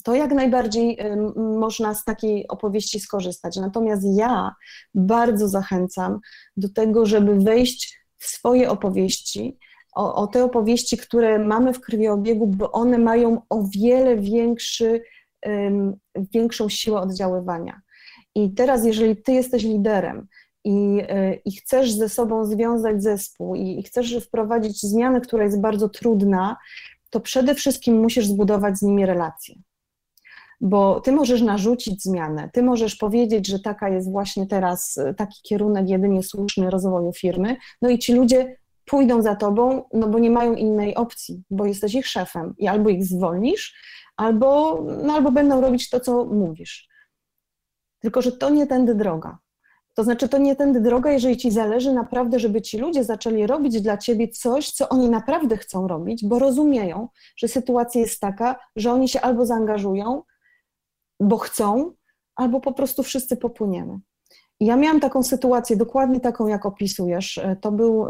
to 0.03 0.15
jak 0.15 0.31
najbardziej 0.31 0.97
można 1.35 1.95
z 1.95 2.03
takiej 2.03 2.47
opowieści 2.47 2.99
skorzystać. 2.99 3.57
Natomiast 3.57 4.03
ja 4.15 4.55
bardzo 4.93 5.47
zachęcam 5.47 6.19
do 6.57 6.69
tego, 6.69 7.05
żeby 7.05 7.35
wejść 7.39 7.99
w 8.17 8.25
swoje 8.25 8.69
opowieści, 8.69 9.57
o, 9.95 10.15
o 10.15 10.27
te 10.27 10.43
opowieści, 10.43 10.97
które 10.97 11.39
mamy 11.39 11.73
w 11.73 11.81
krwiobiegu, 11.81 12.47
bo 12.47 12.71
one 12.71 12.97
mają 12.97 13.41
o 13.49 13.63
wiele 13.75 14.17
większy, 14.17 15.01
większą 16.33 16.69
siłę 16.69 16.99
oddziaływania. 16.99 17.81
I 18.35 18.53
teraz, 18.53 18.85
jeżeli 18.85 19.17
ty 19.17 19.31
jesteś 19.31 19.63
liderem 19.63 20.27
i, 20.63 21.01
i 21.45 21.51
chcesz 21.51 21.91
ze 21.91 22.09
sobą 22.09 22.45
związać 22.45 23.03
zespół 23.03 23.55
i, 23.55 23.79
i 23.79 23.83
chcesz 23.83 24.25
wprowadzić 24.25 24.81
zmianę, 24.81 25.21
która 25.21 25.43
jest 25.43 25.61
bardzo 25.61 25.89
trudna, 25.89 26.57
to 27.09 27.19
przede 27.19 27.55
wszystkim 27.55 28.01
musisz 28.01 28.27
zbudować 28.27 28.77
z 28.77 28.81
nimi 28.81 29.05
relacje 29.05 29.55
bo 30.61 30.99
ty 31.01 31.11
możesz 31.11 31.41
narzucić 31.41 32.03
zmianę, 32.03 32.49
ty 32.53 32.63
możesz 32.63 32.95
powiedzieć, 32.95 33.47
że 33.47 33.59
taka 33.59 33.89
jest 33.89 34.11
właśnie 34.11 34.47
teraz, 34.47 34.99
taki 35.17 35.41
kierunek 35.41 35.89
jedynie 35.89 36.23
słuszny 36.23 36.69
rozwoju 36.69 37.13
firmy, 37.13 37.57
no 37.81 37.89
i 37.89 37.99
ci 37.99 38.13
ludzie 38.13 38.57
pójdą 38.85 39.21
za 39.21 39.35
tobą, 39.35 39.83
no 39.93 40.07
bo 40.07 40.19
nie 40.19 40.31
mają 40.31 40.53
innej 40.53 40.95
opcji, 40.95 41.43
bo 41.49 41.65
jesteś 41.65 41.95
ich 41.95 42.07
szefem 42.07 42.53
i 42.57 42.67
albo 42.67 42.89
ich 42.89 43.05
zwolnisz, 43.05 43.75
albo, 44.17 44.81
no 45.03 45.13
albo 45.13 45.31
będą 45.31 45.61
robić 45.61 45.89
to, 45.89 45.99
co 45.99 46.25
mówisz. 46.25 46.87
Tylko, 47.99 48.21
że 48.21 48.31
to 48.31 48.49
nie 48.49 48.67
tędy 48.67 48.95
droga. 48.95 49.37
To 49.93 50.03
znaczy, 50.03 50.29
to 50.29 50.37
nie 50.37 50.55
tędy 50.55 50.81
droga, 50.81 51.11
jeżeli 51.11 51.37
ci 51.37 51.51
zależy 51.51 51.93
naprawdę, 51.93 52.39
żeby 52.39 52.61
ci 52.61 52.77
ludzie 52.77 53.03
zaczęli 53.03 53.47
robić 53.47 53.81
dla 53.81 53.97
ciebie 53.97 54.27
coś, 54.27 54.71
co 54.71 54.89
oni 54.89 55.09
naprawdę 55.09 55.57
chcą 55.57 55.87
robić, 55.87 56.25
bo 56.25 56.39
rozumieją, 56.39 57.07
że 57.37 57.47
sytuacja 57.47 58.01
jest 58.01 58.19
taka, 58.19 58.59
że 58.75 58.91
oni 58.91 59.09
się 59.09 59.21
albo 59.21 59.45
zaangażują, 59.45 60.23
bo 61.25 61.37
chcą, 61.37 61.91
albo 62.35 62.59
po 62.59 62.73
prostu 62.73 63.03
wszyscy 63.03 63.37
popłyniemy. 63.37 63.99
I 64.59 64.65
ja 64.65 64.75
miałam 64.75 64.99
taką 64.99 65.23
sytuację, 65.23 65.77
dokładnie 65.77 66.19
taką, 66.19 66.47
jak 66.47 66.65
opisujesz. 66.65 67.37
E, 67.37 67.55
to 67.61 67.71
był 67.71 68.07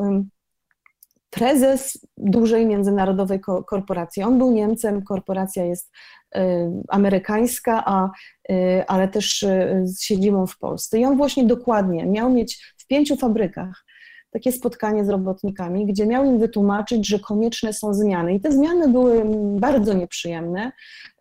prezes 1.30 2.05
dużej 2.18 2.66
międzynarodowej 2.66 3.39
korporacji. 3.68 4.24
On 4.24 4.38
był 4.38 4.51
Niemcem, 4.51 5.03
korporacja 5.03 5.66
jest 5.66 5.91
e, 6.36 6.72
amerykańska, 6.88 7.84
a, 7.86 8.09
e, 8.49 8.86
ale 8.88 9.07
też 9.07 9.45
z 9.84 10.01
siedzibą 10.01 10.47
w 10.47 10.57
Polsce. 10.57 10.99
I 10.99 11.05
on 11.05 11.18
właśnie 11.18 11.45
dokładnie 11.45 12.05
miał 12.05 12.30
mieć 12.30 12.74
w 12.78 12.88
pięciu 12.88 13.16
fabrykach 13.16 13.85
takie 14.36 14.52
spotkanie 14.52 15.06
z 15.06 15.10
robotnikami, 15.10 15.86
gdzie 15.86 16.06
miał 16.06 16.26
im 16.26 16.40
wytłumaczyć, 16.40 17.08
że 17.08 17.20
konieczne 17.20 17.74
są 17.74 17.94
zmiany. 17.94 18.34
I 18.34 18.40
te 18.40 18.52
zmiany 18.52 18.88
były 18.88 19.24
bardzo 19.60 19.94
nieprzyjemne, 19.94 20.72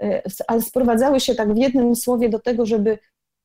e, 0.00 0.22
ale 0.48 0.62
sprowadzały 0.62 1.20
się 1.20 1.34
tak 1.34 1.54
w 1.54 1.56
jednym 1.56 1.96
słowie 1.96 2.28
do 2.28 2.38
tego, 2.38 2.66
żeby 2.66 2.98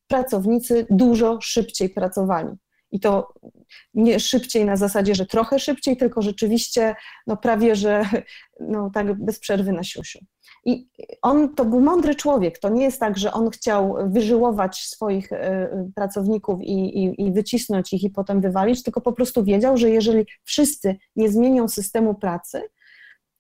pracownicy 0.08 0.86
dużo 0.90 1.42
szybciej 1.42 1.90
pracowali. 1.90 2.50
I 2.92 3.00
to 3.00 3.34
nie 3.94 4.20
szybciej 4.20 4.66
na 4.66 4.78
zasadzie, 4.78 5.16
że 5.16 5.26
trochę 5.26 5.60
szybciej, 5.60 5.98
tylko 5.98 6.22
rzeczywiście 6.22 6.96
no 7.28 7.38
prawie, 7.38 7.76
że 7.76 8.06
no, 8.60 8.92
tak 8.94 9.24
bez 9.24 9.40
przerwy 9.40 9.72
na 9.72 9.84
siusiu. 9.84 10.20
I 10.66 10.90
on 11.22 11.56
to 11.56 11.66
był 11.66 11.82
mądry 11.82 12.16
człowiek. 12.16 12.60
To 12.60 12.70
nie 12.70 12.84
jest 12.84 13.00
tak, 13.00 13.18
że 13.18 13.34
on 13.34 13.50
chciał 13.50 13.96
wyżyłować 14.06 14.78
swoich 14.78 15.34
e, 15.34 15.70
pracowników 15.96 16.62
i, 16.62 17.04
i, 17.04 17.28
i, 17.28 17.32
wycisnąć 17.32 17.94
ich 17.94 18.04
i 18.04 18.10
potem 18.10 18.42
wywalić, 18.42 18.84
tylko 18.84 19.02
po 19.02 19.14
prostu 19.14 19.44
wiedział, 19.44 19.78
że 19.78 19.90
jeżeli 19.90 20.26
wszyscy 20.44 20.96
nie 21.16 21.30
zmienią 21.30 21.68
systemu 21.68 22.16
pracy 22.16 22.62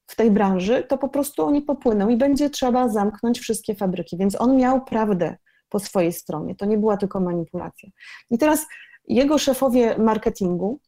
w 0.07 0.15
tej 0.15 0.31
branży, 0.31 0.83
to 0.83 0.97
po 0.97 1.09
prostu 1.09 1.45
oni 1.45 1.61
popłyną 1.61 2.09
i 2.09 2.17
będzie 2.17 2.49
trzeba 2.49 2.89
zamknąć 2.89 3.39
wszystkie 3.39 3.75
fabryki. 3.75 4.17
Więc 4.17 4.41
on 4.41 4.57
miał 4.57 4.85
prawdę 4.85 5.37
po 5.69 5.79
swojej 5.79 6.13
stronie. 6.13 6.55
To 6.55 6.65
nie 6.65 6.77
była 6.77 6.97
tylko 6.97 7.19
manipulacja. 7.19 7.89
I 8.29 8.37
teraz 8.37 8.65
jego 9.09 9.37
szefowie 9.37 9.97
marketingu 9.97 10.79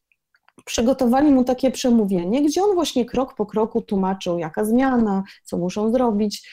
przygotowali 0.66 1.32
mu 1.32 1.44
takie 1.44 1.72
przemówienie, 1.72 2.44
gdzie 2.44 2.64
on 2.64 2.76
właśnie 2.76 3.06
krok 3.06 3.36
po 3.36 3.46
kroku 3.46 3.82
tłumaczył, 3.82 4.40
jaka 4.40 4.66
zmiana, 4.66 5.24
co 5.44 5.58
muszą 5.58 5.92
zrobić, 5.92 6.50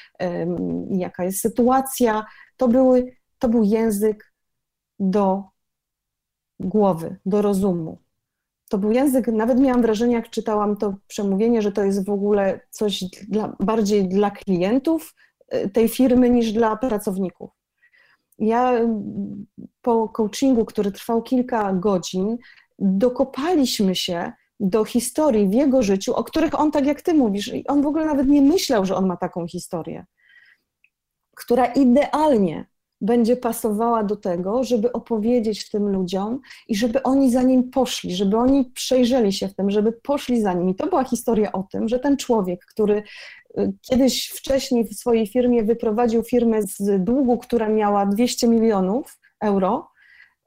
jaka 0.90 1.24
jest 1.24 1.40
sytuacja. 1.40 2.26
To, 2.56 2.68
były, 2.68 3.16
to 3.38 3.48
był 3.48 3.62
język 3.62 4.32
do 4.98 5.42
głowy, 6.60 7.16
do 7.26 7.42
rozumu. 7.42 7.98
To 8.68 8.78
był 8.78 8.92
język, 8.92 9.28
nawet 9.28 9.60
miałam 9.60 9.82
wrażenie, 9.82 10.14
jak 10.14 10.30
czytałam 10.30 10.76
to 10.76 10.94
przemówienie, 11.06 11.62
że 11.62 11.72
to 11.72 11.84
jest 11.84 12.06
w 12.06 12.10
ogóle 12.10 12.60
coś 12.70 13.04
dla, 13.28 13.56
bardziej 13.60 14.08
dla 14.08 14.30
klientów 14.30 15.14
e, 15.48 15.68
tej 15.68 15.88
firmy 15.88 16.30
niż 16.30 16.52
dla 16.52 16.76
pracowników. 16.76 17.57
Ja 18.39 18.80
po 19.82 20.09
coachingu, 20.09 20.64
który 20.64 20.93
trwał 20.93 21.22
kilka 21.22 21.72
godzin, 21.72 22.39
dokopaliśmy 22.78 23.95
się 23.95 24.32
do 24.61 24.84
historii 24.84 25.49
w 25.49 25.53
jego 25.53 25.82
życiu, 25.82 26.14
o 26.14 26.24
których 26.24 26.61
on, 26.61 26.70
tak 26.70 26.86
jak 26.86 27.03
ty 27.03 27.14
mówisz, 27.14 27.53
on 27.68 27.82
w 27.82 27.86
ogóle 27.86 28.07
nawet 28.07 28.28
nie 28.28 28.43
myślał, 28.43 28.84
że 28.84 28.97
on 28.97 29.07
ma 29.07 29.16
taką 29.16 29.47
historię, 29.47 30.07
która 31.34 31.66
idealnie 31.66 32.66
będzie 33.01 33.36
pasowała 33.36 34.05
do 34.05 34.16
tego, 34.16 34.64
żeby 34.64 34.93
opowiedzieć 34.93 35.70
tym 35.70 35.89
ludziom 35.89 36.41
i 36.68 36.76
żeby 36.76 37.03
oni 37.03 37.30
za 37.30 37.43
nim 37.43 37.70
poszli, 37.70 38.16
żeby 38.16 38.36
oni 38.36 38.64
przejrzeli 38.64 39.32
się 39.32 39.49
w 39.49 39.55
tym, 39.55 39.70
żeby 39.70 39.93
poszli 39.93 40.43
za 40.43 40.53
nim. 40.53 40.68
I 40.68 40.74
to 40.74 40.86
była 40.86 41.05
historia 41.05 41.53
o 41.53 41.62
tym, 41.62 41.89
że 41.89 41.99
ten 41.99 42.16
człowiek, 42.16 42.64
który 42.66 43.03
kiedyś 43.82 44.28
wcześniej 44.28 44.84
w 44.84 44.94
swojej 44.94 45.26
firmie 45.26 45.62
wyprowadził 45.62 46.22
firmę 46.22 46.62
z 46.62 47.04
długu, 47.04 47.38
która 47.38 47.68
miała 47.68 48.06
200 48.06 48.48
milionów 48.48 49.18
euro, 49.40 49.88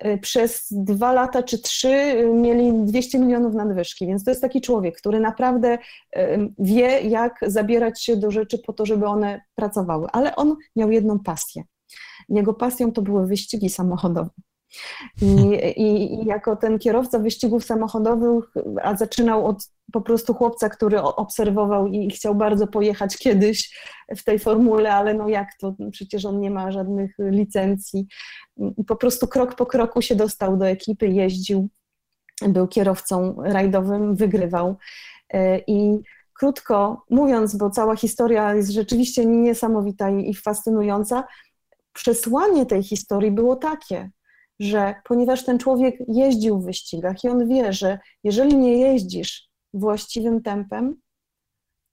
Y, 0.05 0.17
przez 0.17 0.67
dwa 0.71 1.13
lata 1.13 1.43
czy 1.43 1.61
trzy 1.61 1.87
y, 1.87 2.33
mieli 2.33 2.85
200 2.85 3.19
milionów 3.19 3.53
nadwyżki, 3.53 4.07
więc 4.07 4.23
to 4.23 4.31
jest 4.31 4.41
taki 4.41 4.61
człowiek, 4.61 4.97
który 4.97 5.19
naprawdę 5.19 5.77
wie, 6.59 7.01
jak 7.01 7.39
zabierać 7.47 8.03
się 8.03 8.17
do 8.17 8.31
rzeczy 8.31 8.59
po 8.59 8.73
to, 8.73 8.85
żeby 8.85 9.05
one 9.05 9.41
pracowały. 9.55 10.07
Ale 10.11 10.35
on 10.35 10.55
miał 10.75 10.91
jedną 10.91 11.19
pasję. 11.19 11.63
Jego 12.29 12.53
pasją 12.53 12.91
to 12.91 13.01
były 13.01 13.27
wyścigi 13.27 13.69
samochodowe. 13.69 14.29
I, 15.21 15.25
i, 15.85 16.13
I, 16.13 16.25
jako 16.25 16.55
ten 16.55 16.79
kierowca 16.79 17.19
wyścigów 17.19 17.65
samochodowych, 17.65 18.45
a 18.83 18.95
zaczynał 18.95 19.45
od 19.47 19.63
po 19.91 20.01
prostu 20.01 20.33
chłopca, 20.33 20.69
który 20.69 21.01
obserwował 21.01 21.87
i 21.87 22.09
chciał 22.09 22.35
bardzo 22.35 22.67
pojechać 22.67 23.17
kiedyś 23.17 23.77
w 24.17 24.23
tej 24.23 24.39
formule, 24.39 24.93
ale 24.93 25.13
no 25.13 25.29
jak 25.29 25.47
to, 25.59 25.75
przecież 25.91 26.25
on 26.25 26.39
nie 26.39 26.51
ma 26.51 26.71
żadnych 26.71 27.15
licencji. 27.19 28.07
I 28.77 28.83
po 28.83 28.95
prostu 28.95 29.27
krok 29.27 29.55
po 29.55 29.65
kroku 29.65 30.01
się 30.01 30.15
dostał 30.15 30.57
do 30.57 30.67
ekipy, 30.67 31.07
jeździł, 31.07 31.69
był 32.47 32.67
kierowcą 32.67 33.35
rajdowym, 33.43 34.15
wygrywał. 34.15 34.75
I 35.67 35.99
krótko 36.33 37.05
mówiąc, 37.09 37.55
bo 37.55 37.69
cała 37.69 37.95
historia 37.95 38.55
jest 38.55 38.71
rzeczywiście 38.71 39.25
niesamowita 39.25 40.09
i 40.09 40.33
fascynująca, 40.33 41.23
przesłanie 41.93 42.65
tej 42.65 42.83
historii 42.83 43.31
było 43.31 43.55
takie, 43.55 44.09
że 44.61 44.95
ponieważ 45.03 45.45
ten 45.45 45.59
człowiek 45.59 45.95
jeździł 46.07 46.59
w 46.59 46.65
wyścigach 46.65 47.23
i 47.23 47.29
on 47.29 47.47
wie, 47.47 47.73
że 47.73 47.99
jeżeli 48.23 48.57
nie 48.57 48.77
jeździsz 48.77 49.49
właściwym 49.73 50.41
tempem, 50.41 51.01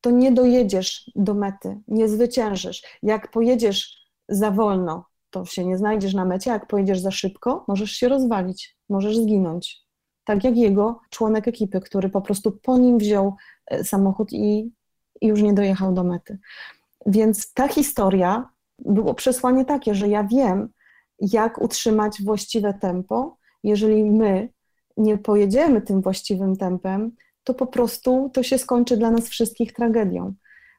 to 0.00 0.10
nie 0.10 0.32
dojedziesz 0.32 1.10
do 1.16 1.34
mety, 1.34 1.80
nie 1.88 2.08
zwyciężysz. 2.08 2.82
Jak 3.02 3.30
pojedziesz 3.30 4.08
za 4.28 4.50
wolno, 4.50 5.04
to 5.30 5.44
się 5.44 5.64
nie 5.64 5.78
znajdziesz 5.78 6.14
na 6.14 6.24
mecie, 6.24 6.50
jak 6.50 6.66
pojedziesz 6.66 7.00
za 7.00 7.10
szybko, 7.10 7.64
możesz 7.68 7.90
się 7.92 8.08
rozwalić, 8.08 8.76
możesz 8.88 9.18
zginąć. 9.18 9.82
Tak 10.24 10.44
jak 10.44 10.56
jego 10.56 11.00
członek 11.10 11.48
ekipy, 11.48 11.80
który 11.80 12.08
po 12.08 12.22
prostu 12.22 12.52
po 12.52 12.78
nim 12.78 12.98
wziął 12.98 13.34
e, 13.66 13.84
samochód 13.84 14.32
i, 14.32 14.72
i 15.20 15.26
już 15.26 15.42
nie 15.42 15.52
dojechał 15.52 15.94
do 15.94 16.04
mety. 16.04 16.38
Więc 17.06 17.52
ta 17.52 17.68
historia 17.68 18.48
było 18.78 19.14
przesłanie 19.14 19.64
takie, 19.64 19.94
że 19.94 20.08
ja 20.08 20.24
wiem, 20.24 20.68
jak 21.20 21.62
utrzymać 21.62 22.22
właściwe 22.22 22.74
tempo. 22.74 23.36
Jeżeli 23.64 24.04
my 24.04 24.48
nie 24.96 25.18
pojedziemy 25.18 25.82
tym 25.82 26.02
właściwym 26.02 26.56
tempem, 26.56 27.12
to 27.44 27.54
po 27.54 27.66
prostu 27.66 28.30
to 28.34 28.42
się 28.42 28.58
skończy 28.58 28.96
dla 28.96 29.10
nas 29.10 29.28
wszystkich 29.28 29.72
tragedią. 29.72 30.34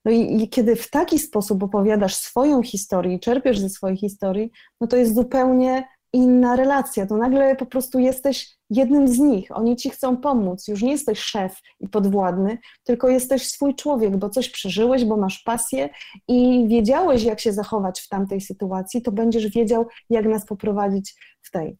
No 0.05 0.11
i, 0.11 0.43
i, 0.43 0.49
kiedy 0.49 0.75
w 0.75 0.89
taki 0.89 1.19
sposób 1.19 1.63
opowiadasz 1.63 2.15
swoją 2.15 2.63
historię 2.63 3.15
i 3.15 3.19
czerpiesz 3.19 3.59
ze 3.59 3.69
swojej 3.69 3.97
historii, 3.97 4.51
no 4.81 4.87
to 4.87 4.97
jest 4.97 5.15
zupełnie 5.15 5.87
inna 6.13 6.55
relacja. 6.55 7.05
To 7.05 7.17
nagle 7.17 7.55
po 7.55 7.65
prostu 7.65 7.99
jesteś 7.99 8.59
jednym 8.69 9.07
z 9.07 9.19
nich. 9.19 9.57
Oni 9.57 9.75
ci 9.75 9.89
chcą 9.89 10.17
pomóc. 10.17 10.67
Już 10.67 10.81
nie 10.81 10.91
jesteś 10.91 11.19
szef 11.19 11.59
i 11.79 11.87
podwładny, 11.87 12.57
tylko 12.83 13.09
jesteś 13.09 13.47
swój 13.47 13.75
człowiek, 13.75 14.17
bo 14.17 14.29
coś 14.29 14.49
przeżyłeś, 14.49 15.05
bo 15.05 15.17
masz 15.17 15.39
pasję 15.39 15.89
i 16.27 16.67
wiedziałeś, 16.67 17.23
jak 17.23 17.39
się 17.39 17.53
zachować 17.53 18.01
w 18.01 18.07
tamtej 18.07 18.41
sytuacji, 18.41 19.01
to 19.01 19.11
będziesz 19.11 19.47
wiedział, 19.47 19.85
jak 20.09 20.25
nas 20.25 20.45
poprowadzić 20.45 21.15
w 21.41 21.51
tej 21.51 21.77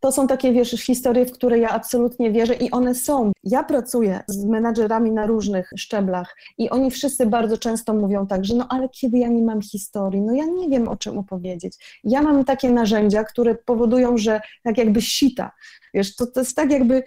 to 0.00 0.12
są 0.12 0.26
takie, 0.26 0.52
wiesz, 0.52 0.70
historie, 0.70 1.26
w 1.26 1.32
które 1.32 1.58
ja 1.58 1.68
absolutnie 1.68 2.32
wierzę 2.32 2.54
i 2.54 2.70
one 2.70 2.94
są. 2.94 3.32
Ja 3.44 3.64
pracuję 3.64 4.20
z 4.26 4.44
menadżerami 4.44 5.10
na 5.10 5.26
różnych 5.26 5.70
szczeblach 5.76 6.36
i 6.58 6.70
oni 6.70 6.90
wszyscy 6.90 7.26
bardzo 7.26 7.58
często 7.58 7.94
mówią 7.94 8.26
tak, 8.26 8.44
że 8.44 8.54
no 8.54 8.66
ale 8.68 8.88
kiedy 8.88 9.18
ja 9.18 9.28
nie 9.28 9.42
mam 9.42 9.62
historii, 9.62 10.20
no 10.20 10.34
ja 10.34 10.44
nie 10.44 10.68
wiem 10.68 10.88
o 10.88 10.96
czym 10.96 11.18
opowiedzieć. 11.18 12.00
Ja 12.04 12.22
mam 12.22 12.44
takie 12.44 12.70
narzędzia, 12.70 13.24
które 13.24 13.54
powodują, 13.54 14.18
że 14.18 14.40
tak 14.62 14.78
jakby 14.78 15.02
sita, 15.02 15.50
wiesz, 15.94 16.16
to, 16.16 16.26
to 16.26 16.40
jest 16.40 16.56
tak 16.56 16.70
jakby 16.70 17.02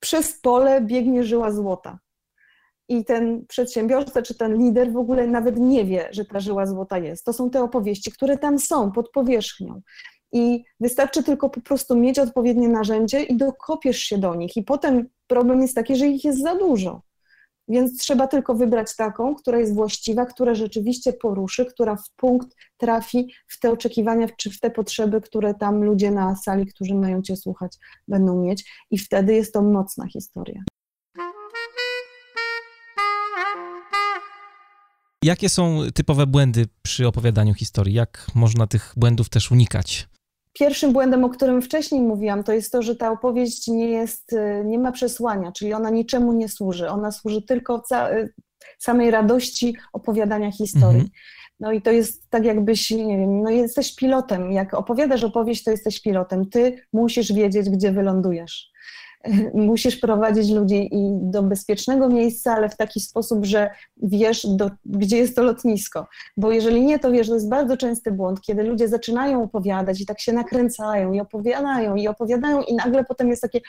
przez 0.00 0.40
pole 0.40 0.80
biegnie 0.80 1.24
żyła 1.24 1.52
złota. 1.52 1.98
I 2.88 3.04
ten 3.04 3.46
przedsiębiorca 3.46 4.22
czy 4.22 4.34
ten 4.34 4.58
lider 4.58 4.92
w 4.92 4.96
ogóle 4.96 5.26
nawet 5.26 5.56
nie 5.56 5.84
wie, 5.84 6.08
że 6.10 6.24
ta 6.24 6.40
żyła 6.40 6.66
złota 6.66 6.98
jest. 6.98 7.24
To 7.24 7.32
są 7.32 7.50
te 7.50 7.62
opowieści, 7.62 8.12
które 8.12 8.38
tam 8.38 8.58
są 8.58 8.92
pod 8.92 9.10
powierzchnią. 9.10 9.80
I 10.32 10.64
wystarczy 10.80 11.22
tylko 11.22 11.50
po 11.50 11.60
prostu 11.60 11.96
mieć 11.96 12.18
odpowiednie 12.18 12.68
narzędzie 12.68 13.22
i 13.22 13.36
dokopiesz 13.36 13.98
się 13.98 14.18
do 14.18 14.34
nich. 14.34 14.56
I 14.56 14.62
potem 14.62 15.08
problem 15.26 15.62
jest 15.62 15.74
taki, 15.74 15.96
że 15.96 16.06
ich 16.06 16.24
jest 16.24 16.42
za 16.42 16.54
dużo. 16.54 17.02
Więc 17.68 17.98
trzeba 17.98 18.26
tylko 18.26 18.54
wybrać 18.54 18.96
taką, 18.96 19.34
która 19.34 19.58
jest 19.58 19.74
właściwa, 19.74 20.26
która 20.26 20.54
rzeczywiście 20.54 21.12
poruszy, 21.12 21.66
która 21.66 21.96
w 21.96 22.10
punkt 22.16 22.48
trafi 22.76 23.32
w 23.48 23.60
te 23.60 23.70
oczekiwania 23.70 24.26
czy 24.36 24.50
w 24.50 24.60
te 24.60 24.70
potrzeby, 24.70 25.20
które 25.20 25.54
tam 25.54 25.84
ludzie 25.84 26.10
na 26.10 26.36
sali, 26.36 26.66
którzy 26.66 26.94
mają 26.94 27.22
Cię 27.22 27.36
słuchać, 27.36 27.76
będą 28.08 28.42
mieć. 28.42 28.64
I 28.90 28.98
wtedy 28.98 29.34
jest 29.34 29.52
to 29.52 29.62
mocna 29.62 30.06
historia. 30.06 30.62
Jakie 35.24 35.48
są 35.48 35.80
typowe 35.94 36.26
błędy 36.26 36.66
przy 36.82 37.06
opowiadaniu 37.06 37.54
historii? 37.54 37.94
Jak 37.94 38.26
można 38.34 38.66
tych 38.66 38.92
błędów 38.96 39.28
też 39.28 39.50
unikać? 39.50 40.08
Pierwszym 40.58 40.92
błędem, 40.92 41.24
o 41.24 41.28
którym 41.28 41.62
wcześniej 41.62 42.00
mówiłam, 42.00 42.44
to 42.44 42.52
jest 42.52 42.72
to, 42.72 42.82
że 42.82 42.96
ta 42.96 43.10
opowieść 43.10 43.68
nie 43.68 43.90
jest, 43.90 44.32
y, 44.32 44.62
nie 44.64 44.78
ma 44.78 44.92
przesłania, 44.92 45.52
czyli 45.52 45.72
ona 45.72 45.90
niczemu 45.90 46.32
nie 46.32 46.48
służy. 46.48 46.88
Ona 46.88 47.12
służy 47.12 47.42
tylko 47.42 47.82
y, 48.12 48.32
samej 48.78 49.10
radości 49.10 49.76
opowiadania 49.92 50.52
historii. 50.52 51.00
Mhm. 51.00 51.10
No 51.60 51.72
i 51.72 51.82
to 51.82 51.90
jest 51.90 52.30
tak 52.30 52.44
jakbyś, 52.44 52.90
nie 52.90 53.18
wiem, 53.18 53.42
no 53.42 53.50
jesteś 53.50 53.94
pilotem. 53.94 54.52
Jak 54.52 54.74
opowiadasz 54.74 55.24
opowieść, 55.24 55.64
to 55.64 55.70
jesteś 55.70 56.02
pilotem. 56.02 56.50
Ty 56.50 56.82
musisz 56.92 57.32
wiedzieć, 57.32 57.70
gdzie 57.70 57.92
wylądujesz. 57.92 58.70
musisz 59.54 59.96
prowadzić 59.96 60.50
ludzi 60.50 60.88
i 60.92 61.10
do 61.12 61.42
bezpiecznego 61.42 62.08
miejsca, 62.08 62.52
ale 62.52 62.68
w 62.68 62.76
taki 62.76 63.00
sposób, 63.00 63.44
że 63.44 63.70
wiesz, 63.96 64.46
do, 64.46 64.70
gdzie 64.84 65.16
jest 65.16 65.36
to 65.36 65.42
lotnisko. 65.42 66.06
Bo 66.36 66.52
jeżeli 66.52 66.84
nie, 66.84 66.98
to 66.98 67.12
wiesz, 67.12 67.28
to 67.28 67.34
jest 67.34 67.48
bardzo 67.48 67.76
częsty 67.76 68.12
błąd, 68.12 68.40
kiedy 68.40 68.62
ludzie 68.62 68.88
zaczynają 68.88 69.42
opowiadać 69.42 70.00
i 70.00 70.06
tak 70.06 70.20
się 70.20 70.32
nakręcają 70.32 71.12
i 71.12 71.20
opowiadają 71.20 71.96
i 71.96 72.08
opowiadają 72.08 72.62
i 72.62 72.74
nagle 72.74 73.04
potem 73.04 73.28
jest 73.28 73.42
takie 73.42 73.60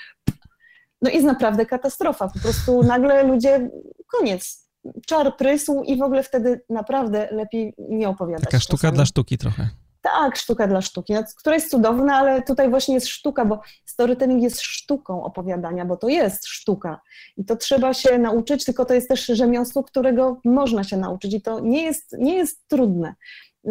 no 1.02 1.10
jest 1.10 1.26
naprawdę 1.26 1.66
katastrofa. 1.66 2.28
Po 2.28 2.40
prostu 2.40 2.84
nagle 2.84 3.24
ludzie, 3.24 3.70
koniec, 4.08 4.70
czar 5.06 5.38
prysł 5.38 5.84
i 5.84 5.98
w 5.98 6.02
ogóle 6.02 6.24
wtedy 6.24 6.62
naprawdę 6.70 7.30
lepiej 7.32 7.74
nie 7.78 8.10
opowiadać. 8.10 8.46
Taka 8.46 8.60
sztuka 8.60 8.78
czasami. 8.78 8.96
dla 8.96 9.06
sztuki 9.06 9.38
trochę. 9.38 9.70
Tak, 10.14 10.36
sztuka 10.36 10.68
dla 10.68 10.82
sztuki, 10.82 11.14
no, 11.14 11.24
która 11.38 11.56
jest 11.56 11.72
cudowna, 11.72 12.16
ale 12.16 12.42
tutaj 12.42 12.70
właśnie 12.70 12.96
jest 12.96 13.08
sztuka, 13.08 13.46
bo 13.46 13.62
storytelling 13.86 14.44
jest 14.44 14.62
sztuką 14.62 15.24
opowiadania, 15.24 15.86
bo 15.86 15.98
to 15.98 16.08
jest 16.08 16.46
sztuka 16.46 17.02
i 17.38 17.46
to 17.46 17.56
trzeba 17.56 17.94
się 17.94 18.18
nauczyć, 18.18 18.66
tylko 18.66 18.86
to 18.86 18.94
jest 18.94 19.10
też 19.10 19.26
rzemiosło, 19.26 19.84
którego 19.84 20.40
można 20.46 20.84
się 20.84 20.98
nauczyć 20.98 21.34
i 21.34 21.42
to 21.42 21.60
nie 21.60 21.84
jest, 21.84 22.16
nie 22.20 22.36
jest 22.36 22.68
trudne, 22.68 23.16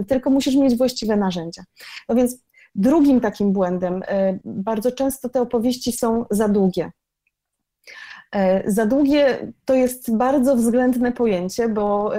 tylko 0.09 0.30
musisz 0.30 0.55
mieć 0.55 0.76
właściwe 0.76 1.16
narzędzia. 1.16 1.64
No 2.09 2.14
więc 2.14 2.39
drugim 2.74 3.20
takim 3.20 3.53
błędem, 3.53 4.03
y, 4.03 4.41
bardzo 4.45 4.93
często 4.93 5.28
te 5.28 5.41
opowieści 5.41 5.93
są 5.93 6.24
za 6.30 6.49
długie. 6.49 6.91
E, 8.37 8.70
za 8.70 8.87
długie 8.87 9.53
to 9.64 9.74
jest 9.74 10.16
bardzo 10.16 10.57
względne 10.57 11.12
pojęcie, 11.12 11.68
bo, 11.68 12.12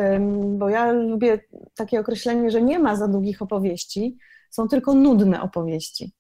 bo 0.58 0.70
ja 0.70 0.92
lubię 0.92 1.40
takie 1.76 2.00
określenie, 2.00 2.52
że 2.52 2.62
nie 2.62 2.80
ma 2.80 2.96
za 2.96 3.08
długich 3.08 3.42
opowieści, 3.42 4.18
są 4.52 4.68
tylko 4.68 4.94
nudne 4.94 5.42
opowieści. 5.42 6.14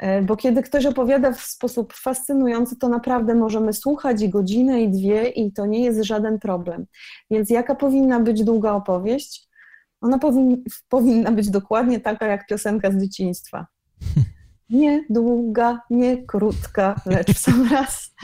E, 0.00 0.22
bo 0.22 0.36
kiedy 0.36 0.62
ktoś 0.62 0.86
opowiada 0.86 1.32
w 1.32 1.40
sposób 1.40 1.92
fascynujący, 1.92 2.76
to 2.76 2.88
naprawdę 2.88 3.34
możemy 3.34 3.72
słuchać 3.72 4.22
i 4.22 4.28
godzinę, 4.28 4.82
i 4.82 4.90
dwie, 4.90 5.28
i 5.28 5.52
to 5.52 5.66
nie 5.66 5.84
jest 5.84 6.02
żaden 6.02 6.38
problem. 6.38 6.86
Więc 7.30 7.50
jaka 7.50 7.74
powinna 7.74 8.20
być 8.20 8.44
długa 8.44 8.72
opowieść? 8.72 9.48
Ona 10.00 10.18
powin, 10.18 10.64
powinna 10.88 11.32
być 11.32 11.50
dokładnie 11.50 12.00
taka 12.00 12.26
jak 12.26 12.46
piosenka 12.46 12.90
z 12.90 12.96
dzieciństwa. 12.96 13.66
nie 14.70 15.04
długa, 15.10 15.80
nie 15.90 16.26
krótka, 16.26 17.00
lecz 17.06 17.34
w 17.34 17.38
sam 17.38 17.68
raz. 17.72 18.14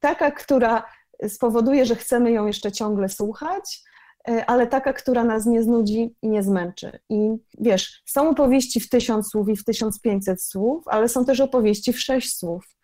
Taka, 0.00 0.30
która 0.30 0.84
spowoduje, 1.28 1.86
że 1.86 1.96
chcemy 1.96 2.30
ją 2.30 2.46
jeszcze 2.46 2.72
ciągle 2.72 3.08
słuchać, 3.08 3.82
e, 4.28 4.46
ale 4.46 4.66
taka, 4.66 4.92
która 4.92 5.24
nas 5.24 5.46
nie 5.46 5.62
znudzi 5.62 6.14
i 6.22 6.28
nie 6.28 6.42
zmęczy. 6.42 6.98
I 7.08 7.30
wiesz, 7.58 8.02
są 8.06 8.28
opowieści 8.30 8.80
w 8.80 8.88
tysiąc 8.88 9.30
słów 9.30 9.48
i 9.48 9.56
w 9.56 9.64
1500 9.64 10.42
słów, 10.42 10.84
ale 10.88 11.08
są 11.08 11.24
też 11.24 11.40
opowieści 11.40 11.92
w 11.92 12.00
sześć 12.00 12.36
słów. 12.36 12.75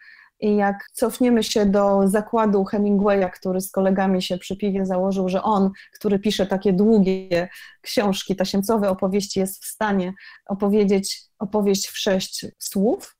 I 0.42 0.56
jak 0.56 0.90
cofniemy 0.92 1.42
się 1.42 1.66
do 1.66 2.08
zakładu 2.08 2.64
Hemingwaya, 2.64 3.30
który 3.30 3.60
z 3.60 3.70
kolegami 3.70 4.22
się 4.22 4.38
przy 4.38 4.56
piwie 4.56 4.86
założył, 4.86 5.28
że 5.28 5.42
on, 5.42 5.70
który 5.94 6.18
pisze 6.18 6.46
takie 6.46 6.72
długie 6.72 7.48
książki, 7.80 8.36
tasiemcowe 8.36 8.90
opowieści, 8.90 9.40
jest 9.40 9.64
w 9.64 9.66
stanie 9.66 10.12
opowiedzieć 10.46 11.22
opowieść 11.38 11.88
w 11.88 11.98
sześć 11.98 12.46
słów, 12.58 13.16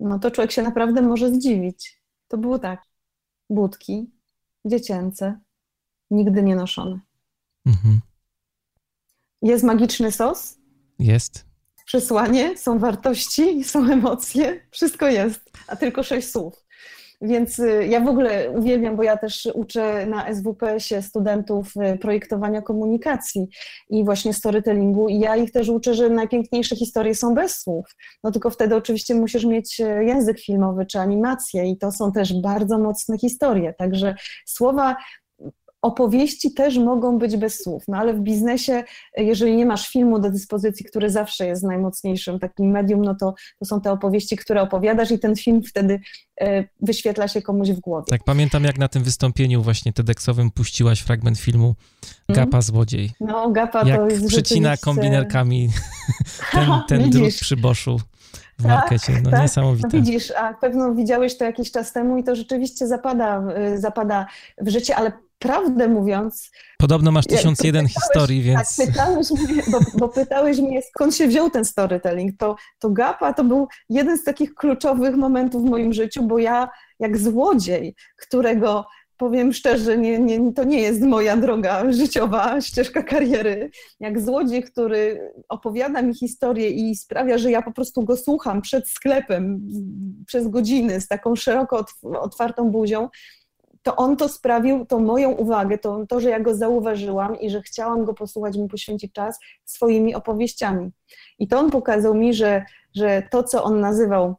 no 0.00 0.18
to 0.18 0.30
człowiek 0.30 0.52
się 0.52 0.62
naprawdę 0.62 1.02
może 1.02 1.34
zdziwić. 1.34 2.02
To 2.28 2.38
było 2.38 2.58
tak. 2.58 2.82
Budki, 3.50 4.10
dziecięce, 4.64 5.40
nigdy 6.10 6.42
nie 6.42 6.56
noszone. 6.56 7.00
Mhm. 7.66 8.00
Jest 9.42 9.64
magiczny 9.64 10.12
sos? 10.12 10.58
Jest 10.98 11.55
przesłanie, 11.86 12.58
są 12.58 12.78
wartości, 12.78 13.64
są 13.64 13.90
emocje, 13.92 14.60
wszystko 14.70 15.08
jest, 15.08 15.40
a 15.66 15.76
tylko 15.76 16.02
sześć 16.02 16.30
słów. 16.30 16.66
Więc 17.22 17.58
y, 17.58 17.86
ja 17.86 18.00
w 18.00 18.08
ogóle 18.08 18.50
uwielbiam, 18.50 18.96
bo 18.96 19.02
ja 19.02 19.16
też 19.16 19.48
uczę 19.54 20.06
na 20.06 20.34
SWPS-ie 20.34 21.02
studentów 21.02 21.72
y, 21.94 21.98
projektowania 21.98 22.62
komunikacji 22.62 23.48
i 23.90 24.04
właśnie 24.04 24.34
storytellingu 24.34 25.08
i 25.08 25.18
ja 25.18 25.36
ich 25.36 25.52
też 25.52 25.68
uczę, 25.68 25.94
że 25.94 26.10
najpiękniejsze 26.10 26.76
historie 26.76 27.14
są 27.14 27.34
bez 27.34 27.60
słów. 27.60 27.86
No 28.24 28.30
tylko 28.30 28.50
wtedy 28.50 28.76
oczywiście 28.76 29.14
musisz 29.14 29.44
mieć 29.44 29.80
y, 29.80 30.04
język 30.04 30.40
filmowy 30.40 30.86
czy 30.86 30.98
animację 30.98 31.70
i 31.70 31.78
to 31.78 31.92
są 31.92 32.12
też 32.12 32.40
bardzo 32.40 32.78
mocne 32.78 33.18
historie. 33.18 33.74
Także 33.74 34.14
słowa 34.46 34.96
opowieści 35.82 36.54
też 36.54 36.78
mogą 36.78 37.18
być 37.18 37.36
bez 37.36 37.62
słów, 37.62 37.84
no 37.88 37.98
ale 37.98 38.14
w 38.14 38.20
biznesie, 38.20 38.84
jeżeli 39.16 39.56
nie 39.56 39.66
masz 39.66 39.88
filmu 39.88 40.18
do 40.18 40.30
dyspozycji, 40.30 40.86
który 40.86 41.10
zawsze 41.10 41.46
jest 41.46 41.62
najmocniejszym 41.62 42.38
takim 42.38 42.70
medium, 42.70 43.02
no 43.02 43.14
to, 43.14 43.34
to 43.58 43.64
są 43.64 43.80
te 43.80 43.92
opowieści, 43.92 44.36
które 44.36 44.62
opowiadasz 44.62 45.10
i 45.10 45.18
ten 45.18 45.36
film 45.36 45.62
wtedy 45.62 46.00
e, 46.40 46.64
wyświetla 46.82 47.28
się 47.28 47.42
komuś 47.42 47.68
w 47.68 47.80
głowie. 47.80 48.06
Tak, 48.10 48.24
pamiętam 48.24 48.64
jak 48.64 48.78
na 48.78 48.88
tym 48.88 49.02
wystąpieniu 49.02 49.62
właśnie 49.62 49.92
TEDxowym 49.92 50.50
puściłaś 50.50 51.00
fragment 51.00 51.38
filmu 51.38 51.74
Gapa 52.28 52.42
mm. 52.42 52.62
Złodziej. 52.62 53.10
No, 53.20 53.50
Gapa 53.50 53.82
jak 53.88 53.98
to 53.98 54.08
jest 54.08 54.26
przycina 54.28 54.70
rzeczywiście... 54.70 54.84
kombinerkami 54.84 55.68
ten, 56.52 56.70
ten 56.88 57.10
drut 57.10 57.34
przy 57.34 57.56
Boszu 57.56 58.00
w 58.58 58.62
tak, 58.62 58.72
markecie. 58.72 59.20
No 59.22 59.30
tak, 59.30 59.42
niesamowite. 59.42 59.88
No 59.92 59.92
widzisz, 59.92 60.30
a 60.30 60.54
pewno 60.54 60.94
widziałeś 60.94 61.38
to 61.38 61.44
jakiś 61.44 61.70
czas 61.70 61.92
temu 61.92 62.18
i 62.18 62.24
to 62.24 62.36
rzeczywiście 62.36 62.86
zapada, 62.86 63.42
y, 63.74 63.80
zapada 63.80 64.26
w 64.58 64.68
życie, 64.68 64.96
ale 64.96 65.12
prawdę 65.38 65.88
mówiąc... 65.88 66.50
Podobno 66.78 67.12
masz 67.12 67.26
tysiąc 67.26 67.60
jeden 67.64 67.88
historii, 67.88 68.42
więc... 68.42 68.76
Tak, 68.76 68.86
pytałeś 68.86 69.30
mnie, 69.30 69.62
bo, 69.72 69.78
bo, 69.98 70.08
pytałeś 70.08 70.58
mnie, 70.58 70.82
skąd 70.82 71.14
się 71.14 71.28
wziął 71.28 71.50
ten 71.50 71.64
storytelling. 71.64 72.38
To, 72.38 72.56
to 72.78 72.90
Gapa 72.90 73.32
to 73.32 73.44
był 73.44 73.68
jeden 73.88 74.18
z 74.18 74.24
takich 74.24 74.54
kluczowych 74.54 75.16
momentów 75.16 75.62
w 75.62 75.70
moim 75.70 75.92
życiu, 75.92 76.22
bo 76.22 76.38
ja 76.38 76.68
jak 76.98 77.18
złodziej, 77.18 77.94
którego 78.16 78.86
powiem 79.16 79.52
szczerze, 79.52 79.98
nie, 79.98 80.18
nie, 80.18 80.52
to 80.52 80.64
nie 80.64 80.80
jest 80.80 81.02
moja 81.02 81.36
droga 81.36 81.92
życiowa, 81.92 82.60
ścieżka 82.60 83.02
kariery. 83.02 83.70
Jak 84.00 84.20
złodziej, 84.20 84.62
który 84.62 85.32
opowiada 85.48 86.02
mi 86.02 86.14
historię 86.14 86.70
i 86.70 86.96
sprawia, 86.96 87.38
że 87.38 87.50
ja 87.50 87.62
po 87.62 87.72
prostu 87.72 88.04
go 88.04 88.16
słucham 88.16 88.62
przed 88.62 88.88
sklepem 88.88 89.60
przez 90.26 90.48
godziny 90.48 91.00
z 91.00 91.08
taką 91.08 91.36
szeroko 91.36 91.84
otwartą 92.02 92.70
buzią, 92.70 93.08
to 93.86 93.96
on 93.96 94.16
to 94.16 94.28
sprawił, 94.28 94.86
tą 94.86 95.00
moją 95.00 95.30
uwagę, 95.30 95.78
to, 95.78 96.06
to, 96.08 96.20
że 96.20 96.30
ja 96.30 96.40
go 96.40 96.54
zauważyłam 96.54 97.40
i 97.40 97.50
że 97.50 97.62
chciałam 97.62 98.04
go 98.04 98.14
posłuchać, 98.14 98.56
mu 98.56 98.68
poświęcić 98.68 99.12
czas 99.12 99.38
swoimi 99.64 100.14
opowieściami. 100.14 100.90
I 101.38 101.48
to 101.48 101.58
on 101.58 101.70
pokazał 101.70 102.14
mi, 102.14 102.34
że, 102.34 102.64
że 102.94 103.22
to, 103.30 103.42
co 103.42 103.64
on 103.64 103.80
nazywał 103.80 104.34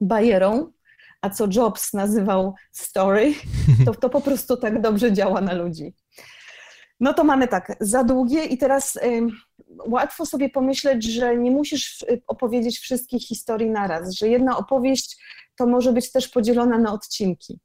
bajerą, 0.00 0.72
a 1.20 1.30
co 1.30 1.46
Jobs 1.54 1.92
nazywał 1.92 2.54
story, 2.72 3.34
to, 3.86 3.94
to 3.94 4.10
po 4.10 4.20
prostu 4.20 4.56
tak 4.56 4.80
dobrze 4.80 5.12
działa 5.12 5.40
na 5.40 5.52
ludzi. 5.52 5.94
No 7.00 7.14
to 7.14 7.24
mamy 7.24 7.48
tak, 7.48 7.76
za 7.80 8.04
długie 8.04 8.44
i 8.44 8.58
teraz 8.58 8.96
y, 8.96 9.00
łatwo 9.86 10.26
sobie 10.26 10.48
pomyśleć, 10.48 11.04
że 11.04 11.36
nie 11.36 11.50
musisz 11.50 12.04
opowiedzieć 12.26 12.78
wszystkich 12.78 13.26
historii 13.26 13.70
naraz, 13.70 14.14
że 14.14 14.28
jedna 14.28 14.56
opowieść 14.56 15.24
to 15.56 15.66
może 15.66 15.92
być 15.92 16.12
też 16.12 16.28
podzielona 16.28 16.78
na 16.78 16.92
odcinki. 16.92 17.60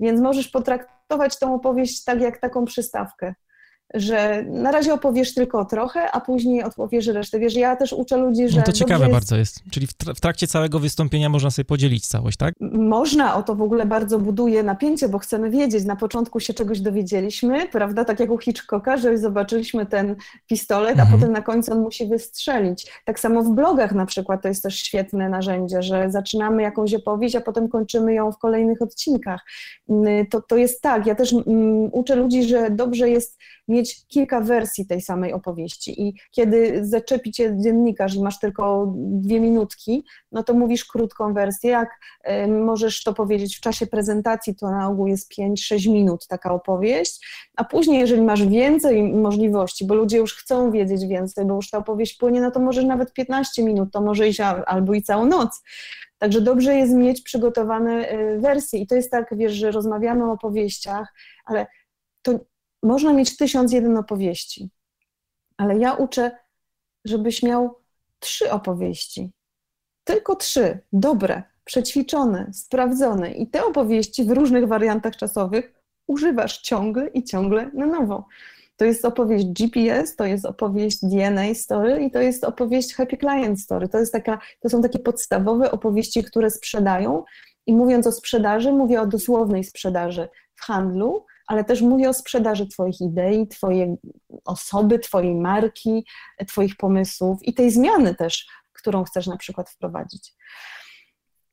Więc 0.00 0.20
możesz 0.20 0.48
potraktować 0.48 1.38
tą 1.38 1.54
opowieść 1.54 2.04
tak 2.04 2.20
jak 2.20 2.40
taką 2.40 2.64
przystawkę. 2.64 3.34
Że 3.94 4.42
na 4.42 4.70
razie 4.70 4.94
opowiesz 4.94 5.34
tylko 5.34 5.64
trochę, 5.64 6.10
a 6.12 6.20
później 6.20 6.64
opowiesz 6.64 7.06
resztę. 7.06 7.38
Wiesz, 7.38 7.54
ja 7.54 7.76
też 7.76 7.92
uczę 7.92 8.16
ludzi, 8.16 8.48
że... 8.48 8.58
No 8.58 8.62
to 8.62 8.72
ciekawe 8.72 9.04
jest... 9.04 9.12
bardzo 9.12 9.36
jest. 9.36 9.60
Czyli 9.70 9.86
w, 9.86 10.20
trakcie 10.20 10.46
całego 10.46 10.78
wystąpienia 10.78 11.28
można 11.28 11.50
sobie 11.50 11.64
podzielić 11.64 12.06
całość, 12.06 12.36
tak? 12.36 12.54
Można, 12.72 13.36
o 13.36 13.42
to 13.42 13.54
w 13.54 13.62
ogóle 13.62 13.86
bardzo 13.86 14.18
buduje 14.18 14.62
napięcie, 14.62 15.08
bo 15.08 15.18
chcemy 15.18 15.50
wiedzieć. 15.50 15.84
Na 15.84 15.96
początku 15.96 16.40
się 16.40 16.54
czegoś 16.54 16.80
dowiedzieliśmy, 16.80 17.68
prawda, 17.68 18.04
tak 18.04 18.20
jak 18.20 18.30
u 18.30 18.38
Hitchcocka, 18.38 18.96
że 18.96 19.18
zobaczyliśmy 19.18 19.86
ten 19.86 20.16
pistolet, 20.46 20.90
mhm. 20.90 21.08
a 21.08 21.16
potem 21.16 21.32
na 21.32 21.42
końcu 21.42 21.72
on 21.72 21.80
musi 21.80 22.06
wystrzelić. 22.06 22.92
Tak 23.04 23.20
samo 23.20 23.42
w 23.42 23.50
blogach 23.50 23.92
na 23.92 24.06
przykład 24.06 24.42
to 24.42 24.48
jest 24.48 24.62
też 24.62 24.78
świetne 24.78 25.28
narzędzie, 25.28 25.82
że 25.82 26.10
zaczynamy 26.10 26.62
jakąś 26.62 26.94
opowieść, 26.94 27.36
a 27.36 27.40
potem 27.40 27.68
kończymy 27.68 28.14
ją 28.14 28.32
w 28.32 28.38
kolejnych 28.38 28.82
odcinkach. 28.82 29.40
Mm, 29.88 30.26
to, 30.26 30.42
to 30.42 30.56
jest 30.56 30.82
tak, 30.82 31.06
ja 31.06 31.14
też 31.14 31.32
um, 31.32 31.44
uczę 31.92 32.16
ludzi, 32.16 32.44
że 32.44 32.70
dobrze 32.70 33.10
jest 33.10 33.38
mieć 33.68 34.06
kilka 34.06 34.40
wersji 34.40 34.86
tej 34.86 35.00
samej 35.00 35.32
opowieści 35.32 36.02
i 36.02 36.14
kiedy 36.30 36.86
zaczepi 36.86 37.32
cię 37.32 37.56
dziennikarz 37.58 38.14
i 38.14 38.22
masz 38.22 38.38
tylko 38.38 38.92
dwie 38.96 39.40
minutki, 39.40 40.04
no 40.32 40.42
to 40.42 40.54
mówisz 40.54 40.84
krótką 40.84 41.34
wersję, 41.34 41.70
jak 41.70 41.88
y, 42.28 42.48
możesz 42.48 43.02
to 43.02 43.14
powiedzieć 43.14 43.56
w 43.56 43.60
czasie 43.60 43.86
prezentacji, 43.86 44.56
to 44.56 44.70
na 44.70 44.88
ogół 44.88 45.06
jest 45.06 45.32
5-6 45.40 45.92
minut 45.92 46.26
taka 46.26 46.52
opowieść, 46.52 47.26
a 47.56 47.64
później, 47.64 48.00
jeżeli 48.00 48.22
masz 48.22 48.46
więcej 48.46 49.02
możliwości, 49.02 49.86
bo 49.86 49.94
ludzie 49.94 50.18
już 50.18 50.34
chcą 50.34 50.70
wiedzieć 50.70 51.06
więcej, 51.06 51.44
bo 51.44 51.54
już 51.54 51.70
ta 51.70 51.78
opowieść 51.78 52.16
płynie, 52.16 52.40
no 52.40 52.50
to 52.50 52.60
możesz 52.60 52.84
nawet 52.84 53.12
15 53.12 53.64
minut, 53.64 53.92
to 53.92 54.00
może 54.00 54.28
iść 54.28 54.40
albo 54.66 54.94
i 54.94 55.02
całą 55.02 55.26
noc. 55.26 55.62
Także 56.18 56.40
dobrze 56.40 56.74
jest 56.74 56.92
mieć 56.92 57.22
przygotowane 57.22 58.12
y, 58.12 58.40
wersje 58.40 58.80
i 58.80 58.86
to 58.86 58.94
jest 58.94 59.10
tak, 59.10 59.34
wiesz, 59.36 59.52
że 59.52 59.70
rozmawiamy 59.70 60.24
o 60.24 60.32
opowieściach, 60.32 61.14
ale 61.44 61.66
to 62.22 62.38
można 62.86 63.12
mieć 63.12 63.36
tysiąc 63.36 63.72
jeden 63.72 63.96
opowieści, 63.96 64.70
ale 65.56 65.78
ja 65.78 65.94
uczę, 65.94 66.38
żebyś 67.04 67.42
miał 67.42 67.78
trzy 68.18 68.50
opowieści. 68.50 69.32
Tylko 70.04 70.36
trzy, 70.36 70.78
dobre, 70.92 71.42
przećwiczone, 71.64 72.50
sprawdzone. 72.52 73.32
I 73.32 73.46
te 73.46 73.64
opowieści 73.64 74.24
w 74.24 74.30
różnych 74.30 74.68
wariantach 74.68 75.16
czasowych 75.16 75.74
używasz 76.06 76.58
ciągle 76.58 77.08
i 77.08 77.24
ciągle 77.24 77.70
na 77.74 77.86
nowo. 77.86 78.26
To 78.76 78.84
jest 78.84 79.04
opowieść 79.04 79.46
GPS, 79.46 80.16
to 80.16 80.24
jest 80.24 80.46
opowieść 80.46 80.98
DNA 81.02 81.54
Story 81.54 82.04
i 82.04 82.10
to 82.10 82.20
jest 82.20 82.44
opowieść 82.44 82.94
Happy 82.94 83.16
Client 83.16 83.60
Story. 83.60 83.88
To, 83.88 83.98
jest 83.98 84.12
taka, 84.12 84.38
to 84.60 84.68
są 84.68 84.82
takie 84.82 84.98
podstawowe 84.98 85.70
opowieści, 85.70 86.24
które 86.24 86.50
sprzedają. 86.50 87.24
I 87.66 87.72
mówiąc 87.72 88.06
o 88.06 88.12
sprzedaży, 88.12 88.72
mówię 88.72 89.00
o 89.00 89.06
dosłownej 89.06 89.64
sprzedaży 89.64 90.28
w 90.54 90.60
handlu, 90.60 91.24
ale 91.46 91.64
też 91.64 91.82
mówię 91.82 92.08
o 92.08 92.14
sprzedaży 92.14 92.66
Twoich 92.66 93.00
idei, 93.00 93.48
Twojej 93.48 93.96
osoby, 94.44 94.98
Twojej 94.98 95.34
marki, 95.34 96.04
Twoich 96.48 96.76
pomysłów 96.76 97.42
i 97.42 97.54
tej 97.54 97.70
zmiany 97.70 98.14
też, 98.14 98.46
którą 98.72 99.04
chcesz 99.04 99.26
na 99.26 99.36
przykład 99.36 99.70
wprowadzić. 99.70 100.34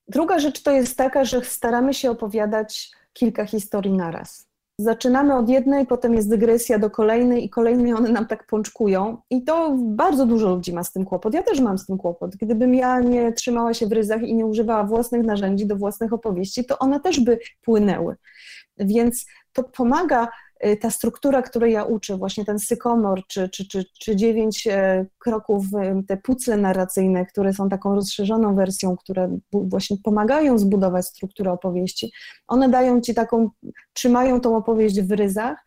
Druga 0.08 0.40
rzecz 0.40 0.64
to 0.64 0.72
jest 0.72 0.98
taka, 0.98 1.26
że 1.26 1.44
staramy 1.44 1.94
się 1.94 2.12
opowiadać 2.12 2.92
kilka 3.14 3.46
historii 3.46 3.94
naraz. 3.94 4.54
Zaczynamy 4.80 5.36
od 5.36 5.50
jednej, 5.50 5.86
potem 5.86 6.14
jest 6.14 6.30
dygresja 6.30 6.80
do 6.80 6.90
kolejnej 6.90 7.46
i 7.46 7.50
kolejnej 7.50 7.94
one 7.94 8.10
nam 8.10 8.28
tak 8.28 8.48
pączkują 8.48 9.18
i 9.30 9.44
to 9.44 9.76
bardzo 9.78 10.26
dużo 10.26 10.50
ludzi 10.50 10.74
ma 10.74 10.84
z 10.84 10.92
tym 10.92 11.06
kłopot. 11.06 11.34
Ja 11.34 11.44
też 11.44 11.60
mam 11.60 11.78
z 11.78 11.86
tym 11.86 11.98
kłopot. 11.98 12.36
Gdybym 12.36 12.76
ja 12.76 13.00
nie 13.00 13.34
trzymała 13.34 13.74
się 13.74 13.88
w 13.88 13.92
ryzach 13.92 14.24
i 14.24 14.36
nie 14.36 14.46
używała 14.46 14.84
własnych 14.84 15.24
narzędzi 15.24 15.66
do 15.66 15.76
własnych 15.76 16.14
opowieści, 16.14 16.66
to 16.66 16.80
one 16.80 17.00
też 17.00 17.20
by 17.20 17.40
płynęły. 17.62 18.16
Więc 18.78 19.26
to 19.54 19.64
pomaga 19.64 20.28
y, 20.66 20.78
ta 20.78 20.90
struktura, 20.90 21.42
której 21.42 21.74
ja 21.74 21.84
uczę, 21.84 22.18
właśnie 22.18 22.46
ten 22.46 22.60
sykomor, 22.60 23.22
czy, 23.28 23.50
czy, 23.50 23.68
czy, 23.68 23.86
czy 24.00 24.16
dziewięć 24.16 24.68
e, 24.68 25.06
kroków, 25.20 25.66
y, 25.66 26.04
te 26.08 26.18
pucle 26.18 26.58
narracyjne, 26.58 27.26
które 27.26 27.54
są 27.54 27.70
taką 27.70 27.96
rozszerzoną 27.96 28.56
wersją, 28.56 28.98
które 28.98 29.38
właśnie 29.52 29.98
pomagają 30.04 30.58
zbudować 30.58 31.06
strukturę 31.06 31.52
opowieści, 31.52 32.12
one 32.48 32.70
dają 32.70 33.02
ci 33.02 33.14
taką, 33.14 33.50
trzymają 33.94 34.42
tą 34.42 34.58
opowieść 34.58 35.02
w 35.02 35.12
ryzach. 35.12 35.58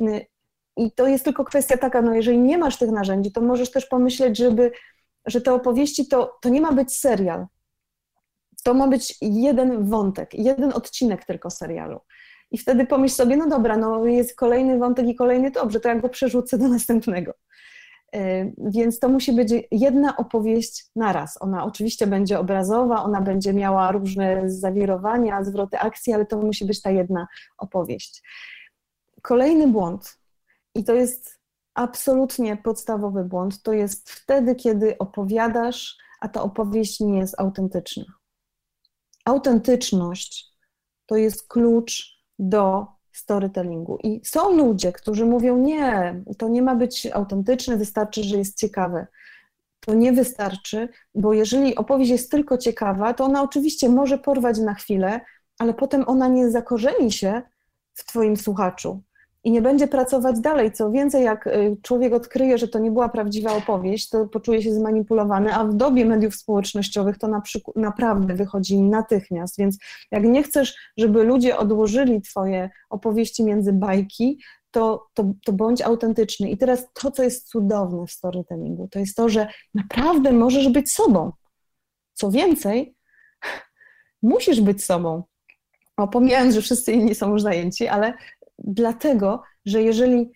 Y, 0.00 0.26
I 0.76 0.92
to 0.92 1.06
jest 1.06 1.24
tylko 1.24 1.44
kwestia 1.44 1.76
taka, 1.76 2.02
no 2.02 2.14
jeżeli 2.14 2.38
nie 2.38 2.58
masz 2.58 2.78
tych 2.78 2.90
narzędzi, 2.90 3.32
to 3.32 3.40
możesz 3.40 3.70
też 3.70 3.86
pomyśleć, 3.86 4.38
żeby, 4.38 4.72
że 5.26 5.40
te 5.40 5.54
opowieści 5.54 6.08
to, 6.08 6.38
to 6.42 6.48
nie 6.48 6.60
ma 6.60 6.72
być 6.72 6.96
serial. 6.96 7.46
To 8.64 8.74
ma 8.74 8.88
być 8.88 9.14
jeden 9.20 9.84
wątek, 9.84 10.34
jeden 10.34 10.72
odcinek 10.72 11.24
tylko 11.24 11.50
serialu. 11.50 12.00
I 12.50 12.58
wtedy 12.58 12.86
pomyśl 12.86 13.14
sobie, 13.14 13.36
no 13.36 13.48
dobra, 13.48 13.76
no 13.76 14.06
jest 14.06 14.36
kolejny 14.36 14.78
wątek 14.78 15.06
i 15.06 15.14
kolejny, 15.14 15.50
dobrze, 15.50 15.80
to 15.80 15.88
ja 15.88 15.94
go 15.94 16.08
przerzucę 16.08 16.58
do 16.58 16.68
następnego. 16.68 17.32
E, 18.14 18.52
więc 18.58 18.98
to 18.98 19.08
musi 19.08 19.32
być 19.32 19.52
jedna 19.70 20.16
opowieść 20.16 20.86
naraz. 20.96 21.42
Ona 21.42 21.64
oczywiście 21.64 22.06
będzie 22.06 22.38
obrazowa, 22.38 23.02
ona 23.02 23.20
będzie 23.20 23.52
miała 23.52 23.92
różne 23.92 24.50
zawirowania, 24.50 25.44
zwroty 25.44 25.78
akcji, 25.78 26.12
ale 26.12 26.26
to 26.26 26.38
musi 26.38 26.64
być 26.64 26.82
ta 26.82 26.90
jedna 26.90 27.26
opowieść. 27.58 28.22
Kolejny 29.22 29.68
błąd, 29.68 30.18
i 30.74 30.84
to 30.84 30.94
jest 30.94 31.40
absolutnie 31.74 32.56
podstawowy 32.56 33.24
błąd, 33.24 33.62
to 33.62 33.72
jest 33.72 34.10
wtedy, 34.10 34.54
kiedy 34.54 34.98
opowiadasz, 34.98 35.96
a 36.20 36.28
ta 36.28 36.42
opowieść 36.42 37.00
nie 37.00 37.18
jest 37.18 37.40
autentyczna. 37.40 38.04
Autentyczność 39.24 40.46
to 41.06 41.16
jest 41.16 41.48
klucz 41.48 42.19
do 42.40 42.86
storytellingu. 43.12 43.98
I 44.02 44.20
są 44.24 44.56
ludzie, 44.56 44.92
którzy 44.92 45.26
mówią: 45.26 45.58
Nie, 45.58 46.20
to 46.38 46.48
nie 46.48 46.62
ma 46.62 46.74
być 46.74 47.06
autentyczne, 47.06 47.76
wystarczy, 47.76 48.22
że 48.22 48.36
jest 48.36 48.58
ciekawe. 48.58 49.06
To 49.80 49.94
nie 49.94 50.12
wystarczy, 50.12 50.88
bo 51.14 51.32
jeżeli 51.32 51.76
opowieść 51.76 52.10
jest 52.10 52.30
tylko 52.30 52.58
ciekawa, 52.58 53.14
to 53.14 53.24
ona 53.24 53.42
oczywiście 53.42 53.88
może 53.88 54.18
porwać 54.18 54.58
na 54.58 54.74
chwilę, 54.74 55.20
ale 55.58 55.74
potem 55.74 56.04
ona 56.06 56.28
nie 56.28 56.50
zakorzeni 56.50 57.12
się 57.12 57.42
w 57.94 58.04
Twoim 58.04 58.36
słuchaczu 58.36 59.02
i 59.44 59.50
nie 59.50 59.62
będzie 59.62 59.88
pracować 59.88 60.40
dalej. 60.40 60.72
Co 60.72 60.90
więcej, 60.90 61.24
jak 61.24 61.46
y, 61.46 61.76
człowiek 61.82 62.12
odkryje, 62.12 62.58
że 62.58 62.68
to 62.68 62.78
nie 62.78 62.90
była 62.90 63.08
prawdziwa 63.08 63.56
opowieść, 63.56 64.08
to 64.08 64.26
poczuje 64.26 64.62
się 64.62 64.74
zmanipulowany, 64.74 65.54
a 65.54 65.64
w 65.64 65.74
dobie 65.74 66.04
mediów 66.04 66.34
społecznościowych 66.34 67.18
to 67.18 67.28
na 67.28 67.42
naprawdę 67.76 68.34
wychodzi 68.34 68.82
natychmiast. 68.82 69.58
Więc 69.58 69.78
jak 70.10 70.24
nie 70.24 70.42
chcesz, 70.42 70.92
żeby 70.96 71.22
ludzie 71.22 71.58
odłożyli 71.58 72.22
Twoje 72.22 72.70
opowieści 72.90 73.44
między 73.44 73.72
bajki, 73.72 74.38
to, 74.70 75.06
to, 75.14 75.24
to 75.44 75.52
bądź 75.52 75.82
autentyczny. 75.82 76.50
I 76.50 76.56
teraz 76.56 76.86
to, 76.92 77.10
co 77.10 77.22
jest 77.22 77.48
cudowne 77.48 78.06
w 78.06 78.10
storytellingu, 78.10 78.88
to 78.88 78.98
jest 78.98 79.16
to, 79.16 79.28
że 79.28 79.48
naprawdę 79.74 80.32
możesz 80.32 80.68
być 80.68 80.92
sobą. 80.92 81.32
Co 82.14 82.30
więcej, 82.30 82.94
musisz 84.22 84.60
być 84.60 84.84
sobą. 84.84 85.22
Opomijając, 85.96 86.54
że 86.54 86.62
wszyscy 86.62 86.92
inni 86.92 87.14
są 87.14 87.30
już 87.30 87.42
zajęci, 87.42 87.88
ale 87.88 88.14
dlatego, 88.60 89.42
że 89.66 89.82
jeżeli 89.82 90.32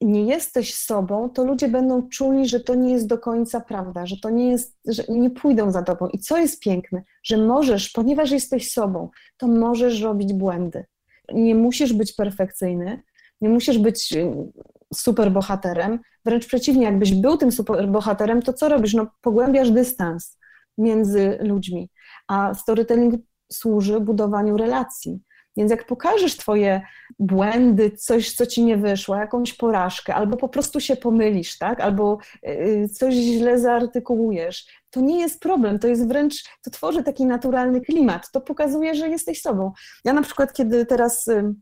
nie 0.00 0.24
jesteś 0.24 0.74
sobą, 0.74 1.30
to 1.30 1.44
ludzie 1.44 1.68
będą 1.68 2.08
czuli, 2.08 2.48
że 2.48 2.60
to 2.60 2.74
nie 2.74 2.92
jest 2.92 3.06
do 3.06 3.18
końca 3.18 3.60
prawda, 3.60 4.06
że 4.06 4.16
to 4.22 4.30
nie 4.30 4.50
jest, 4.50 4.76
że 4.86 5.02
nie 5.08 5.30
pójdą 5.30 5.70
za 5.70 5.82
tobą. 5.82 6.08
I 6.08 6.18
co 6.18 6.38
jest 6.38 6.60
piękne, 6.60 7.02
że 7.22 7.36
możesz, 7.36 7.90
ponieważ 7.90 8.30
jesteś 8.30 8.72
sobą, 8.72 9.10
to 9.36 9.48
możesz 9.48 10.00
robić 10.00 10.32
błędy. 10.32 10.84
Nie 11.32 11.54
musisz 11.54 11.92
być 11.92 12.12
perfekcyjny, 12.12 13.02
nie 13.40 13.48
musisz 13.48 13.78
być 13.78 14.12
y, 14.12 14.32
super 14.94 15.32
bohaterem, 15.32 15.98
wręcz 16.24 16.46
przeciwnie, 16.46 16.84
jakbyś 16.84 17.14
był 17.14 17.36
tym 17.36 17.52
super 17.52 17.88
bohaterem, 17.88 18.42
to 18.42 18.52
co 18.52 18.68
robisz? 18.68 18.94
No, 18.94 19.06
pogłębiasz 19.20 19.70
dystans 19.70 20.38
między 20.78 21.38
ludźmi, 21.42 21.90
a 22.28 22.54
storytelling 22.54 23.14
służy 23.52 24.00
budowaniu 24.00 24.56
relacji. 24.56 25.20
Więc 25.56 25.70
jak 25.70 25.86
pokażesz 25.86 26.36
Twoje 26.36 26.82
błędy, 27.18 27.90
coś, 27.90 28.32
co 28.32 28.46
Ci 28.46 28.64
nie 28.64 28.76
wyszło, 28.76 29.16
jakąś 29.16 29.52
porażkę, 29.52 30.14
albo 30.14 30.36
po 30.36 30.48
prostu 30.48 30.80
się 30.80 30.96
pomylisz, 30.96 31.58
tak? 31.58 31.80
albo 31.80 32.18
y, 32.48 32.88
coś 32.88 33.14
źle 33.14 33.58
zaartykułujesz, 33.58 34.66
to 34.90 35.00
nie 35.00 35.20
jest 35.20 35.40
problem, 35.40 35.78
to 35.78 35.88
jest 35.88 36.08
wręcz, 36.08 36.44
to 36.62 36.70
tworzy 36.70 37.02
taki 37.02 37.26
naturalny 37.26 37.80
klimat, 37.80 38.30
to 38.30 38.40
pokazuje, 38.40 38.94
że 38.94 39.08
jesteś 39.08 39.40
sobą. 39.40 39.72
Ja 40.04 40.12
na 40.12 40.22
przykład, 40.22 40.52
kiedy 40.52 40.86
teraz 40.86 41.28
y, 41.28 41.54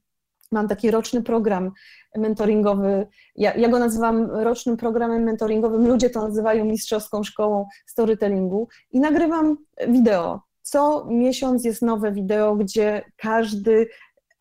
mam 0.52 0.68
taki 0.68 0.90
roczny 0.90 1.22
program 1.22 1.72
mentoringowy, 2.16 3.06
ja, 3.36 3.54
ja, 3.54 3.68
go 3.68 3.78
nazywam 3.78 4.30
rocznym 4.30 4.76
programem 4.76 5.22
mentoringowym, 5.22 5.88
ludzie 5.88 6.10
to 6.10 6.28
nazywają 6.28 6.64
mistrzowską 6.64 7.22
szkołą 7.22 7.66
storytellingu 7.86 8.68
i 8.90 9.00
nagrywam 9.00 9.56
wideo 9.88 10.51
co 10.62 11.06
miesiąc 11.10 11.64
jest 11.64 11.82
nowe 11.82 12.12
wideo, 12.12 12.56
gdzie 12.56 13.02
każdy 13.16 13.88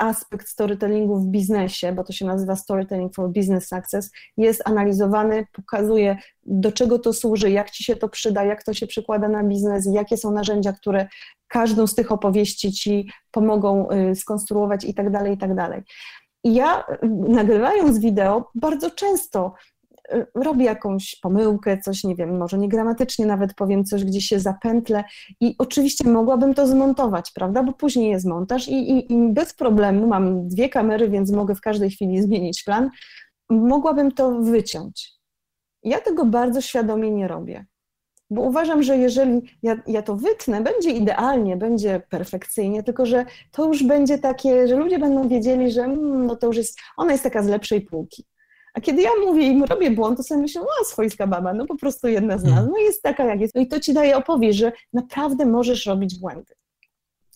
aspekt 0.01 0.47
storytellingu 0.47 1.15
w 1.15 1.25
biznesie, 1.25 1.93
bo 1.93 2.03
to 2.03 2.13
się 2.13 2.25
nazywa 2.25 2.55
Storytelling 2.55 3.15
for 3.15 3.29
Business 3.29 3.67
Success, 3.67 4.11
jest 4.37 4.61
analizowany, 4.65 5.45
pokazuje 5.53 6.17
do 6.43 6.71
czego 6.71 6.99
to 6.99 7.13
służy, 7.13 7.49
jak 7.51 7.71
ci 7.71 7.83
się 7.83 7.95
to 7.95 8.09
przyda, 8.09 8.43
jak 8.43 8.63
to 8.63 8.73
się 8.73 8.87
przykłada 8.87 9.27
na 9.27 9.43
biznes, 9.43 9.89
jakie 9.93 10.17
są 10.17 10.31
narzędzia, 10.31 10.73
które 10.73 11.07
każdą 11.47 11.87
z 11.87 11.95
tych 11.95 12.11
opowieści 12.11 12.71
ci 12.71 13.11
pomogą 13.31 13.89
y, 13.91 14.15
skonstruować 14.15 14.85
i 14.85 14.93
tak 14.93 15.11
dalej, 15.11 15.33
i 15.33 15.37
tak 15.37 15.55
dalej. 15.55 15.81
I 16.43 16.53
ja 16.53 16.83
nagrywając 17.27 17.99
wideo 17.99 18.49
bardzo 18.55 18.91
często 18.91 19.53
y, 19.53 19.80
robię 20.35 20.65
jakąś 20.65 21.15
pomyłkę, 21.15 21.77
coś, 21.77 22.03
nie 22.03 22.15
wiem, 22.15 22.37
może 22.37 22.57
nie 22.57 22.69
gramatycznie 22.69 23.25
nawet 23.25 23.53
powiem 23.53 23.85
coś, 23.85 24.05
gdzie 24.05 24.21
się 24.21 24.39
zapętlę 24.39 25.03
i 25.39 25.55
oczywiście 25.57 26.09
mogłabym 26.09 26.53
to 26.53 26.67
zmontować, 26.67 27.31
prawda, 27.31 27.63
bo 27.63 27.73
później 27.73 28.09
jest 28.09 28.25
montaż 28.25 28.67
i, 28.67 28.91
i, 28.91 29.13
i 29.13 29.29
bez 29.33 29.53
problemu, 29.53 30.07
mam 30.07 30.47
dwie 30.47 30.69
kamery, 30.69 31.09
więc 31.09 31.31
mogę 31.31 31.55
w 31.55 31.61
każdej 31.61 31.91
chwili 31.91 32.21
zmienić 32.27 32.63
plan, 32.63 32.89
mogłabym 33.49 34.11
to 34.11 34.31
wyciąć. 34.31 35.11
Ja 35.83 36.01
tego 36.01 36.25
bardzo 36.25 36.61
świadomie 36.61 37.11
nie 37.11 37.27
robię. 37.27 37.65
Bo 38.31 38.41
uważam, 38.41 38.83
że 38.83 38.97
jeżeli 38.97 39.41
ja, 39.63 39.75
ja 39.87 40.01
to 40.01 40.15
wytnę, 40.15 40.61
będzie 40.61 40.89
idealnie, 40.89 41.57
będzie 41.57 42.01
perfekcyjnie, 42.09 42.83
tylko 42.83 43.05
że 43.05 43.25
to 43.51 43.67
już 43.67 43.83
będzie 43.83 44.17
takie, 44.17 44.67
że 44.67 44.75
ludzie 44.75 44.99
będą 44.99 45.27
wiedzieli, 45.27 45.71
że 45.71 45.83
mm, 45.83 46.25
no 46.25 46.35
to 46.35 46.47
już 46.47 46.57
jest, 46.57 46.79
ona 46.97 47.11
jest 47.11 47.23
taka 47.23 47.43
z 47.43 47.47
lepszej 47.47 47.81
półki. 47.81 48.25
A 48.73 48.81
kiedy 48.81 49.01
ja 49.01 49.09
mówię 49.25 49.43
im, 49.47 49.63
robię 49.63 49.91
błąd, 49.91 50.17
to 50.17 50.23
sobie 50.23 50.41
myślę, 50.41 50.61
o, 50.61 50.85
swojska 50.85 51.27
baba, 51.27 51.53
no 51.53 51.65
po 51.65 51.77
prostu 51.77 52.07
jedna 52.07 52.37
z 52.37 52.43
nas, 52.43 52.51
mhm. 52.51 52.69
no 52.71 52.77
jest 52.77 53.01
taka 53.03 53.25
jak 53.25 53.41
jest. 53.41 53.55
No 53.55 53.61
i 53.61 53.67
to 53.67 53.79
ci 53.79 53.93
daje 53.93 54.17
opowieść, 54.17 54.59
że 54.59 54.71
naprawdę 54.93 55.45
możesz 55.45 55.85
robić 55.85 56.19
błędy. 56.19 56.53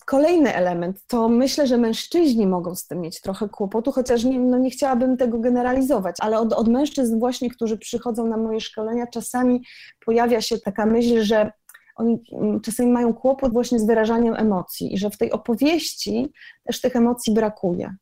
Kolejny 0.06 0.54
element 0.54 1.06
to 1.06 1.28
myślę, 1.28 1.66
że 1.66 1.78
mężczyźni 1.78 2.46
mogą 2.46 2.74
z 2.74 2.86
tym 2.86 3.00
mieć 3.00 3.20
trochę 3.20 3.48
kłopotu, 3.48 3.92
chociaż 3.92 4.24
nie, 4.24 4.38
no 4.38 4.58
nie 4.58 4.70
chciałabym 4.70 5.16
tego 5.16 5.38
generalizować, 5.38 6.16
ale 6.20 6.38
od, 6.38 6.52
od 6.52 6.68
mężczyzn 6.68 7.18
właśnie, 7.18 7.50
którzy 7.50 7.78
przychodzą 7.78 8.26
na 8.26 8.36
moje 8.36 8.60
szkolenia, 8.60 9.06
czasami 9.06 9.62
pojawia 10.04 10.40
się 10.40 10.58
taka 10.58 10.86
myśl, 10.86 11.22
że 11.22 11.52
oni 11.96 12.22
mm, 12.32 12.60
czasami 12.60 12.90
mają 12.90 13.14
kłopot 13.14 13.52
właśnie 13.52 13.78
z 13.78 13.86
wyrażaniem 13.86 14.34
emocji 14.34 14.94
i 14.94 14.98
że 14.98 15.10
w 15.10 15.18
tej 15.18 15.32
opowieści 15.32 16.32
też 16.64 16.80
tych 16.80 16.96
emocji 16.96 17.34
brakuje. 17.34 17.94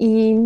I 0.00 0.36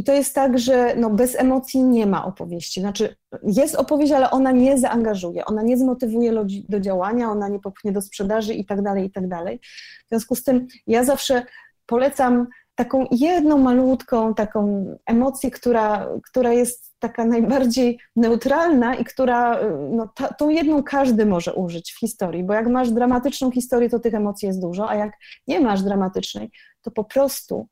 i 0.00 0.04
to 0.04 0.12
jest 0.12 0.34
tak, 0.34 0.58
że 0.58 0.94
no 0.96 1.10
bez 1.10 1.36
emocji 1.36 1.82
nie 1.82 2.06
ma 2.06 2.24
opowieści. 2.24 2.80
Znaczy, 2.80 3.16
jest 3.42 3.74
opowieść, 3.74 4.12
ale 4.12 4.30
ona 4.30 4.52
nie 4.52 4.78
zaangażuje, 4.78 5.44
ona 5.44 5.62
nie 5.62 5.76
zmotywuje 5.76 6.32
ludzi 6.32 6.66
do 6.68 6.80
działania, 6.80 7.30
ona 7.30 7.48
nie 7.48 7.58
popchnie 7.58 7.92
do 7.92 8.02
sprzedaży 8.02 8.54
i 8.54 8.64
tak 8.64 8.82
dalej, 8.82 9.04
i 9.04 9.10
tak 9.10 9.28
dalej. 9.28 9.60
W 10.06 10.08
związku 10.08 10.34
z 10.34 10.44
tym 10.44 10.66
ja 10.86 11.04
zawsze 11.04 11.42
polecam 11.86 12.46
taką 12.74 13.06
jedną 13.10 13.58
malutką 13.58 14.34
taką 14.34 14.86
emocję, 15.06 15.50
która, 15.50 16.08
która 16.30 16.52
jest 16.52 16.94
taka 16.98 17.24
najbardziej 17.24 17.98
neutralna 18.16 18.94
i 18.94 19.04
która, 19.04 19.60
no, 19.90 20.08
ta, 20.14 20.28
tą 20.28 20.48
jedną 20.48 20.82
każdy 20.82 21.26
może 21.26 21.54
użyć 21.54 21.92
w 21.92 21.98
historii, 21.98 22.44
bo 22.44 22.54
jak 22.54 22.68
masz 22.68 22.90
dramatyczną 22.90 23.50
historię, 23.50 23.90
to 23.90 23.98
tych 23.98 24.14
emocji 24.14 24.48
jest 24.48 24.60
dużo, 24.60 24.90
a 24.90 24.94
jak 24.94 25.12
nie 25.46 25.60
masz 25.60 25.82
dramatycznej, 25.82 26.50
to 26.82 26.90
po 26.90 27.04
prostu 27.04 27.68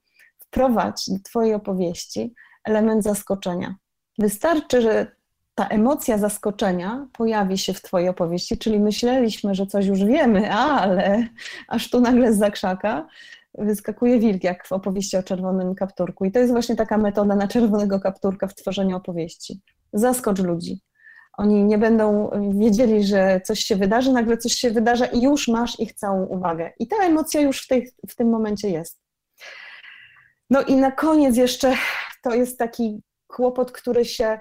wprowadź 0.48 1.10
do 1.10 1.18
Twojej 1.24 1.54
opowieści 1.54 2.34
element 2.64 3.04
zaskoczenia. 3.04 3.74
Wystarczy, 4.18 4.82
że 4.82 5.06
ta 5.54 5.68
emocja 5.68 6.18
zaskoczenia 6.18 7.06
pojawi 7.12 7.58
się 7.58 7.72
w 7.74 7.82
Twojej 7.82 8.08
opowieści, 8.08 8.58
czyli 8.58 8.80
myśleliśmy, 8.80 9.54
że 9.54 9.66
coś 9.66 9.86
już 9.86 10.04
wiemy, 10.04 10.52
ale 10.52 11.28
aż 11.68 11.90
tu 11.90 12.00
nagle 12.00 12.32
z 12.32 12.38
zakrzaka 12.38 13.06
wyskakuje 13.58 14.18
wilk, 14.18 14.44
jak 14.44 14.66
w 14.66 14.72
opowieści 14.72 15.16
o 15.16 15.22
czerwonym 15.22 15.74
kapturku. 15.74 16.24
I 16.24 16.32
to 16.32 16.38
jest 16.38 16.52
właśnie 16.52 16.76
taka 16.76 16.98
metoda 16.98 17.36
na 17.36 17.48
czerwonego 17.48 18.00
kapturka 18.00 18.46
w 18.46 18.54
tworzeniu 18.54 18.96
opowieści. 18.96 19.60
Zaskocz 19.92 20.38
ludzi. 20.38 20.80
Oni 21.38 21.64
nie 21.64 21.78
będą 21.78 22.30
wiedzieli, 22.52 23.04
że 23.04 23.40
coś 23.44 23.60
się 23.60 23.76
wydarzy, 23.76 24.12
nagle 24.12 24.36
coś 24.36 24.52
się 24.52 24.70
wydarza 24.70 25.06
i 25.06 25.22
już 25.22 25.48
masz 25.48 25.80
ich 25.80 25.94
całą 25.94 26.24
uwagę. 26.24 26.72
I 26.78 26.86
ta 26.86 26.96
emocja 26.96 27.40
już 27.40 27.64
w, 27.64 27.68
tej, 27.68 27.90
w 28.08 28.14
tym 28.14 28.30
momencie 28.30 28.70
jest. 28.70 29.07
No 30.50 30.62
i 30.62 30.76
na 30.76 30.92
koniec 30.92 31.36
jeszcze 31.36 31.74
to 32.22 32.34
jest 32.34 32.58
taki 32.58 33.02
kłopot, 33.26 33.72
który 33.72 34.04
się 34.04 34.40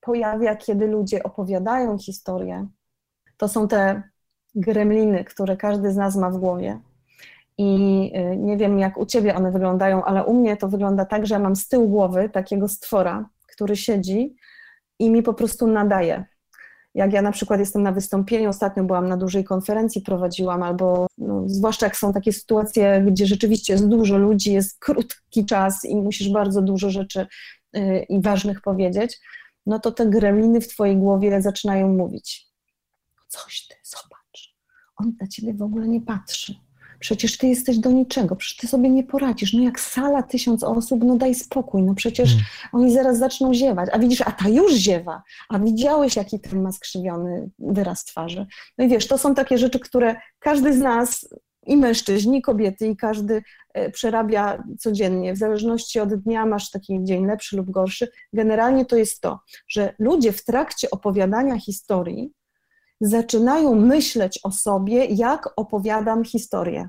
pojawia, 0.00 0.56
kiedy 0.56 0.86
ludzie 0.86 1.22
opowiadają 1.22 1.98
historię. 1.98 2.68
To 3.36 3.48
są 3.48 3.68
te 3.68 4.02
gremliny, 4.54 5.24
które 5.24 5.56
każdy 5.56 5.92
z 5.92 5.96
nas 5.96 6.16
ma 6.16 6.30
w 6.30 6.38
głowie. 6.38 6.80
I 7.58 8.12
y, 8.32 8.36
nie 8.36 8.56
wiem, 8.56 8.78
jak 8.78 8.96
u 8.96 9.06
ciebie 9.06 9.34
one 9.34 9.52
wyglądają, 9.52 10.04
ale 10.04 10.24
u 10.24 10.34
mnie 10.34 10.56
to 10.56 10.68
wygląda 10.68 11.04
tak, 11.04 11.26
że 11.26 11.34
ja 11.34 11.38
mam 11.38 11.56
z 11.56 11.68
tyłu 11.68 11.88
głowy 11.88 12.28
takiego 12.28 12.68
stwora, 12.68 13.28
który 13.46 13.76
siedzi 13.76 14.36
i 14.98 15.10
mi 15.10 15.22
po 15.22 15.34
prostu 15.34 15.66
nadaje 15.66 16.24
jak 16.96 17.12
ja 17.12 17.22
na 17.22 17.32
przykład 17.32 17.60
jestem 17.60 17.82
na 17.82 17.92
wystąpieniu, 17.92 18.50
ostatnio 18.50 18.84
byłam 18.84 19.08
na 19.08 19.16
dużej 19.16 19.44
konferencji, 19.44 20.02
prowadziłam, 20.02 20.62
albo 20.62 21.06
no, 21.18 21.42
zwłaszcza 21.46 21.86
jak 21.86 21.96
są 21.96 22.12
takie 22.12 22.32
sytuacje, 22.32 23.04
gdzie 23.06 23.26
rzeczywiście 23.26 23.72
jest 23.72 23.88
dużo 23.88 24.18
ludzi, 24.18 24.52
jest 24.52 24.78
krótki 24.78 25.46
czas 25.46 25.84
i 25.84 25.96
musisz 25.96 26.28
bardzo 26.28 26.62
dużo 26.62 26.90
rzeczy 26.90 27.26
yy, 27.72 28.02
i 28.02 28.20
ważnych 28.20 28.60
powiedzieć, 28.60 29.20
no 29.66 29.78
to 29.78 29.92
te 29.92 30.06
gremliny 30.06 30.60
w 30.60 30.68
twojej 30.68 30.96
głowie 30.96 31.42
zaczynają 31.42 31.88
mówić. 31.88 32.46
Coś 33.28 33.66
ty, 33.68 33.76
zobacz, 33.84 34.56
on 34.96 35.12
na 35.20 35.26
ciebie 35.26 35.54
w 35.54 35.62
ogóle 35.62 35.88
nie 35.88 36.00
patrzy 36.00 36.65
Przecież 36.98 37.38
ty 37.38 37.46
jesteś 37.46 37.78
do 37.78 37.90
niczego, 37.90 38.36
przecież 38.36 38.56
ty 38.56 38.66
sobie 38.66 38.90
nie 38.90 39.04
poradzisz. 39.04 39.52
No 39.52 39.62
jak 39.62 39.80
sala 39.80 40.22
tysiąc 40.22 40.62
osób, 40.62 41.04
no 41.04 41.16
daj 41.16 41.34
spokój, 41.34 41.82
no 41.82 41.94
przecież 41.94 42.28
hmm. 42.28 42.46
oni 42.72 42.92
zaraz 42.92 43.18
zaczną 43.18 43.54
ziewać. 43.54 43.90
A 43.92 43.98
widzisz, 43.98 44.20
a 44.20 44.32
ta 44.32 44.48
już 44.48 44.74
ziewa, 44.74 45.22
a 45.48 45.58
widziałeś, 45.58 46.16
jaki 46.16 46.40
ten 46.40 46.62
ma 46.62 46.72
skrzywiony 46.72 47.50
wyraz 47.58 48.04
twarzy. 48.04 48.46
No 48.78 48.84
i 48.84 48.88
wiesz, 48.88 49.06
to 49.06 49.18
są 49.18 49.34
takie 49.34 49.58
rzeczy, 49.58 49.80
które 49.80 50.16
każdy 50.38 50.74
z 50.74 50.78
nas, 50.78 51.28
i 51.66 51.76
mężczyźni, 51.76 52.38
i 52.38 52.42
kobiety, 52.42 52.86
i 52.86 52.96
każdy 52.96 53.42
e, 53.74 53.90
przerabia 53.90 54.64
codziennie. 54.78 55.34
W 55.34 55.38
zależności 55.38 56.00
od 56.00 56.14
dnia 56.14 56.46
masz 56.46 56.70
taki 56.70 57.04
dzień 57.04 57.26
lepszy 57.26 57.56
lub 57.56 57.70
gorszy. 57.70 58.08
Generalnie 58.32 58.84
to 58.84 58.96
jest 58.96 59.20
to, 59.20 59.40
że 59.68 59.94
ludzie 59.98 60.32
w 60.32 60.44
trakcie 60.44 60.90
opowiadania 60.90 61.58
historii 61.58 62.32
zaczynają 63.00 63.74
myśleć 63.74 64.40
o 64.42 64.50
sobie, 64.50 65.04
jak 65.04 65.48
opowiadam 65.56 66.24
historię. 66.24 66.88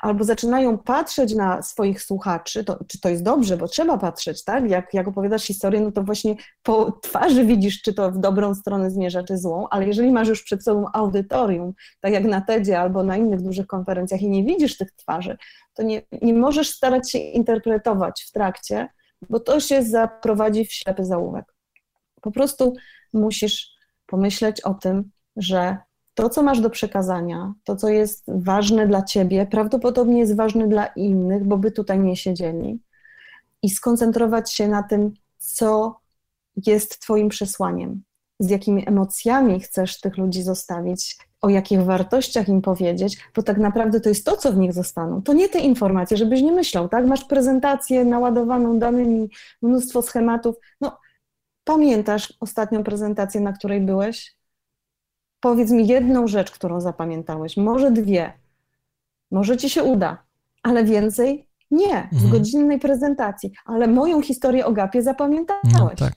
Albo 0.00 0.24
zaczynają 0.24 0.78
patrzeć 0.78 1.34
na 1.34 1.62
swoich 1.62 2.02
słuchaczy, 2.02 2.64
to, 2.64 2.84
czy 2.88 3.00
to 3.00 3.08
jest 3.08 3.22
dobrze, 3.22 3.56
bo 3.56 3.68
trzeba 3.68 3.98
patrzeć, 3.98 4.44
tak? 4.44 4.70
Jak, 4.70 4.94
jak 4.94 5.08
opowiadasz 5.08 5.42
historię, 5.42 5.80
no 5.80 5.92
to 5.92 6.02
właśnie 6.02 6.34
po 6.62 6.92
twarzy 6.92 7.44
widzisz, 7.44 7.82
czy 7.82 7.94
to 7.94 8.10
w 8.10 8.18
dobrą 8.18 8.54
stronę 8.54 8.90
zmierza, 8.90 9.22
czy 9.22 9.38
złą, 9.38 9.68
ale 9.70 9.86
jeżeli 9.86 10.12
masz 10.12 10.28
już 10.28 10.42
przed 10.42 10.64
sobą 10.64 10.86
audytorium, 10.92 11.72
tak 12.00 12.12
jak 12.12 12.24
na 12.24 12.40
TEDzie 12.40 12.80
albo 12.80 13.04
na 13.04 13.16
innych 13.16 13.42
dużych 13.42 13.66
konferencjach 13.66 14.22
i 14.22 14.28
nie 14.28 14.44
widzisz 14.44 14.76
tych 14.76 14.92
twarzy, 14.92 15.36
to 15.74 15.82
nie, 15.82 16.02
nie 16.22 16.34
możesz 16.34 16.70
starać 16.70 17.10
się 17.10 17.18
interpretować 17.18 18.24
w 18.28 18.32
trakcie, 18.32 18.88
bo 19.30 19.40
to 19.40 19.60
się 19.60 19.82
zaprowadzi 19.82 20.64
w 20.64 20.72
ślepy 20.72 21.04
zaułek. 21.04 21.54
Po 22.20 22.30
prostu 22.30 22.74
musisz 23.12 23.79
pomyśleć 24.10 24.60
o 24.60 24.74
tym, 24.74 25.10
że 25.36 25.76
to, 26.14 26.28
co 26.28 26.42
masz 26.42 26.60
do 26.60 26.70
przekazania, 26.70 27.54
to, 27.64 27.76
co 27.76 27.88
jest 27.88 28.24
ważne 28.28 28.86
dla 28.86 29.02
ciebie, 29.02 29.46
prawdopodobnie 29.50 30.18
jest 30.18 30.36
ważne 30.36 30.68
dla 30.68 30.86
innych, 30.86 31.44
bo 31.44 31.58
by 31.58 31.70
tutaj 31.70 32.00
nie 32.00 32.16
siedzieli. 32.16 32.80
I 33.62 33.70
skoncentrować 33.70 34.52
się 34.52 34.68
na 34.68 34.82
tym, 34.82 35.14
co 35.38 36.00
jest 36.66 36.98
Twoim 36.98 37.28
przesłaniem, 37.28 38.02
z 38.40 38.50
jakimi 38.50 38.88
emocjami 38.88 39.60
chcesz 39.60 40.00
tych 40.00 40.18
ludzi 40.18 40.42
zostawić, 40.42 41.16
o 41.40 41.48
jakich 41.48 41.82
wartościach 41.82 42.48
im 42.48 42.62
powiedzieć, 42.62 43.18
bo 43.36 43.42
tak 43.42 43.58
naprawdę 43.58 44.00
to 44.00 44.08
jest 44.08 44.26
to, 44.26 44.36
co 44.36 44.52
w 44.52 44.56
nich 44.56 44.72
zostaną. 44.72 45.22
To 45.22 45.32
nie 45.32 45.48
te 45.48 45.58
informacje, 45.58 46.16
żebyś 46.16 46.42
nie 46.42 46.52
myślał, 46.52 46.88
tak? 46.88 47.06
Masz 47.06 47.24
prezentację 47.24 48.04
naładowaną 48.04 48.78
danymi, 48.78 49.30
mnóstwo 49.62 50.02
schematów. 50.02 50.56
No, 50.80 50.98
Pamiętasz 51.64 52.34
ostatnią 52.40 52.84
prezentację, 52.84 53.40
na 53.40 53.52
której 53.52 53.80
byłeś? 53.80 54.36
Powiedz 55.40 55.70
mi 55.70 55.86
jedną 55.86 56.26
rzecz, 56.26 56.50
którą 56.50 56.80
zapamiętałeś, 56.80 57.56
może 57.56 57.90
dwie. 57.90 58.32
Może 59.30 59.56
ci 59.56 59.70
się 59.70 59.82
uda, 59.82 60.24
ale 60.62 60.84
więcej 60.84 61.49
nie, 61.70 62.08
w 62.12 62.14
mhm. 62.14 62.30
godzinnej 62.30 62.78
prezentacji, 62.78 63.52
ale 63.64 63.86
moją 63.86 64.22
historię 64.22 64.66
o 64.66 64.72
Gapie 64.72 65.02
zapamiętałeś. 65.02 65.72
No, 65.72 65.90
tak. 65.98 66.12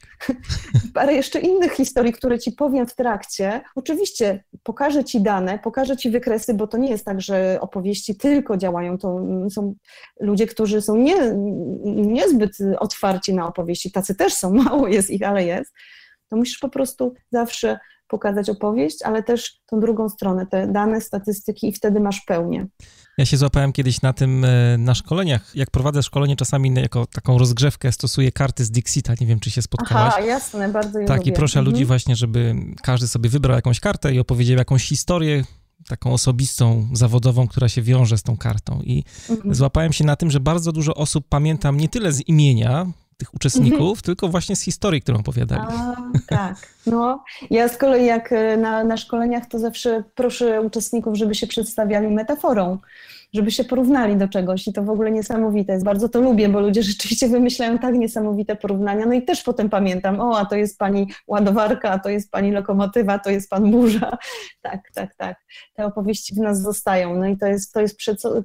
Parę 0.94 1.14
jeszcze 1.14 1.40
innych 1.40 1.72
historii, 1.72 2.14
które 2.14 2.40
ci 2.40 2.52
powiem 2.52 2.88
w 2.88 2.96
trakcie. 2.96 3.62
Oczywiście 3.76 4.44
pokażę 4.64 5.04
ci 5.04 5.22
dane, 5.22 5.60
pokażę 5.60 5.98
ci 5.98 6.10
wykresy, 6.10 6.54
bo 6.54 6.68
to 6.68 6.78
nie 6.78 6.90
jest 6.90 7.06
tak, 7.06 7.22
że 7.22 7.58
opowieści 7.62 8.18
tylko 8.18 8.58
działają. 8.58 8.98
To 8.98 9.20
są 9.50 9.76
ludzie, 10.20 10.48
którzy 10.48 10.82
są 10.82 10.96
nie, 10.96 11.16
niezbyt 11.86 12.58
otwarci 12.80 13.34
na 13.34 13.48
opowieści. 13.48 13.92
Tacy 13.92 14.16
też 14.16 14.34
są, 14.34 14.54
mało 14.64 14.88
jest 14.88 15.10
ich, 15.10 15.24
ale 15.24 15.46
jest. 15.46 15.74
To 16.30 16.38
musisz 16.38 16.58
po 16.60 16.70
prostu 16.70 17.14
zawsze 17.32 17.80
pokazać 18.08 18.50
opowieść, 18.50 19.02
ale 19.04 19.24
też 19.24 19.60
tą 19.66 19.80
drugą 19.80 20.10
stronę, 20.10 20.48
te 20.48 20.68
dane, 20.68 21.02
statystyki 21.02 21.68
i 21.70 21.74
wtedy 21.74 22.00
masz 22.00 22.22
pełnię. 22.22 22.68
Ja 23.18 23.26
się 23.26 23.38
złapałem 23.38 23.74
kiedyś 23.74 24.02
na 24.02 24.14
tym, 24.14 24.46
e, 24.46 24.78
na 24.78 24.96
szkoleniach. 24.96 25.56
Jak 25.56 25.72
prowadzę 25.72 26.04
szkolenie, 26.04 26.36
czasami 26.36 26.74
jako 26.74 27.06
taką 27.06 27.38
rozgrzewkę 27.38 27.92
stosuję 27.92 28.32
karty 28.32 28.66
z 28.66 28.72
Dixita. 28.72 29.14
Nie 29.22 29.28
wiem, 29.28 29.40
czy 29.40 29.52
się 29.52 29.62
spotkałaś. 29.62 30.14
Aha, 30.18 30.26
jasne, 30.26 30.70
bardzo 30.70 31.00
je 31.00 31.08
Tak, 31.08 31.18
lubię. 31.18 31.32
i 31.32 31.36
proszę 31.36 31.60
mhm. 31.60 31.74
ludzi 31.74 31.86
właśnie, 31.86 32.16
żeby 32.16 32.56
każdy 32.84 33.08
sobie 33.08 33.30
wybrał 33.30 33.56
jakąś 33.56 33.80
kartę 33.80 34.14
i 34.14 34.20
opowiedział 34.20 34.58
jakąś 34.58 34.88
historię, 34.88 35.44
taką 35.88 36.14
osobistą, 36.14 36.88
zawodową, 36.94 37.48
która 37.48 37.70
się 37.70 37.82
wiąże 37.82 38.18
z 38.18 38.24
tą 38.24 38.38
kartą. 38.38 38.82
I 38.84 39.04
mhm. 39.30 39.56
złapałem 39.56 39.94
się 39.94 40.04
na 40.04 40.16
tym, 40.16 40.32
że 40.32 40.40
bardzo 40.40 40.72
dużo 40.72 40.96
osób 40.96 41.26
pamiętam 41.30 41.78
nie 41.78 41.90
tyle 41.90 42.12
z 42.12 42.28
imienia 42.28 42.88
tych 43.18 43.34
uczestników, 43.34 44.02
tylko 44.02 44.28
właśnie 44.28 44.56
z 44.56 44.62
historii, 44.62 45.02
którą 45.02 45.20
opowiadali. 45.20 45.62
A, 45.68 45.96
tak. 46.28 46.56
No, 46.86 47.24
ja 47.50 47.68
z 47.68 47.78
kolei 47.78 48.06
jak 48.06 48.32
e, 48.32 48.58
na, 48.58 48.84
na 48.84 48.98
szkoleniach, 48.98 49.46
to 49.46 49.60
zawsze 49.60 50.04
proszę 50.16 50.62
uczestników, 50.62 51.18
żeby 51.18 51.36
się 51.36 51.48
przedstawiali 51.48 52.08
metaforą 52.08 52.78
żeby 53.34 53.52
się 53.52 53.64
porównali 53.64 54.18
do 54.18 54.28
czegoś 54.28 54.68
i 54.68 54.74
to 54.74 54.84
w 54.84 54.90
ogóle 54.90 55.12
niesamowite 55.12 55.74
jest. 55.74 55.86
Bardzo 55.86 56.10
to 56.10 56.22
lubię, 56.22 56.50
bo 56.50 56.60
ludzie 56.60 56.84
rzeczywiście 56.94 57.28
wymyślają 57.28 57.80
tak 57.80 57.96
niesamowite 57.96 58.56
porównania. 58.56 59.06
No 59.06 59.14
i 59.14 59.22
też 59.22 59.44
potem 59.44 59.70
pamiętam, 59.70 60.20
o, 60.20 60.38
a 60.38 60.46
to 60.46 60.56
jest 60.56 60.80
pani 60.80 61.08
ładowarka, 61.28 61.90
a 61.90 62.00
to 62.00 62.10
jest 62.10 62.32
pani 62.32 62.52
lokomotywa, 62.52 63.20
to 63.20 63.30
jest 63.30 63.50
pan 63.50 63.72
burza. 63.72 64.18
Tak, 64.62 64.92
tak, 64.94 65.16
tak. 65.16 65.38
Te 65.74 65.86
opowieści 65.86 66.36
w 66.36 66.38
nas 66.38 66.62
zostają. 66.62 67.16
No 67.16 67.28
i 67.28 67.38
to 67.38 67.46
jest, 67.46 67.74
to 67.74 67.82
jest 67.82 67.98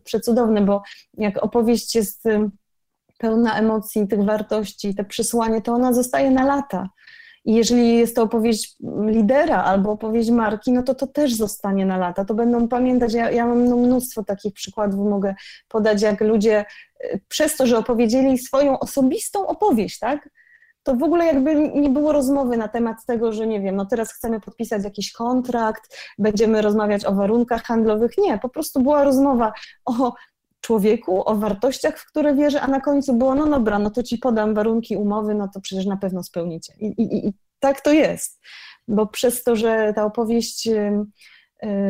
przecudowne, 0.04 0.60
bo 0.60 0.82
jak 1.14 1.42
opowieść 1.42 1.94
jest 1.94 2.24
pełna 3.18 3.58
emocji, 3.58 4.08
tych 4.08 4.24
wartości, 4.24 4.94
te 4.94 5.04
przesłanie, 5.04 5.62
to 5.62 5.72
ona 5.72 5.92
zostaje 5.92 6.30
na 6.30 6.44
lata. 6.44 6.88
I 7.44 7.54
jeżeli 7.54 7.96
jest 7.96 8.16
to 8.16 8.22
opowieść 8.22 8.76
lidera 9.06 9.64
albo 9.64 9.90
opowieść 9.90 10.30
marki, 10.30 10.72
no 10.72 10.82
to 10.82 10.94
to 10.94 11.06
też 11.06 11.34
zostanie 11.34 11.86
na 11.86 11.96
lata. 11.96 12.24
To 12.24 12.34
będą 12.34 12.68
pamiętać, 12.68 13.14
ja, 13.14 13.30
ja 13.30 13.46
mam 13.46 13.68
no 13.68 13.76
mnóstwo 13.76 14.24
takich 14.24 14.54
przykładów, 14.54 15.10
mogę 15.10 15.34
podać, 15.68 16.02
jak 16.02 16.20
ludzie 16.20 16.64
y, 17.04 17.20
przez 17.28 17.56
to, 17.56 17.66
że 17.66 17.78
opowiedzieli 17.78 18.38
swoją 18.38 18.78
osobistą 18.78 19.46
opowieść, 19.46 19.98
tak, 19.98 20.28
to 20.82 20.94
w 20.96 21.02
ogóle 21.02 21.26
jakby 21.26 21.54
nie 21.68 21.88
było 21.88 22.12
rozmowy 22.12 22.56
na 22.56 22.68
temat 22.68 22.96
tego, 23.06 23.32
że 23.32 23.46
nie 23.46 23.60
wiem, 23.60 23.76
no 23.76 23.86
teraz 23.86 24.12
chcemy 24.12 24.40
podpisać 24.40 24.84
jakiś 24.84 25.12
kontrakt, 25.12 25.96
będziemy 26.18 26.62
rozmawiać 26.62 27.04
o 27.04 27.14
warunkach 27.14 27.62
handlowych. 27.62 28.18
Nie, 28.18 28.38
po 28.38 28.48
prostu 28.48 28.82
była 28.82 29.04
rozmowa 29.04 29.52
o 29.84 30.12
człowieku, 30.60 31.28
o 31.28 31.36
wartościach, 31.36 31.98
w 31.98 32.06
które 32.06 32.34
wierzę, 32.34 32.60
a 32.60 32.66
na 32.68 32.80
końcu 32.80 33.14
było, 33.14 33.34
no 33.34 33.46
dobra, 33.46 33.78
no 33.78 33.90
to 33.90 34.02
ci 34.02 34.18
podam 34.18 34.54
warunki 34.54 34.96
umowy, 34.96 35.34
no 35.34 35.48
to 35.54 35.60
przecież 35.60 35.86
na 35.86 35.96
pewno 35.96 36.22
spełnicie. 36.22 36.72
I, 36.80 36.86
i, 36.86 37.26
i 37.28 37.32
tak 37.60 37.80
to 37.80 37.92
jest, 37.92 38.40
bo 38.88 39.06
przez 39.06 39.42
to, 39.42 39.56
że 39.56 39.92
ta 39.96 40.04
opowieść 40.04 40.66
y, 40.66 41.06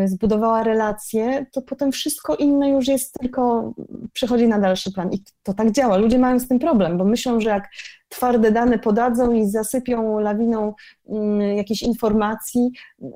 zbudowała 0.05 0.63
relacje, 0.63 1.47
to 1.53 1.63
potem 1.63 1.93
wszystko 1.93 2.37
inne 2.37 2.71
już 2.71 2.89
jest 2.89 3.15
tylko, 3.21 3.73
przechodzi 4.13 4.49
na 4.49 4.59
dalszy 4.59 4.93
plan. 4.93 5.13
I 5.13 5.23
to 5.43 5.55
tak 5.55 5.71
działa. 5.71 5.97
Ludzie 5.97 6.19
mają 6.19 6.41
z 6.41 6.49
tym 6.49 6.59
problem, 6.59 6.99
bo 6.99 7.05
myślą, 7.05 7.41
że 7.41 7.51
jak 7.51 7.69
twarde 8.09 8.53
dane 8.53 8.79
podadzą 8.79 9.33
i 9.33 9.47
zasypią 9.47 10.19
lawiną 10.19 10.75
mm, 11.09 11.57
jakichś 11.57 11.83
informacji, 11.83 12.71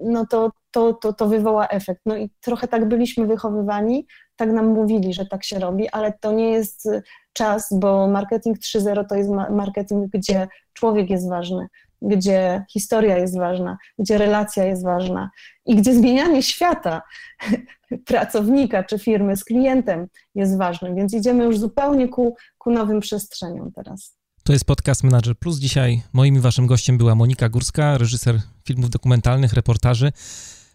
no 0.05 0.27
to, 0.27 0.51
to, 0.71 0.95
to, 0.95 1.13
to 1.13 1.27
wywoła 1.27 1.69
efekt. 1.69 2.01
No 2.07 2.17
i 2.17 2.31
trochę 2.41 2.69
tak 2.69 2.89
byliśmy 2.89 3.27
wychowywani, 3.27 4.07
tak 4.37 4.53
nam 4.53 4.67
mówili, 4.67 5.15
że 5.15 5.27
tak 5.27 5.45
się 5.45 5.59
robi, 5.59 5.89
ale 5.89 6.13
to 6.21 6.33
nie 6.33 6.51
jest 6.51 6.89
czas, 7.33 7.69
bo 7.73 8.09
marketing 8.09 8.59
3.0 8.59 9.07
to 9.07 9.15
jest 9.15 9.31
marketing, 9.51 10.11
gdzie 10.13 10.49
człowiek 10.73 11.11
jest 11.11 11.29
ważny, 11.29 11.67
gdzie 12.03 12.65
historia 12.73 13.19
jest 13.19 13.39
ważna, 13.39 13.79
gdzie 13.99 14.19
relacja 14.19 14.65
jest 14.65 14.85
ważna 14.85 15.31
i 15.67 15.77
gdzie 15.77 15.95
zmienianie 15.95 16.43
świata 16.43 17.03
pracownika 18.07 18.85
czy 18.85 18.99
firmy 18.99 19.37
z 19.37 19.45
klientem 19.45 20.07
jest 20.35 20.59
ważne, 20.59 20.95
więc 20.95 21.15
idziemy 21.15 21.45
już 21.45 21.59
zupełnie 21.59 22.09
ku, 22.09 22.37
ku 22.59 22.71
nowym 22.71 23.01
przestrzeniom 23.01 23.73
teraz. 23.73 24.17
To 24.45 24.53
jest 24.53 24.65
podcast 24.65 25.05
Manager 25.05 25.39
Plus. 25.39 25.59
Dzisiaj 25.59 26.03
moim 26.13 26.37
i 26.37 26.41
waszym 26.41 26.67
gościem 26.67 26.99
była 26.99 27.15
Monika 27.15 27.49
Górska, 27.49 27.99
reżyser 27.99 28.41
filmów 28.65 28.91
dokumentalnych, 28.91 29.53
reportaży, 29.53 30.13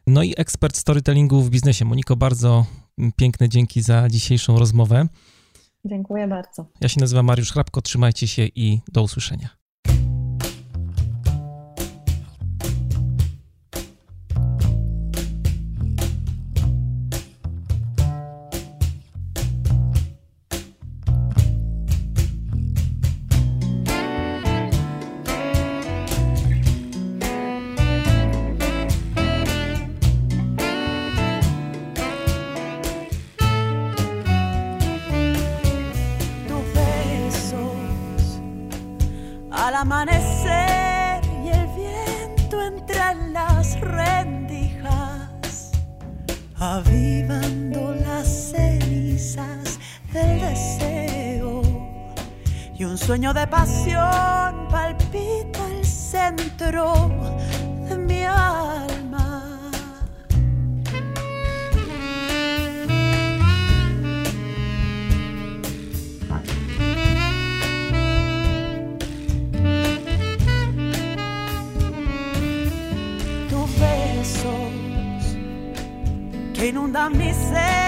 no 0.08 0.24
i 0.24 0.34
ekspert 0.38 0.78
storytellingu 0.78 1.42
w 1.42 1.50
biznesie. 1.50 1.86
Moniko, 1.86 2.16
bardzo 2.16 2.66
piękne 3.16 3.50
dzięki 3.50 3.82
za 3.82 4.10
dzisiejszą 4.10 4.60
rozmowę. 4.60 5.08
Dziękuję 5.86 6.28
bardzo. 6.28 6.66
Ja 6.82 6.90
się 6.90 7.00
nazywam 7.00 7.26
Mariusz 7.26 7.52
Hrabko, 7.52 7.82
trzymajcie 7.82 8.28
się 8.28 8.48
i 8.56 8.80
do 8.92 9.04
usłyszenia. 9.04 9.57
the 76.98 77.10
missing. 77.12 77.87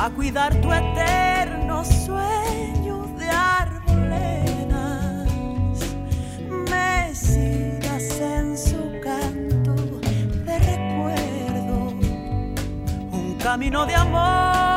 a 0.00 0.08
cuidar 0.08 0.54
tu 0.62 0.72
eterno 0.72 1.84
sueño 1.84 3.04
de 3.18 3.28
arboledas. 3.28 5.28
Mesidas 6.70 8.18
en 8.18 8.56
su 8.56 8.98
canto 9.02 9.74
de 10.46 10.58
recuerdo, 10.58 11.92
un 13.12 13.36
camino 13.42 13.84
de 13.84 13.94
amor. 13.94 14.69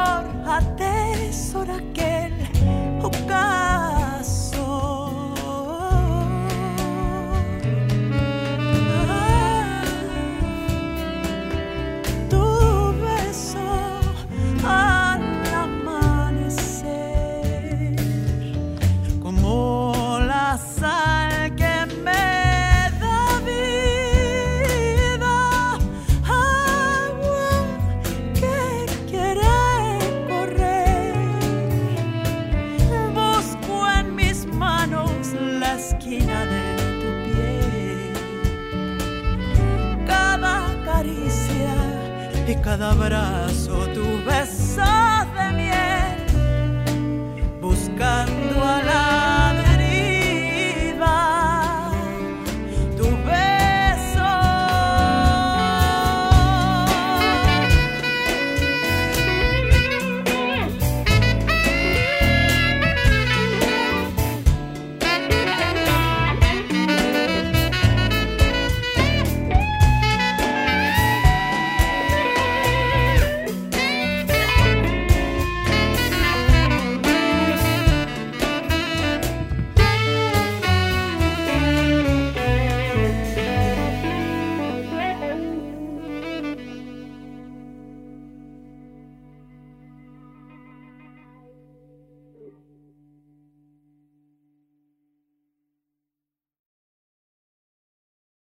cadabra 42.73 43.42